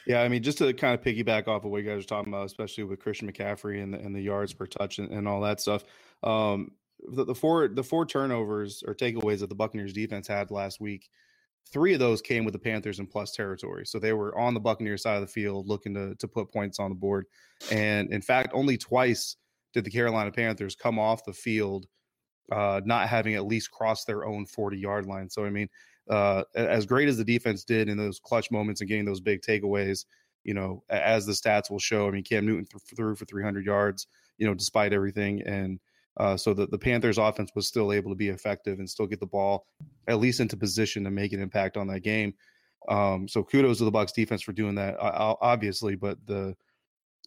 Yeah, 0.07 0.23
I 0.23 0.29
mean, 0.29 0.43
just 0.43 0.59
to 0.59 0.73
kind 0.73 0.95
of 0.95 1.03
piggyback 1.03 1.49
off 1.49 1.65
of 1.65 1.71
what 1.71 1.83
you 1.83 1.91
guys 1.91 2.05
are 2.05 2.07
talking 2.07 2.33
about, 2.33 2.47
especially 2.47 2.85
with 2.85 3.01
Christian 3.01 3.31
McCaffrey 3.31 3.83
and 3.83 3.93
the, 3.93 3.99
and 3.99 4.15
the 4.15 4.21
yards 4.21 4.53
per 4.53 4.67
touch 4.67 4.99
and, 4.99 5.11
and 5.11 5.27
all 5.27 5.41
that 5.41 5.61
stuff. 5.61 5.85
Um, 6.23 6.73
the, 7.09 7.25
the, 7.25 7.35
four 7.35 7.69
the 7.69 7.83
four 7.83 8.07
turnovers 8.07 8.83
or 8.87 8.95
takeaways 8.95 9.41
that 9.41 9.49
the 9.49 9.55
Buccaneers 9.55 9.93
defense 9.93 10.29
had 10.29 10.51
last 10.51 10.81
week, 10.81 11.09
three 11.73 11.93
of 11.93 12.01
those 12.01 12.23
came 12.23 12.45
with 12.45 12.53
the 12.53 12.59
Panthers 12.59 12.99
in 12.99 13.07
plus 13.07 13.33
territory. 13.33 13.87
So 13.87 13.99
they 13.99 14.13
were 14.13 14.37
on 14.39 14.55
the 14.55 14.61
Buccaneers 14.61 15.03
side 15.03 15.17
of 15.17 15.23
the 15.23 15.27
field 15.27 15.67
looking 15.67 15.95
to 15.95 16.15
to 16.15 16.29
put 16.29 16.53
points 16.53 16.79
on 16.79 16.91
the 16.91 16.97
board. 16.97 17.27
And 17.71 18.13
in 18.13 18.23
fact, 18.23 18.51
only 18.53 18.77
twice 18.77 19.37
did 19.73 19.85
the 19.85 19.91
Carolina 19.91 20.31
Panthers 20.31 20.75
come 20.75 20.99
off 20.99 21.25
the 21.25 21.33
field 21.33 21.87
uh, 22.53 22.81
not 22.85 23.09
having 23.09 23.35
at 23.35 23.47
least 23.47 23.71
crossed 23.71 24.07
their 24.07 24.25
own 24.25 24.47
40 24.47 24.79
yard 24.79 25.07
line. 25.07 25.29
So 25.29 25.45
I 25.45 25.51
mean, 25.51 25.69
uh, 26.09 26.45
as 26.55 26.87
great 26.87 27.09
as 27.09 27.17
the 27.17 27.25
defense 27.25 27.65
did 27.65 27.89
in 27.89 27.97
those 27.97 28.21
clutch 28.21 28.51
moments 28.51 28.81
and 28.81 28.89
getting 28.89 29.05
those 29.05 29.21
big 29.21 29.43
takeaways, 29.43 30.05
you 30.45 30.55
know, 30.55 30.83
as 30.89 31.27
the 31.27 31.33
stats 31.33 31.71
will 31.71 31.81
show, 31.81 32.07
I 32.07 32.13
mean, 32.13 32.23
Cam 32.23 32.47
Newton 32.47 32.67
th- 32.67 32.83
threw 32.97 33.17
for 33.17 33.25
300 33.25 33.67
yards, 33.67 34.07
you 34.39 34.47
know, 34.47 34.55
despite 34.55 34.93
everything. 34.93 35.43
And 35.43 35.81
uh, 36.19 36.37
so 36.37 36.55
the, 36.55 36.69
the 36.69 36.79
Panthers 36.79 37.19
offense 37.19 37.51
was 37.57 37.67
still 37.67 37.93
able 37.93 38.11
to 38.11 38.17
be 38.17 38.29
effective 38.29 38.79
and 38.79 38.89
still 38.89 39.07
get 39.07 39.19
the 39.19 39.27
ball 39.27 39.67
at 40.07 40.19
least 40.19 40.41
into 40.41 40.57
position 40.57 41.05
to 41.05 41.11
make 41.11 41.33
an 41.33 41.41
impact 41.41 41.77
on 41.77 41.87
that 41.89 42.01
game. 42.01 42.35
Um, 42.89 43.27
so 43.27 43.43
kudos 43.43 43.79
to 43.79 43.85
the 43.85 43.93
Bucs 43.93 44.15
defense 44.15 44.43
for 44.43 44.53
doing 44.53 44.75
that, 44.77 44.97
obviously, 45.01 45.97
but 45.97 46.25
the, 46.27 46.55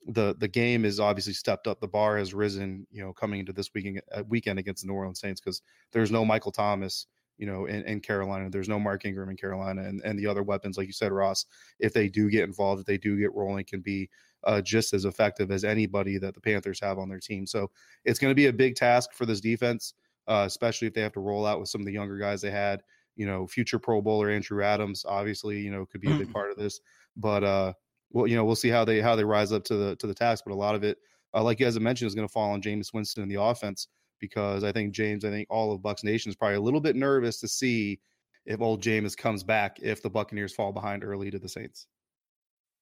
the 0.07 0.33
the 0.39 0.47
game 0.47 0.85
is 0.85 0.99
obviously 0.99 1.33
stepped 1.33 1.67
up. 1.67 1.81
The 1.81 1.87
bar 1.87 2.17
has 2.17 2.33
risen, 2.33 2.87
you 2.89 3.03
know, 3.03 3.11
coming 3.11 3.41
into 3.41 3.51
this 3.51 3.69
weekend 3.73 4.01
weekend 4.29 4.57
against 4.57 4.83
the 4.83 4.87
New 4.87 4.93
Orleans 4.93 5.19
Saints 5.19 5.41
because 5.41 5.61
there's 5.91 6.11
no 6.11 6.23
Michael 6.23 6.53
Thomas 6.53 7.07
you 7.39 7.45
know, 7.45 7.65
in, 7.65 7.83
in, 7.85 8.01
Carolina. 8.01 8.49
There's 8.49 8.67
no 8.67 8.79
Mark 8.79 9.05
Ingram 9.05 9.29
in 9.29 9.37
Carolina, 9.37 9.83
and, 9.83 10.01
and 10.03 10.19
the 10.19 10.27
other 10.27 10.43
weapons, 10.43 10.77
like 10.77 10.87
you 10.87 10.93
said, 10.93 11.13
Ross, 11.13 11.45
if 11.79 11.93
they 11.93 12.09
do 12.09 12.29
get 12.29 12.43
involved, 12.43 12.81
if 12.81 12.85
they 12.85 12.97
do 12.97 13.17
get 13.17 13.33
rolling, 13.33 13.63
can 13.63 13.79
be 13.79 14.09
uh, 14.43 14.61
just 14.61 14.93
as 14.93 15.05
effective 15.05 15.49
as 15.49 15.63
anybody 15.63 16.17
that 16.17 16.35
the 16.35 16.41
Panthers 16.41 16.81
have 16.81 16.99
on 16.99 17.07
their 17.07 17.19
team. 17.19 17.47
So 17.47 17.71
it's 18.03 18.19
going 18.19 18.31
to 18.31 18.35
be 18.35 18.47
a 18.47 18.53
big 18.53 18.75
task 18.75 19.13
for 19.13 19.25
this 19.25 19.39
defense, 19.39 19.93
uh, 20.27 20.43
especially 20.45 20.87
if 20.87 20.93
they 20.93 21.01
have 21.01 21.13
to 21.13 21.19
roll 21.19 21.45
out 21.45 21.59
with 21.59 21.69
some 21.69 21.81
of 21.81 21.85
the 21.85 21.93
younger 21.93 22.17
guys 22.17 22.41
they 22.41 22.51
had. 22.51 22.81
You 23.15 23.25
know, 23.25 23.47
future 23.47 23.79
Pro 23.79 24.01
Bowler 24.01 24.29
Andrew 24.29 24.63
Adams, 24.63 25.05
obviously, 25.07 25.59
you 25.59 25.71
know, 25.71 25.85
could 25.85 26.01
be 26.01 26.11
a 26.11 26.15
big 26.15 26.29
mm. 26.29 26.33
part 26.33 26.51
of 26.51 26.57
this. 26.57 26.79
But 27.17 27.43
uh, 27.43 27.73
well, 28.11 28.27
you 28.27 28.35
know, 28.35 28.45
we'll 28.45 28.55
see 28.55 28.69
how 28.69 28.85
they 28.85 29.01
how 29.01 29.15
they 29.15 29.25
rise 29.25 29.51
up 29.51 29.63
to 29.65 29.75
the 29.75 29.95
to 29.97 30.07
the 30.07 30.13
task. 30.13 30.43
But 30.45 30.53
a 30.53 30.55
lot 30.55 30.75
of 30.75 30.83
it, 30.83 30.97
uh, 31.33 31.43
like 31.43 31.59
you 31.59 31.65
guys 31.65 31.73
have 31.73 31.83
mentioned, 31.83 32.07
is 32.07 32.15
going 32.15 32.27
to 32.27 32.31
fall 32.31 32.51
on 32.51 32.61
Jameis 32.61 32.93
Winston 32.93 33.23
in 33.23 33.29
the 33.29 33.41
offense 33.41 33.87
because 34.19 34.63
I 34.63 34.71
think 34.71 34.93
James, 34.93 35.25
I 35.25 35.29
think 35.29 35.47
all 35.49 35.71
of 35.71 35.81
Bucs 35.81 36.03
Nation 36.03 36.29
is 36.29 36.35
probably 36.35 36.57
a 36.57 36.61
little 36.61 36.81
bit 36.81 36.95
nervous 36.95 37.39
to 37.39 37.47
see 37.47 37.99
if 38.45 38.61
old 38.61 38.81
Jameis 38.81 39.15
comes 39.15 39.43
back 39.43 39.77
if 39.81 40.01
the 40.01 40.09
Buccaneers 40.09 40.53
fall 40.53 40.71
behind 40.71 41.03
early 41.03 41.31
to 41.31 41.39
the 41.39 41.49
Saints. 41.49 41.87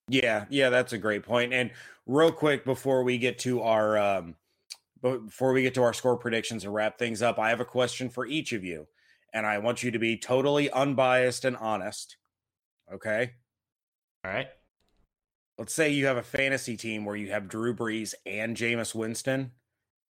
Yeah, 0.10 0.46
yeah, 0.50 0.70
that's 0.70 0.94
a 0.94 0.98
great 0.98 1.24
point. 1.24 1.54
And 1.54 1.72
real 2.06 2.32
quick 2.32 2.64
before 2.64 3.04
we 3.04 3.18
get 3.18 3.40
to 3.40 3.62
our 3.62 3.98
um, 3.98 4.36
before 5.02 5.54
we 5.54 5.62
get 5.62 5.74
to 5.76 5.84
our 5.84 5.94
score 5.94 6.18
predictions 6.18 6.64
and 6.64 6.74
wrap 6.74 6.98
things 6.98 7.22
up, 7.22 7.40
I 7.40 7.50
have 7.50 7.60
a 7.60 7.66
question 7.66 8.10
for 8.10 8.26
each 8.26 8.54
of 8.54 8.64
you, 8.64 8.88
and 9.34 9.46
I 9.46 9.58
want 9.60 9.84
you 9.84 9.92
to 9.92 10.00
be 10.00 10.18
totally 10.18 10.70
unbiased 10.72 11.46
and 11.46 11.58
honest. 11.58 12.18
Okay. 12.94 13.34
All 14.24 14.32
right. 14.32 14.48
Let's 15.58 15.74
say 15.74 15.90
you 15.90 16.06
have 16.06 16.18
a 16.18 16.24
fantasy 16.24 16.78
team 16.78 17.04
where 17.04 17.16
you 17.16 17.32
have 17.32 17.48
Drew 17.50 17.76
Brees 17.76 18.14
and 18.26 18.56
Jameis 18.56 18.94
Winston, 18.94 19.52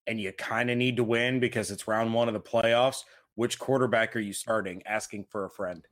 and 0.07 0.20
you 0.20 0.33
kind 0.33 0.70
of 0.70 0.77
need 0.77 0.96
to 0.96 1.05
win 1.05 1.40
because 1.40 1.70
it's 1.70 1.88
round 1.88 2.12
one 2.14 2.29
of 2.29 2.35
the 2.35 2.40
playoffs. 2.40 3.05
Which 3.35 3.59
quarterback 3.59 4.16
are 4.16 4.20
you 4.20 4.33
starting? 4.33 4.83
Asking 4.87 5.25
for 5.25 5.44
a 5.44 5.51
friend. 5.51 5.87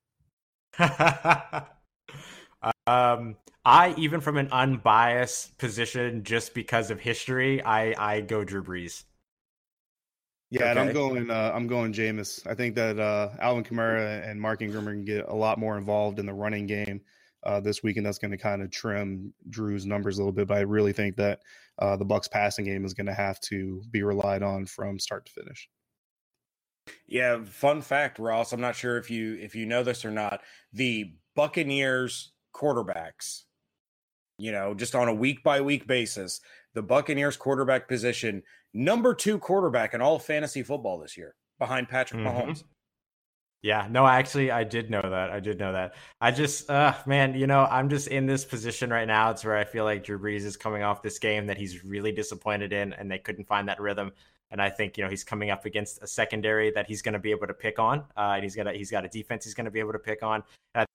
um, 2.86 3.36
I 3.64 3.94
even 3.96 4.20
from 4.20 4.36
an 4.36 4.48
unbiased 4.52 5.56
position, 5.58 6.22
just 6.24 6.54
because 6.54 6.90
of 6.90 7.00
history, 7.00 7.62
I 7.62 7.94
I 7.98 8.20
go 8.20 8.44
Drew 8.44 8.62
Brees. 8.62 9.04
Yeah, 10.50 10.62
okay. 10.62 10.70
and 10.70 10.78
I'm 10.78 10.92
going. 10.92 11.30
Uh, 11.30 11.52
I'm 11.54 11.66
going 11.66 11.92
Jameis. 11.92 12.46
I 12.46 12.54
think 12.54 12.74
that 12.76 12.98
uh, 12.98 13.30
Alvin 13.40 13.64
Kamara 13.64 14.28
and 14.28 14.40
Mark 14.40 14.62
Ingram 14.62 14.84
can 14.84 15.04
get 15.04 15.26
a 15.28 15.34
lot 15.34 15.58
more 15.58 15.76
involved 15.76 16.18
in 16.18 16.26
the 16.26 16.34
running 16.34 16.66
game 16.66 17.00
uh, 17.44 17.60
this 17.60 17.82
week, 17.82 17.96
and 17.96 18.06
that's 18.06 18.18
going 18.18 18.30
to 18.30 18.38
kind 18.38 18.62
of 18.62 18.70
trim 18.70 19.32
Drew's 19.50 19.86
numbers 19.86 20.18
a 20.18 20.20
little 20.20 20.32
bit. 20.32 20.46
But 20.46 20.58
I 20.58 20.60
really 20.60 20.92
think 20.92 21.16
that 21.16 21.40
uh, 21.78 21.96
the 21.96 22.06
Bucs' 22.06 22.30
passing 22.30 22.64
game 22.66 22.84
is 22.84 22.94
going 22.94 23.06
to 23.06 23.14
have 23.14 23.40
to 23.40 23.82
be 23.90 24.02
relied 24.02 24.42
on 24.42 24.66
from 24.66 24.98
start 24.98 25.26
to 25.26 25.32
finish. 25.32 25.68
Yeah, 27.06 27.42
fun 27.44 27.80
fact, 27.80 28.18
Ross. 28.18 28.52
I'm 28.52 28.60
not 28.60 28.76
sure 28.76 28.98
if 28.98 29.10
you 29.10 29.34
if 29.40 29.54
you 29.54 29.64
know 29.66 29.82
this 29.82 30.04
or 30.04 30.10
not. 30.10 30.42
The 30.72 31.14
Buccaneers 31.34 32.33
quarterbacks, 32.54 33.42
you 34.38 34.52
know, 34.52 34.74
just 34.74 34.94
on 34.94 35.08
a 35.08 35.14
week 35.14 35.42
by 35.42 35.60
week 35.60 35.86
basis, 35.86 36.40
the 36.74 36.82
Buccaneers 36.82 37.36
quarterback 37.36 37.88
position, 37.88 38.42
number 38.72 39.14
two 39.14 39.38
quarterback 39.38 39.94
in 39.94 40.00
all 40.00 40.18
fantasy 40.18 40.62
football 40.62 40.98
this 40.98 41.16
year, 41.16 41.34
behind 41.58 41.88
Patrick 41.88 42.20
mm-hmm. 42.20 42.50
Mahomes. 42.50 42.64
Yeah, 43.64 43.86
no, 43.90 44.06
actually, 44.06 44.50
I 44.50 44.62
did 44.62 44.90
know 44.90 45.00
that. 45.00 45.30
I 45.30 45.40
did 45.40 45.58
know 45.58 45.72
that. 45.72 45.94
I 46.20 46.30
just, 46.32 46.68
uh, 46.68 46.92
man, 47.06 47.34
you 47.34 47.46
know, 47.46 47.64
I'm 47.70 47.88
just 47.88 48.08
in 48.08 48.26
this 48.26 48.44
position 48.44 48.90
right 48.90 49.06
now. 49.06 49.30
It's 49.30 49.42
where 49.42 49.56
I 49.56 49.64
feel 49.64 49.84
like 49.84 50.04
Drew 50.04 50.18
Brees 50.18 50.44
is 50.44 50.54
coming 50.54 50.82
off 50.82 51.00
this 51.00 51.18
game 51.18 51.46
that 51.46 51.56
he's 51.56 51.82
really 51.82 52.12
disappointed 52.12 52.74
in, 52.74 52.92
and 52.92 53.10
they 53.10 53.16
couldn't 53.16 53.46
find 53.46 53.66
that 53.68 53.80
rhythm. 53.80 54.12
And 54.50 54.60
I 54.60 54.68
think 54.68 54.98
you 54.98 55.04
know 55.04 55.08
he's 55.08 55.24
coming 55.24 55.48
up 55.48 55.64
against 55.64 56.02
a 56.02 56.06
secondary 56.06 56.72
that 56.72 56.86
he's 56.86 57.00
going 57.00 57.14
to 57.14 57.18
be 57.18 57.30
able 57.30 57.46
to 57.46 57.54
pick 57.54 57.78
on, 57.78 58.00
uh, 58.18 58.32
and 58.34 58.42
he's 58.42 58.54
got 58.54 58.66
a, 58.66 58.72
he's 58.74 58.90
got 58.90 59.06
a 59.06 59.08
defense 59.08 59.44
he's 59.44 59.54
going 59.54 59.64
to 59.64 59.70
be 59.70 59.80
able 59.80 59.92
to 59.92 59.98
pick 59.98 60.22
on. 60.22 60.42
And 60.74 60.82
I 60.82 60.86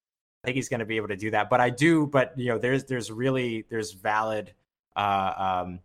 think 0.45 0.55
he's 0.55 0.69
going 0.69 0.79
to 0.79 0.85
be 0.85 0.97
able 0.97 1.09
to 1.09 1.17
do 1.17 1.31
that. 1.31 1.49
But 1.49 1.59
I 1.59 1.69
do, 1.69 2.07
but 2.07 2.37
you 2.37 2.47
know, 2.47 2.57
there's 2.57 2.85
there's 2.85 3.11
really 3.11 3.65
there's 3.69 3.91
valid 3.91 4.53
uh, 4.95 5.33
um, 5.65 5.79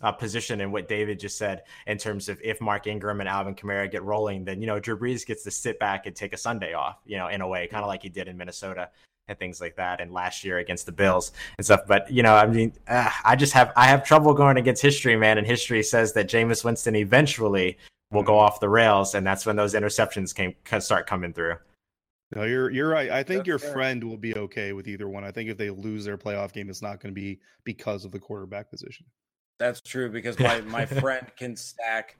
uh, 0.00 0.12
position 0.12 0.60
in 0.60 0.70
what 0.70 0.88
David 0.88 1.18
just 1.18 1.36
said 1.38 1.62
in 1.86 1.98
terms 1.98 2.28
of 2.28 2.40
if 2.42 2.60
Mark 2.60 2.86
Ingram 2.86 3.20
and 3.20 3.28
Alvin 3.28 3.54
Kamara 3.54 3.90
get 3.90 4.02
rolling, 4.02 4.44
then 4.44 4.60
you 4.60 4.66
know 4.66 4.78
Drew 4.78 4.98
Brees 4.98 5.26
gets 5.26 5.42
to 5.44 5.50
sit 5.50 5.78
back 5.78 6.06
and 6.06 6.14
take 6.14 6.32
a 6.32 6.36
Sunday 6.36 6.74
off, 6.74 6.98
you 7.04 7.18
know, 7.18 7.28
in 7.28 7.40
a 7.40 7.48
way, 7.48 7.66
kind 7.66 7.82
of 7.82 7.88
like 7.88 8.02
he 8.02 8.08
did 8.08 8.28
in 8.28 8.36
Minnesota 8.36 8.90
and 9.28 9.38
things 9.38 9.60
like 9.60 9.76
that, 9.76 10.00
and 10.00 10.12
last 10.12 10.44
year 10.44 10.58
against 10.58 10.86
the 10.86 10.92
Bills 10.92 11.32
and 11.58 11.64
stuff. 11.64 11.82
But 11.86 12.10
you 12.10 12.22
know, 12.22 12.34
I 12.34 12.46
mean, 12.46 12.72
uh, 12.86 13.10
I 13.24 13.36
just 13.36 13.52
have 13.52 13.72
I 13.76 13.86
have 13.86 14.04
trouble 14.04 14.34
going 14.34 14.56
against 14.56 14.82
history, 14.82 15.16
man. 15.16 15.38
And 15.38 15.46
history 15.46 15.82
says 15.82 16.12
that 16.14 16.28
Jameis 16.28 16.64
Winston 16.64 16.96
eventually 16.96 17.78
will 18.10 18.22
go 18.22 18.38
off 18.38 18.60
the 18.60 18.68
rails, 18.68 19.14
and 19.14 19.26
that's 19.26 19.44
when 19.44 19.56
those 19.56 19.74
interceptions 19.74 20.34
came 20.34 20.54
start 20.80 21.06
coming 21.06 21.32
through. 21.32 21.56
No, 22.34 22.44
you're 22.44 22.70
you're 22.70 22.88
right. 22.88 23.10
I 23.10 23.22
think 23.22 23.40
that's 23.40 23.48
your 23.48 23.58
fair. 23.58 23.72
friend 23.72 24.04
will 24.04 24.18
be 24.18 24.36
okay 24.36 24.72
with 24.72 24.86
either 24.86 25.08
one. 25.08 25.24
I 25.24 25.30
think 25.30 25.48
if 25.48 25.56
they 25.56 25.70
lose 25.70 26.04
their 26.04 26.18
playoff 26.18 26.52
game, 26.52 26.68
it's 26.68 26.82
not 26.82 27.00
going 27.00 27.14
to 27.14 27.20
be 27.20 27.40
because 27.64 28.04
of 28.04 28.12
the 28.12 28.18
quarterback 28.18 28.70
position. 28.70 29.06
That's 29.58 29.80
true 29.80 30.10
because 30.10 30.38
my 30.40 30.60
my 30.62 30.84
friend 30.84 31.26
can 31.36 31.56
stack 31.56 32.18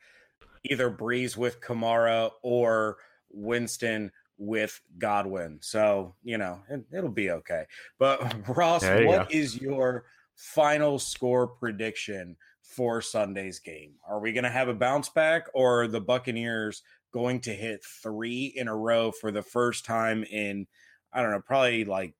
either 0.64 0.90
Brees 0.90 1.36
with 1.36 1.60
Kamara 1.60 2.30
or 2.42 2.96
Winston 3.30 4.10
with 4.38 4.80
Godwin. 4.98 5.58
So, 5.60 6.14
you 6.22 6.38
know, 6.38 6.60
it, 6.70 6.84
will 6.90 7.08
be 7.08 7.30
okay. 7.30 7.64
But 7.98 8.48
Ross, 8.56 8.84
what 8.84 9.04
go. 9.04 9.26
is 9.30 9.60
your 9.60 10.04
final 10.36 10.98
score 10.98 11.48
prediction 11.48 12.36
for 12.62 13.02
Sunday's 13.02 13.58
game? 13.58 13.94
Are 14.08 14.20
we 14.20 14.32
going 14.32 14.44
to 14.44 14.50
have 14.50 14.68
a 14.68 14.74
bounce 14.74 15.08
back 15.08 15.46
or 15.54 15.88
the 15.88 16.00
Buccaneers 16.00 16.82
going 17.12 17.40
to 17.40 17.52
hit 17.52 17.84
3 18.02 18.52
in 18.56 18.68
a 18.68 18.76
row 18.76 19.10
for 19.10 19.30
the 19.30 19.42
first 19.42 19.84
time 19.84 20.24
in 20.24 20.66
I 21.12 21.22
don't 21.22 21.30
know, 21.30 21.40
probably 21.40 21.84
like 21.84 22.14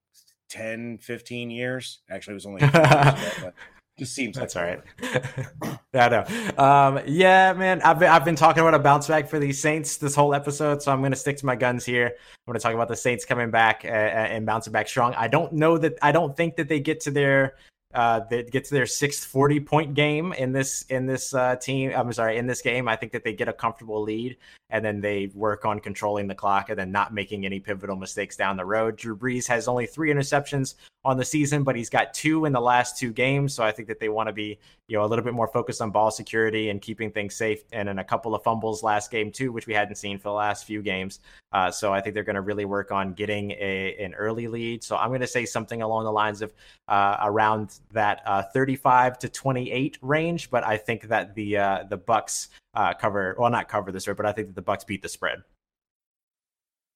10, 0.49 0.99
15 0.99 1.51
years? 1.51 2.01
Actually, 2.11 2.33
it 2.33 2.35
was 2.35 2.47
only 2.47 2.61
just 3.99 4.15
seems 4.15 4.37
that's 4.37 4.55
like 4.55 4.81
all 5.03 5.11
right. 5.11 5.79
yeah, 5.93 6.09
no. 6.09 6.65
Um, 6.65 7.01
yeah, 7.07 7.53
man. 7.53 7.83
I've 7.83 7.99
been, 7.99 8.09
I've 8.09 8.25
been 8.25 8.37
talking 8.37 8.61
about 8.61 8.75
a 8.75 8.79
bounce 8.79 9.09
back 9.09 9.29
for 9.29 9.41
the 9.41 9.53
Saints 9.53 9.97
this 9.97 10.15
whole 10.15 10.35
episode, 10.35 10.81
so 10.81 10.93
I'm 10.93 11.01
going 11.01 11.11
to 11.11 11.19
stick 11.19 11.37
to 11.39 11.47
my 11.47 11.57
guns 11.57 11.85
here. 11.85 12.07
I'm 12.07 12.53
going 12.53 12.55
to 12.55 12.63
talk 12.63 12.75
about 12.75 12.89
the 12.89 12.97
Saints 12.97 13.25
coming 13.25 13.51
back 13.51 13.85
uh, 13.85 13.89
and 13.89 14.47
bouncing 14.47 14.73
back 14.73 14.89
strong. 14.89 15.15
I 15.15 15.27
don't 15.27 15.53
know 15.53 15.77
that 15.79 15.99
I 16.01 16.13
don't 16.13 16.37
think 16.37 16.57
that 16.57 16.69
they 16.69 16.79
get 16.79 17.01
to 17.01 17.11
their 17.11 17.57
uh, 17.95 18.21
that 18.31 18.51
gets 18.51 18.69
their 18.69 18.87
sixth 18.87 19.25
40 19.25 19.61
point 19.61 19.95
game 19.95 20.33
in 20.35 20.53
this 20.53 20.83
in 20.91 21.07
this 21.07 21.33
uh, 21.33 21.57
team. 21.57 21.93
I'm 21.95 22.13
sorry, 22.13 22.37
in 22.37 22.47
this 22.47 22.61
game. 22.61 22.87
I 22.89 22.97
think 22.97 23.13
that 23.13 23.25
they 23.25 23.33
get 23.33 23.49
a 23.49 23.53
comfortable 23.53 24.03
lead 24.03 24.37
and 24.71 24.85
then 24.85 25.01
they 25.01 25.31
work 25.35 25.65
on 25.65 25.81
controlling 25.81 26.27
the 26.27 26.35
clock 26.35 26.69
and 26.69 26.79
then 26.79 26.93
not 26.93 27.15
making 27.15 27.47
any 27.47 27.61
pivotal 27.61 27.97
mistakes 27.97 28.37
down 28.37 28.57
the 28.57 28.65
road. 28.65 28.97
Drew 28.97 29.17
Brees 29.17 29.47
has 29.47 29.69
only 29.69 29.87
three 29.87 30.13
interceptions 30.13 30.75
on 31.05 31.17
the 31.17 31.25
season, 31.25 31.63
but 31.63 31.77
he's 31.77 31.89
got 31.89 32.13
two 32.13 32.45
in 32.45 32.53
the 32.53 32.61
last 32.61 32.99
two 32.99 33.13
games. 33.13 33.55
So 33.55 33.65
I 33.65 33.73
think 33.73 33.89
that 33.89 34.01
they 34.01 34.11
want 34.11 34.27
to 34.29 34.33
be, 34.35 34.59
you 34.89 34.97
know, 34.97 35.05
a 35.05 35.07
little 35.07 35.25
bit 35.25 35.35
more 35.35 35.47
focused 35.47 35.83
on 35.83 35.91
ball 35.91 36.11
security 36.11 36.71
and 36.71 36.81
keeping 36.81 37.11
things 37.11 37.35
safe. 37.35 37.63
And 37.73 37.89
then 37.89 37.99
a 37.99 38.05
couple 38.05 38.35
of 38.35 38.43
fumbles 38.43 38.83
last 38.83 39.11
game 39.11 39.31
too, 39.31 39.53
which 39.53 39.67
we 39.67 39.75
hadn't 39.75 39.97
seen 39.97 40.19
for 40.19 40.31
the 40.31 40.35
last 40.35 40.65
few 40.65 40.81
games. 40.81 41.21
Uh, 41.53 41.71
so 41.71 41.93
I 41.93 42.01
think 42.01 42.15
they're 42.15 42.25
going 42.25 42.37
to 42.37 42.41
really 42.41 42.65
work 42.65 42.91
on 42.91 43.13
getting 43.13 43.51
a, 43.53 43.95
an 44.01 44.15
early 44.15 44.49
lead. 44.49 44.83
So 44.83 44.97
I'm 44.97 45.09
going 45.09 45.21
to 45.21 45.27
say 45.27 45.45
something 45.45 45.83
along 45.83 46.05
the 46.05 46.13
lines 46.13 46.41
of 46.41 46.55
uh, 46.89 47.19
around 47.21 47.79
that 47.93 48.23
uh, 48.25 48.43
35 48.55 49.19
to 49.19 49.29
28 49.29 49.99
range. 50.01 50.51
But 50.51 50.65
I 50.67 50.79
think 50.79 51.09
that 51.09 51.35
the 51.35 51.59
uh, 51.59 51.85
the 51.89 51.99
Bucs 51.99 52.49
uh, 52.73 52.95
cover, 52.95 53.37
well, 53.39 53.51
not 53.51 53.69
cover 53.69 53.93
the 53.93 54.01
spread, 54.01 54.17
but 54.17 54.25
I 54.27 54.33
think 54.33 54.49
that 54.49 54.57
the 54.57 54.63
Bucs 54.63 54.87
beat 54.87 55.03
the 55.03 55.09
spread. 55.09 55.43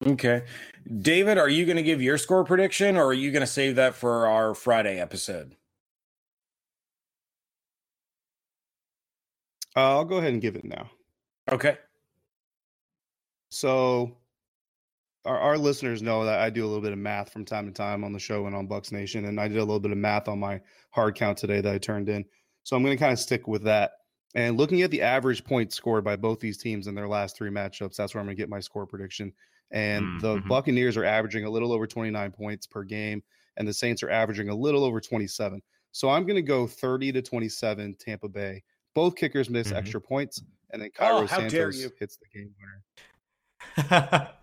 Okay, 0.04 0.42
David, 1.00 1.38
are 1.38 1.48
you 1.48 1.64
going 1.64 1.76
to 1.76 1.82
give 1.82 2.02
your 2.02 2.18
score 2.18 2.42
prediction, 2.42 2.96
or 2.96 3.06
are 3.06 3.12
you 3.12 3.30
going 3.30 3.42
to 3.42 3.46
save 3.46 3.76
that 3.76 3.94
for 3.94 4.26
our 4.26 4.52
Friday 4.52 4.98
episode? 4.98 5.54
Uh, 9.76 9.96
I'll 9.96 10.04
go 10.04 10.18
ahead 10.18 10.32
and 10.32 10.42
give 10.42 10.56
it 10.56 10.64
now. 10.64 10.90
Okay. 11.50 11.76
So, 13.48 14.16
our, 15.24 15.38
our 15.38 15.58
listeners 15.58 16.02
know 16.02 16.24
that 16.24 16.40
I 16.40 16.50
do 16.50 16.64
a 16.64 16.68
little 16.68 16.82
bit 16.82 16.92
of 16.92 16.98
math 16.98 17.32
from 17.32 17.44
time 17.44 17.66
to 17.66 17.72
time 17.72 18.04
on 18.04 18.12
the 18.12 18.18
show 18.18 18.46
and 18.46 18.56
on 18.56 18.68
Bucs 18.68 18.92
Nation, 18.92 19.26
and 19.26 19.40
I 19.40 19.48
did 19.48 19.58
a 19.58 19.64
little 19.64 19.80
bit 19.80 19.92
of 19.92 19.98
math 19.98 20.28
on 20.28 20.38
my 20.38 20.60
hard 20.90 21.14
count 21.14 21.38
today 21.38 21.60
that 21.60 21.74
I 21.74 21.78
turned 21.78 22.08
in. 22.08 22.24
So 22.64 22.76
I'm 22.76 22.82
going 22.82 22.96
to 22.96 23.00
kind 23.00 23.12
of 23.12 23.18
stick 23.18 23.48
with 23.48 23.64
that. 23.64 23.92
And 24.34 24.56
looking 24.56 24.82
at 24.82 24.90
the 24.90 25.02
average 25.02 25.44
points 25.44 25.76
scored 25.76 26.04
by 26.04 26.16
both 26.16 26.40
these 26.40 26.56
teams 26.56 26.86
in 26.86 26.94
their 26.94 27.08
last 27.08 27.36
three 27.36 27.50
matchups, 27.50 27.96
that's 27.96 28.14
where 28.14 28.20
I'm 28.20 28.26
going 28.26 28.36
to 28.36 28.42
get 28.42 28.48
my 28.48 28.60
score 28.60 28.86
prediction. 28.86 29.32
And 29.70 30.04
mm, 30.04 30.20
mm-hmm. 30.20 30.26
the 30.26 30.48
Buccaneers 30.48 30.96
are 30.96 31.04
averaging 31.04 31.44
a 31.44 31.50
little 31.50 31.72
over 31.72 31.86
29 31.86 32.30
points 32.32 32.66
per 32.66 32.84
game, 32.84 33.22
and 33.56 33.66
the 33.66 33.74
Saints 33.74 34.02
are 34.02 34.10
averaging 34.10 34.48
a 34.48 34.54
little 34.54 34.84
over 34.84 35.00
27. 35.00 35.60
So 35.92 36.08
I'm 36.08 36.24
going 36.24 36.36
to 36.36 36.42
go 36.42 36.66
30 36.66 37.12
to 37.12 37.22
27 37.22 37.96
Tampa 37.98 38.28
Bay. 38.28 38.62
Both 38.94 39.16
kickers 39.16 39.48
miss 39.48 39.68
mm-hmm. 39.68 39.76
extra 39.76 40.00
points, 40.00 40.42
and 40.70 40.82
then 40.82 40.90
Cairo 40.90 41.22
oh, 41.22 41.26
Santos 41.26 41.80
hits 41.98 42.16
the 42.16 42.26
game 42.32 42.54
winner. 42.58 44.28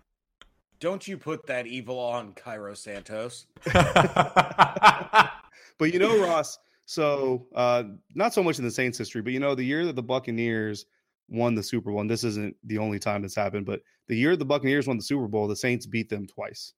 Don't 0.80 1.06
you 1.06 1.18
put 1.18 1.46
that 1.46 1.66
evil 1.66 1.98
on 1.98 2.32
Cairo 2.32 2.74
Santos. 2.74 3.46
but 3.72 5.32
you 5.80 5.98
know, 5.98 6.18
Ross, 6.18 6.58
so 6.86 7.46
uh, 7.54 7.84
not 8.14 8.32
so 8.32 8.42
much 8.42 8.58
in 8.58 8.64
the 8.64 8.70
Saints 8.70 8.96
history, 8.96 9.20
but 9.20 9.32
you 9.32 9.40
know, 9.40 9.54
the 9.54 9.62
year 9.62 9.84
that 9.84 9.94
the 9.94 10.02
Buccaneers 10.02 10.86
won 11.28 11.54
the 11.54 11.62
Super 11.62 11.90
Bowl, 11.90 12.00
and 12.00 12.10
this 12.10 12.24
isn't 12.24 12.56
the 12.64 12.78
only 12.78 12.98
time 12.98 13.22
this 13.22 13.34
happened, 13.34 13.66
but 13.66 13.82
the 14.08 14.16
year 14.16 14.36
the 14.36 14.44
Buccaneers 14.44 14.86
won 14.86 14.96
the 14.96 15.02
Super 15.02 15.28
Bowl, 15.28 15.46
the 15.46 15.54
Saints 15.54 15.86
beat 15.86 16.08
them 16.08 16.26
twice. 16.26 16.72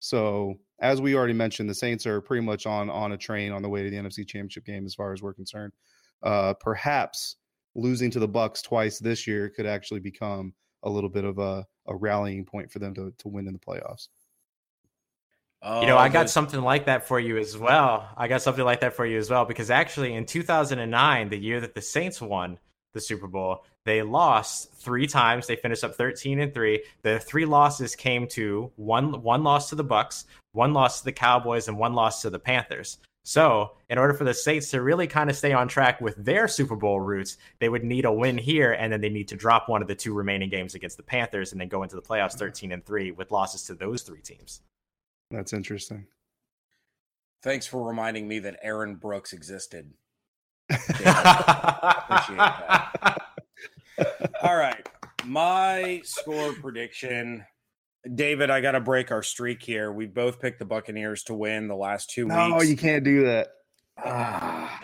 So 0.00 0.54
as 0.80 1.00
we 1.00 1.16
already 1.16 1.32
mentioned, 1.32 1.68
the 1.68 1.74
Saints 1.74 2.06
are 2.06 2.20
pretty 2.20 2.44
much 2.44 2.64
on 2.66 2.88
on 2.88 3.12
a 3.12 3.18
train 3.18 3.52
on 3.52 3.62
the 3.62 3.68
way 3.68 3.82
to 3.82 3.90
the 3.90 3.96
NFC 3.96 4.26
Championship 4.26 4.64
game, 4.64 4.86
as 4.86 4.94
far 4.94 5.12
as 5.12 5.20
we're 5.20 5.34
concerned. 5.34 5.72
Uh, 6.22 6.54
perhaps 6.54 7.36
losing 7.74 8.10
to 8.10 8.18
the 8.18 8.28
Bucs 8.28 8.62
twice 8.62 8.98
this 8.98 9.26
year 9.26 9.48
could 9.48 9.66
actually 9.66 10.00
become 10.00 10.52
a 10.82 10.90
little 10.90 11.10
bit 11.10 11.24
of 11.24 11.38
a, 11.38 11.66
a 11.86 11.94
rallying 11.94 12.44
point 12.44 12.70
for 12.70 12.78
them 12.78 12.94
to 12.94 13.12
to 13.18 13.28
win 13.28 13.46
in 13.46 13.52
the 13.52 13.58
playoffs. 13.58 14.08
Oh, 15.60 15.80
you 15.80 15.88
know, 15.88 15.98
I 15.98 16.08
got 16.08 16.30
something 16.30 16.60
like 16.60 16.86
that 16.86 17.08
for 17.08 17.18
you 17.18 17.36
as 17.36 17.58
well. 17.58 18.08
I 18.16 18.28
got 18.28 18.42
something 18.42 18.64
like 18.64 18.80
that 18.80 18.94
for 18.94 19.04
you 19.04 19.18
as 19.18 19.28
well 19.28 19.44
because 19.44 19.70
actually 19.70 20.14
in 20.14 20.24
2009, 20.24 21.28
the 21.28 21.36
year 21.36 21.60
that 21.60 21.74
the 21.74 21.82
Saints 21.82 22.20
won 22.20 22.58
the 22.92 23.00
Super 23.00 23.26
Bowl, 23.26 23.64
they 23.84 24.02
lost 24.02 24.72
three 24.74 25.08
times. 25.08 25.48
They 25.48 25.56
finished 25.56 25.82
up 25.82 25.96
13 25.96 26.38
and 26.38 26.54
3. 26.54 26.84
The 27.02 27.18
three 27.18 27.44
losses 27.44 27.96
came 27.96 28.28
to 28.28 28.70
one 28.76 29.22
one 29.22 29.42
loss 29.42 29.70
to 29.70 29.74
the 29.74 29.84
Bucs, 29.84 30.26
one 30.52 30.74
loss 30.74 31.00
to 31.00 31.06
the 31.06 31.12
Cowboys 31.12 31.66
and 31.66 31.76
one 31.76 31.94
loss 31.94 32.22
to 32.22 32.30
the 32.30 32.38
Panthers. 32.38 32.98
So, 33.28 33.72
in 33.90 33.98
order 33.98 34.14
for 34.14 34.24
the 34.24 34.32
Saints 34.32 34.70
to 34.70 34.80
really 34.80 35.06
kind 35.06 35.28
of 35.28 35.36
stay 35.36 35.52
on 35.52 35.68
track 35.68 36.00
with 36.00 36.16
their 36.16 36.48
Super 36.48 36.74
Bowl 36.74 36.98
roots, 36.98 37.36
they 37.58 37.68
would 37.68 37.84
need 37.84 38.06
a 38.06 38.10
win 38.10 38.38
here, 38.38 38.72
and 38.72 38.90
then 38.90 39.02
they 39.02 39.10
need 39.10 39.28
to 39.28 39.36
drop 39.36 39.68
one 39.68 39.82
of 39.82 39.88
the 39.88 39.94
two 39.94 40.14
remaining 40.14 40.48
games 40.48 40.74
against 40.74 40.96
the 40.96 41.02
Panthers, 41.02 41.52
and 41.52 41.60
then 41.60 41.68
go 41.68 41.82
into 41.82 41.94
the 41.94 42.00
playoffs 42.00 42.30
mm-hmm. 42.30 42.38
13 42.38 42.72
and 42.72 42.86
three 42.86 43.10
with 43.10 43.30
losses 43.30 43.64
to 43.64 43.74
those 43.74 44.00
three 44.00 44.22
teams. 44.22 44.62
That's 45.30 45.52
interesting. 45.52 46.06
Thanks 47.42 47.66
for 47.66 47.86
reminding 47.86 48.26
me 48.26 48.38
that 48.38 48.60
Aaron 48.62 48.94
Brooks 48.94 49.34
existed. 49.34 49.92
Appreciate 50.70 51.18
that. 52.38 53.26
All 54.42 54.56
right. 54.56 54.88
My 55.26 56.00
score 56.02 56.54
prediction. 56.54 57.44
David, 58.14 58.50
I 58.50 58.60
got 58.60 58.72
to 58.72 58.80
break 58.80 59.10
our 59.10 59.22
streak 59.22 59.62
here. 59.62 59.92
We 59.92 60.06
both 60.06 60.40
picked 60.40 60.58
the 60.58 60.64
Buccaneers 60.64 61.22
to 61.24 61.34
win 61.34 61.68
the 61.68 61.76
last 61.76 62.10
two 62.10 62.26
no, 62.26 62.54
weeks. 62.54 62.68
you 62.68 62.76
can't 62.76 63.04
do 63.04 63.24
that. 63.24 63.48
Ah. 64.04 64.78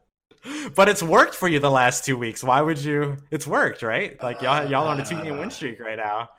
but 0.74 0.88
it's 0.88 1.02
worked 1.02 1.34
for 1.34 1.48
you 1.48 1.58
the 1.58 1.70
last 1.70 2.04
two 2.04 2.16
weeks. 2.16 2.42
Why 2.42 2.62
would 2.62 2.78
you? 2.78 3.18
It's 3.30 3.46
worked, 3.46 3.82
right? 3.82 4.20
Like 4.22 4.40
y'all, 4.40 4.68
y'all 4.68 4.88
on 4.88 5.00
a 5.00 5.04
two 5.04 5.22
game 5.22 5.38
win 5.38 5.50
streak 5.50 5.80
right 5.80 5.98
now. 5.98 6.30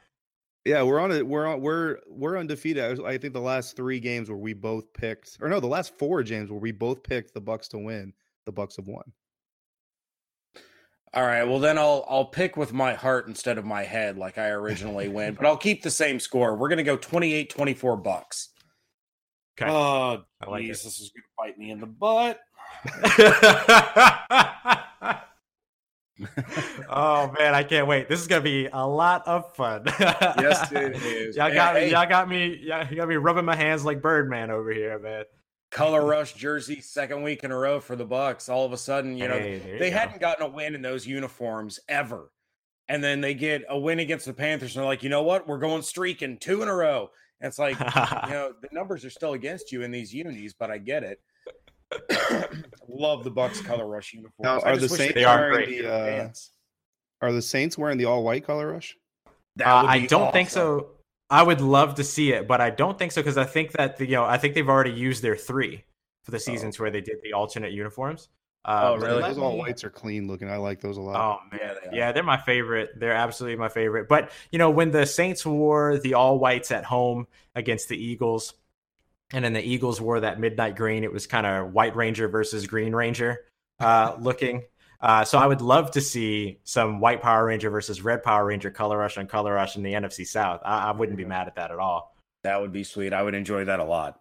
Yeah, 0.65 0.84
we're 0.84 0.99
on 0.99 1.11
it. 1.11 1.26
We're 1.26 1.47
on. 1.47 1.61
We're 1.61 1.99
we're 2.07 2.38
undefeated. 2.38 2.99
I 3.01 3.17
think 3.17 3.34
the 3.34 3.41
last 3.41 3.76
three 3.76 3.99
games 3.99 4.30
where 4.30 4.38
we 4.38 4.53
both 4.53 4.91
picked, 4.93 5.38
or 5.41 5.49
no, 5.49 5.59
the 5.59 5.67
last 5.67 5.97
four 5.97 6.24
games 6.24 6.51
where 6.51 6.59
we 6.59 6.72
both 6.72 7.03
picked 7.03 7.34
the 7.34 7.41
Bucs 7.41 7.67
to 7.69 7.80
win, 7.80 8.13
the 8.45 8.53
Bucs 8.53 8.78
have 8.78 8.88
won. 8.88 9.03
All 11.14 11.24
right. 11.24 11.43
Well, 11.43 11.59
then 11.59 11.78
I'll 11.78 12.05
I'll 12.09 12.26
pick 12.26 12.55
with 12.55 12.72
my 12.72 12.93
heart 12.93 13.28
instead 13.28 13.57
of 13.57 13.66
my 13.66 13.84
head, 13.84 14.18
like 14.18 14.38
I 14.38 14.47
originally 14.49 15.09
went. 15.09 15.38
But 15.38 15.45
I'll 15.45 15.57
keep 15.57 15.84
the 15.84 15.91
same 15.91 16.20
score. 16.20 16.55
We're 16.55 16.70
gonna 16.70 16.84
go 16.84 16.97
28-24 16.97 18.03
Bucs. 18.03 18.47
Okay. 19.59 19.70
Oh, 19.70 20.24
I 20.41 20.49
like 20.49 20.64
geez, 20.64 20.84
this 20.84 20.99
is 20.99 21.12
gonna 21.12 21.49
bite 21.49 21.57
me 21.57 21.72
in 21.72 21.80
the 21.82 21.86
butt. 21.86 22.39
oh 26.89 27.34
man, 27.38 27.53
I 27.55 27.64
can't 27.64 27.88
wait. 27.88 28.07
This 28.07 28.22
is 28.22 28.28
gonna 28.28 28.41
be 28.41 28.68
a 28.72 28.88
lot 28.88 29.28
of 29.28 29.53
fun. 29.55 29.84
Yes, 29.88 30.72
it 30.72 30.95
is. 31.03 31.36
y'all 31.36 31.53
got 31.53 31.76
Hey, 31.76 31.88
me. 31.88 31.91
Y'all 31.91 32.07
got 32.07 32.30
me. 32.30 32.57
Y'all 32.64 32.86
got 32.95 33.07
me 33.09 33.16
rubbing 33.16 33.45
my 33.45 33.55
hands 33.55 33.84
like 33.84 34.01
Birdman 34.01 34.49
over 34.51 34.72
here, 34.72 34.97
man. 34.99 35.26
Color 35.72 36.05
Rush 36.05 36.34
jersey, 36.34 36.82
second 36.82 37.24
week 37.24 37.43
in 37.43 37.51
a 37.51 37.57
row 37.57 37.80
for 37.80 37.95
the 37.95 38.05
Bucs. 38.05 38.49
All 38.49 38.65
of 38.65 38.74
a 38.74 38.78
sudden, 38.78 39.17
you 39.17 39.28
know, 39.28 39.34
Hey, 39.39 39.57
there 39.59 39.74
you 39.74 39.80
they 39.80 39.89
go. 39.89 39.97
hadn't 39.97 40.19
gotten 40.19 40.45
a 40.45 40.49
win 40.49 40.76
in 40.76 40.82
those 40.82 41.07
uniforms 41.07 41.80
ever. 41.88 42.30
And 42.89 43.01
then 43.01 43.22
they 43.22 43.34
get 43.34 43.63
a 43.69 43.80
win 43.80 43.99
against 43.99 44.26
the 44.26 44.34
Panthers, 44.34 44.76
and 44.76 44.82
they're 44.82 44.88
like, 44.89 45.01
you 45.01 45.09
know 45.09 45.24
what? 45.24 45.47
We're 45.47 45.59
going 45.59 45.82
streaking 45.82 46.38
two 46.38 46.61
in 46.61 46.67
a 46.67 46.76
row. 46.76 47.09
And 47.39 47.47
it's 47.47 47.57
like, 47.57 47.80
you 47.80 47.86
know, 48.34 48.53
the 48.61 48.67
numbers 48.74 49.05
are 49.05 49.09
still 49.09 49.32
against 49.34 49.72
you 49.72 49.82
in 49.84 49.91
these 49.91 50.13
unis, 50.13 50.53
but 50.53 50.69
I 50.69 50.78
get 50.78 51.03
it. 51.03 51.22
Love 52.88 53.24
the 53.24 53.32
Bucs 53.32 53.63
color 53.63 53.88
rush 53.88 54.13
uniforms. 54.13 54.43
Now, 54.43 54.59
are 54.59 54.78
the 54.78 54.89
Saints 54.89 55.13
They 55.13 55.24
are 55.24 55.39
wearing 55.51 55.65
great. 55.69 55.82
the? 55.84 55.93
Uh, 55.93 56.30
are 57.22 57.32
the 57.32 57.41
Saints 57.41 57.78
wearing 57.78 57.97
the 57.97 58.05
all 58.05 58.24
white 58.24 58.45
color 58.45 58.72
rush? 58.74 58.97
Uh, 59.28 59.63
I 59.65 60.05
don't 60.05 60.32
think 60.34 60.49
so. 60.49 60.88
I 61.32 61.42
would 61.44 61.62
love 61.62 61.96
to 61.96 62.04
see 62.04 62.34
it, 62.34 62.48
but 62.48 62.62
I 62.62 62.70
don't 62.70 63.00
think 63.00 63.12
so 63.14 63.22
because 63.22 63.38
I 63.38 63.46
think 63.46 63.72
that 63.74 63.98
the, 63.98 64.06
you 64.06 64.14
know 64.18 64.26
I 64.26 64.38
think 64.38 64.54
they've 64.56 64.70
already 64.70 64.92
used 64.92 65.24
their 65.24 65.36
three 65.38 65.86
for 66.24 66.32
the 66.32 66.40
seasons 66.40 66.80
where 66.80 66.92
they 66.92 67.02
did 67.02 67.18
the 67.24 67.34
alternate 67.34 67.72
uniforms. 67.74 68.30
Uh, 68.66 68.92
Oh, 68.92 68.96
really? 68.98 69.24
Those 69.24 69.38
all 69.40 69.58
whites 69.58 69.84
are 69.84 69.90
clean 69.90 70.28
looking. 70.28 70.50
I 70.50 70.58
like 70.58 70.82
those 70.82 70.98
a 70.98 71.02
lot. 71.02 71.16
Oh 71.16 71.40
man, 71.52 71.60
Yeah, 71.62 71.74
yeah, 71.92 72.12
they 72.12 72.12
they 72.14 72.20
are. 72.20 72.24
are 72.24 72.26
my 72.26 72.38
favorite. 72.38 72.92
They're 73.00 73.14
absolutely 73.14 73.58
my 73.58 73.70
favorite. 73.70 74.08
But 74.08 74.32
you 74.52 74.60
know, 74.60 74.70
when 74.70 74.92
the 74.92 75.06
Saints 75.06 75.46
wore 75.46 75.98
the 75.98 76.14
all 76.16 76.38
whites 76.40 76.72
at 76.72 76.84
home 76.86 77.28
against 77.56 77.90
the 77.90 77.98
Eagles, 77.98 78.54
and 79.34 79.44
then 79.46 79.54
the 79.54 79.62
Eagles 79.64 80.02
wore 80.02 80.20
that 80.22 80.40
midnight 80.40 80.76
green, 80.76 81.04
it 81.04 81.14
was 81.14 81.28
kind 81.28 81.46
of 81.48 81.74
White 81.74 81.96
Ranger 81.96 82.28
versus 82.28 82.68
Green 82.68 82.94
Ranger 82.94 83.46
uh, 83.80 84.16
looking. 84.20 84.64
Uh, 85.02 85.26
so 85.26 85.38
I 85.39 85.47
would 85.47 85.62
love 85.62 85.91
to 85.91 86.02
see 86.02 86.60
some 86.64 86.99
White 86.99 87.22
Power 87.22 87.45
Ranger 87.45 87.70
versus 87.70 88.04
Red 88.04 88.22
Power 88.22 88.45
Ranger 88.45 88.70
color 88.70 88.97
rush 88.97 89.18
on 89.18 89.26
color 89.26 89.54
rush 89.54 89.76
in 89.76 89.84
the 89.84 89.93
NFC 89.93 90.26
South. 90.28 90.62
I, 90.64 90.89
I 90.89 90.91
wouldn't 90.91 91.18
be 91.18 91.26
mad 91.26 91.47
at 91.47 91.56
that 91.56 91.72
at 91.72 91.80
all. 91.80 92.16
That 92.43 92.62
would 92.62 92.72
be 92.72 92.84
sweet. 92.84 93.14
I 93.14 93.24
would 93.24 93.34
enjoy 93.34 93.66
that 93.66 93.80
a 93.80 93.84
lot. 93.84 94.20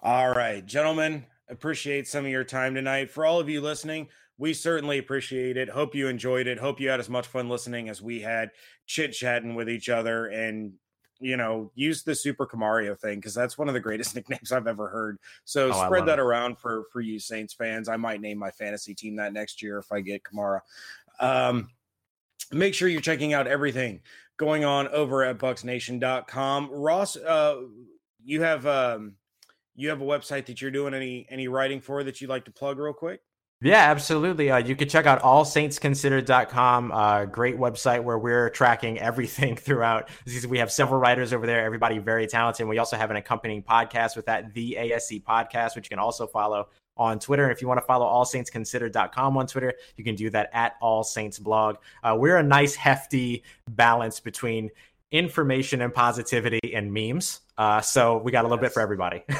All 0.00 0.30
right, 0.30 0.64
gentlemen, 0.64 1.24
appreciate 1.48 2.06
some 2.06 2.24
of 2.24 2.30
your 2.30 2.44
time 2.44 2.74
tonight. 2.74 3.10
For 3.10 3.24
all 3.24 3.40
of 3.40 3.48
you 3.48 3.60
listening, 3.60 4.08
we 4.38 4.52
certainly 4.52 4.98
appreciate 4.98 5.56
it. 5.56 5.70
Hope 5.70 5.94
you 5.94 6.08
enjoyed 6.08 6.46
it. 6.46 6.58
Hope 6.58 6.80
you 6.80 6.88
had 6.88 7.00
as 7.00 7.08
much 7.08 7.26
fun 7.26 7.48
listening 7.48 7.88
as 7.88 8.02
we 8.02 8.20
had 8.20 8.50
chit 8.86 9.12
chatting 9.12 9.54
with 9.54 9.68
each 9.68 9.88
other 9.88 10.26
and 10.26 10.74
you 11.20 11.36
know, 11.36 11.70
use 11.74 12.02
the 12.02 12.14
Super 12.14 12.46
KaMario 12.46 12.98
thing 12.98 13.18
because 13.18 13.34
that's 13.34 13.56
one 13.56 13.68
of 13.68 13.74
the 13.74 13.80
greatest 13.80 14.14
nicknames 14.16 14.52
I've 14.52 14.66
ever 14.66 14.88
heard. 14.88 15.18
So 15.44 15.70
Oh, 15.72 15.84
spread 15.86 16.06
that 16.06 16.18
it. 16.18 16.22
around 16.22 16.58
for 16.58 16.84
for 16.92 17.00
you 17.00 17.18
Saints 17.18 17.54
fans. 17.54 17.88
I 17.88 17.96
might 17.96 18.20
name 18.20 18.38
my 18.38 18.50
fantasy 18.50 18.94
team 18.94 19.16
that 19.16 19.32
next 19.32 19.62
year 19.62 19.78
if 19.78 19.90
I 19.92 20.00
get 20.00 20.22
Kamara. 20.24 20.60
Um, 21.20 21.70
make 22.52 22.74
sure 22.74 22.88
you're 22.88 23.00
checking 23.00 23.32
out 23.32 23.46
everything 23.46 24.00
going 24.36 24.64
on 24.64 24.88
over 24.88 25.22
at 25.24 25.38
bucsnation.com 25.38 26.68
ross 26.70 27.16
uh 27.16 27.62
you 28.24 28.42
have 28.42 28.66
um 28.66 29.14
you 29.76 29.88
have 29.88 30.00
a 30.00 30.04
website 30.04 30.46
that 30.46 30.60
you're 30.60 30.70
doing 30.70 30.92
any 30.92 31.26
any 31.30 31.48
writing 31.48 31.80
for 31.80 32.04
that 32.04 32.20
you'd 32.20 32.28
like 32.30 32.44
to 32.44 32.50
plug 32.50 32.78
real 32.78 32.92
quick 32.92 33.20
Yeah, 33.62 33.90
absolutely. 33.90 34.50
Uh, 34.50 34.58
you 34.58 34.76
can 34.76 34.88
check 34.88 35.06
out 35.06 35.22
allsaintsconsidered.com. 35.22 36.92
Uh, 36.92 37.24
great 37.24 37.56
website 37.56 38.02
where 38.02 38.18
we're 38.18 38.50
tracking 38.50 38.98
everything 38.98 39.56
throughout. 39.56 40.10
We 40.46 40.58
have 40.58 40.70
several 40.70 41.00
writers 41.00 41.32
over 41.32 41.46
there, 41.46 41.64
everybody 41.64 41.98
very 41.98 42.26
talented. 42.26 42.66
We 42.68 42.78
also 42.78 42.96
have 42.96 43.10
an 43.10 43.16
accompanying 43.16 43.62
podcast 43.62 44.16
with 44.16 44.26
that, 44.26 44.52
the 44.52 44.76
ASC 44.78 45.22
podcast, 45.22 45.76
which 45.76 45.86
you 45.86 45.90
can 45.90 45.98
also 45.98 46.26
follow 46.26 46.68
on 46.96 47.18
Twitter. 47.18 47.44
And 47.44 47.52
if 47.52 47.62
you 47.62 47.68
want 47.68 47.80
to 47.80 47.86
follow 47.86 48.06
allsaintsconsidered.com 48.06 49.36
on 49.36 49.46
Twitter, 49.46 49.74
you 49.96 50.04
can 50.04 50.14
do 50.14 50.28
that 50.30 50.50
at 50.52 50.74
All 50.82 51.02
Saints 51.02 51.38
Blog. 51.38 51.76
Uh, 52.02 52.16
we're 52.18 52.36
a 52.36 52.42
nice, 52.42 52.74
hefty 52.74 53.44
balance 53.70 54.20
between 54.20 54.70
information 55.10 55.80
and 55.80 55.94
positivity 55.94 56.60
and 56.74 56.92
memes. 56.92 57.40
Uh, 57.56 57.80
so 57.80 58.18
we 58.18 58.30
got 58.30 58.44
a 58.44 58.48
little 58.48 58.60
bit 58.60 58.72
for 58.72 58.80
everybody. 58.80 59.22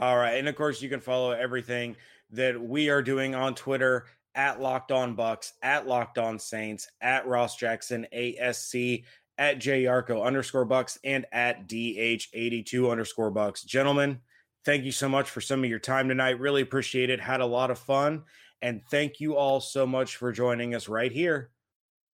all 0.00 0.16
right 0.16 0.38
and 0.38 0.48
of 0.48 0.56
course 0.56 0.80
you 0.82 0.88
can 0.88 1.00
follow 1.00 1.32
everything 1.32 1.96
that 2.30 2.60
we 2.60 2.90
are 2.90 3.02
doing 3.02 3.34
on 3.34 3.54
twitter 3.54 4.06
at 4.34 4.60
locked 4.60 4.92
on 4.92 5.16
bucs 5.16 5.52
at 5.62 5.86
locked 5.86 6.18
on 6.18 6.38
saints 6.38 6.88
at 7.00 7.26
ross 7.26 7.56
jackson 7.56 8.06
asc 8.14 9.04
at 9.38 9.58
yarcho 9.60 10.24
underscore 10.24 10.66
bucs 10.66 10.98
and 11.04 11.24
at 11.30 11.68
dh82 11.68 12.90
underscore 12.90 13.30
bucs. 13.30 13.64
Gentlemen 13.64 14.18
thank 14.64 14.84
you 14.84 14.92
so 14.92 15.08
much 15.08 15.30
for 15.30 15.40
some 15.40 15.64
of 15.64 15.70
your 15.70 15.78
time 15.78 16.08
tonight. 16.08 16.40
Really 16.40 16.60
appreciate 16.60 17.08
it. 17.08 17.20
Had 17.20 17.40
a 17.40 17.46
lot 17.46 17.70
of 17.70 17.78
fun. 17.78 18.24
And 18.60 18.82
thank 18.90 19.18
you 19.18 19.34
all 19.34 19.60
so 19.60 19.86
much 19.86 20.16
for 20.16 20.30
joining 20.30 20.74
us 20.74 20.88
right 20.88 21.10
here 21.10 21.50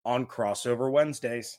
on 0.05 0.27
crossover 0.27 0.91
wednesdays 0.91 1.59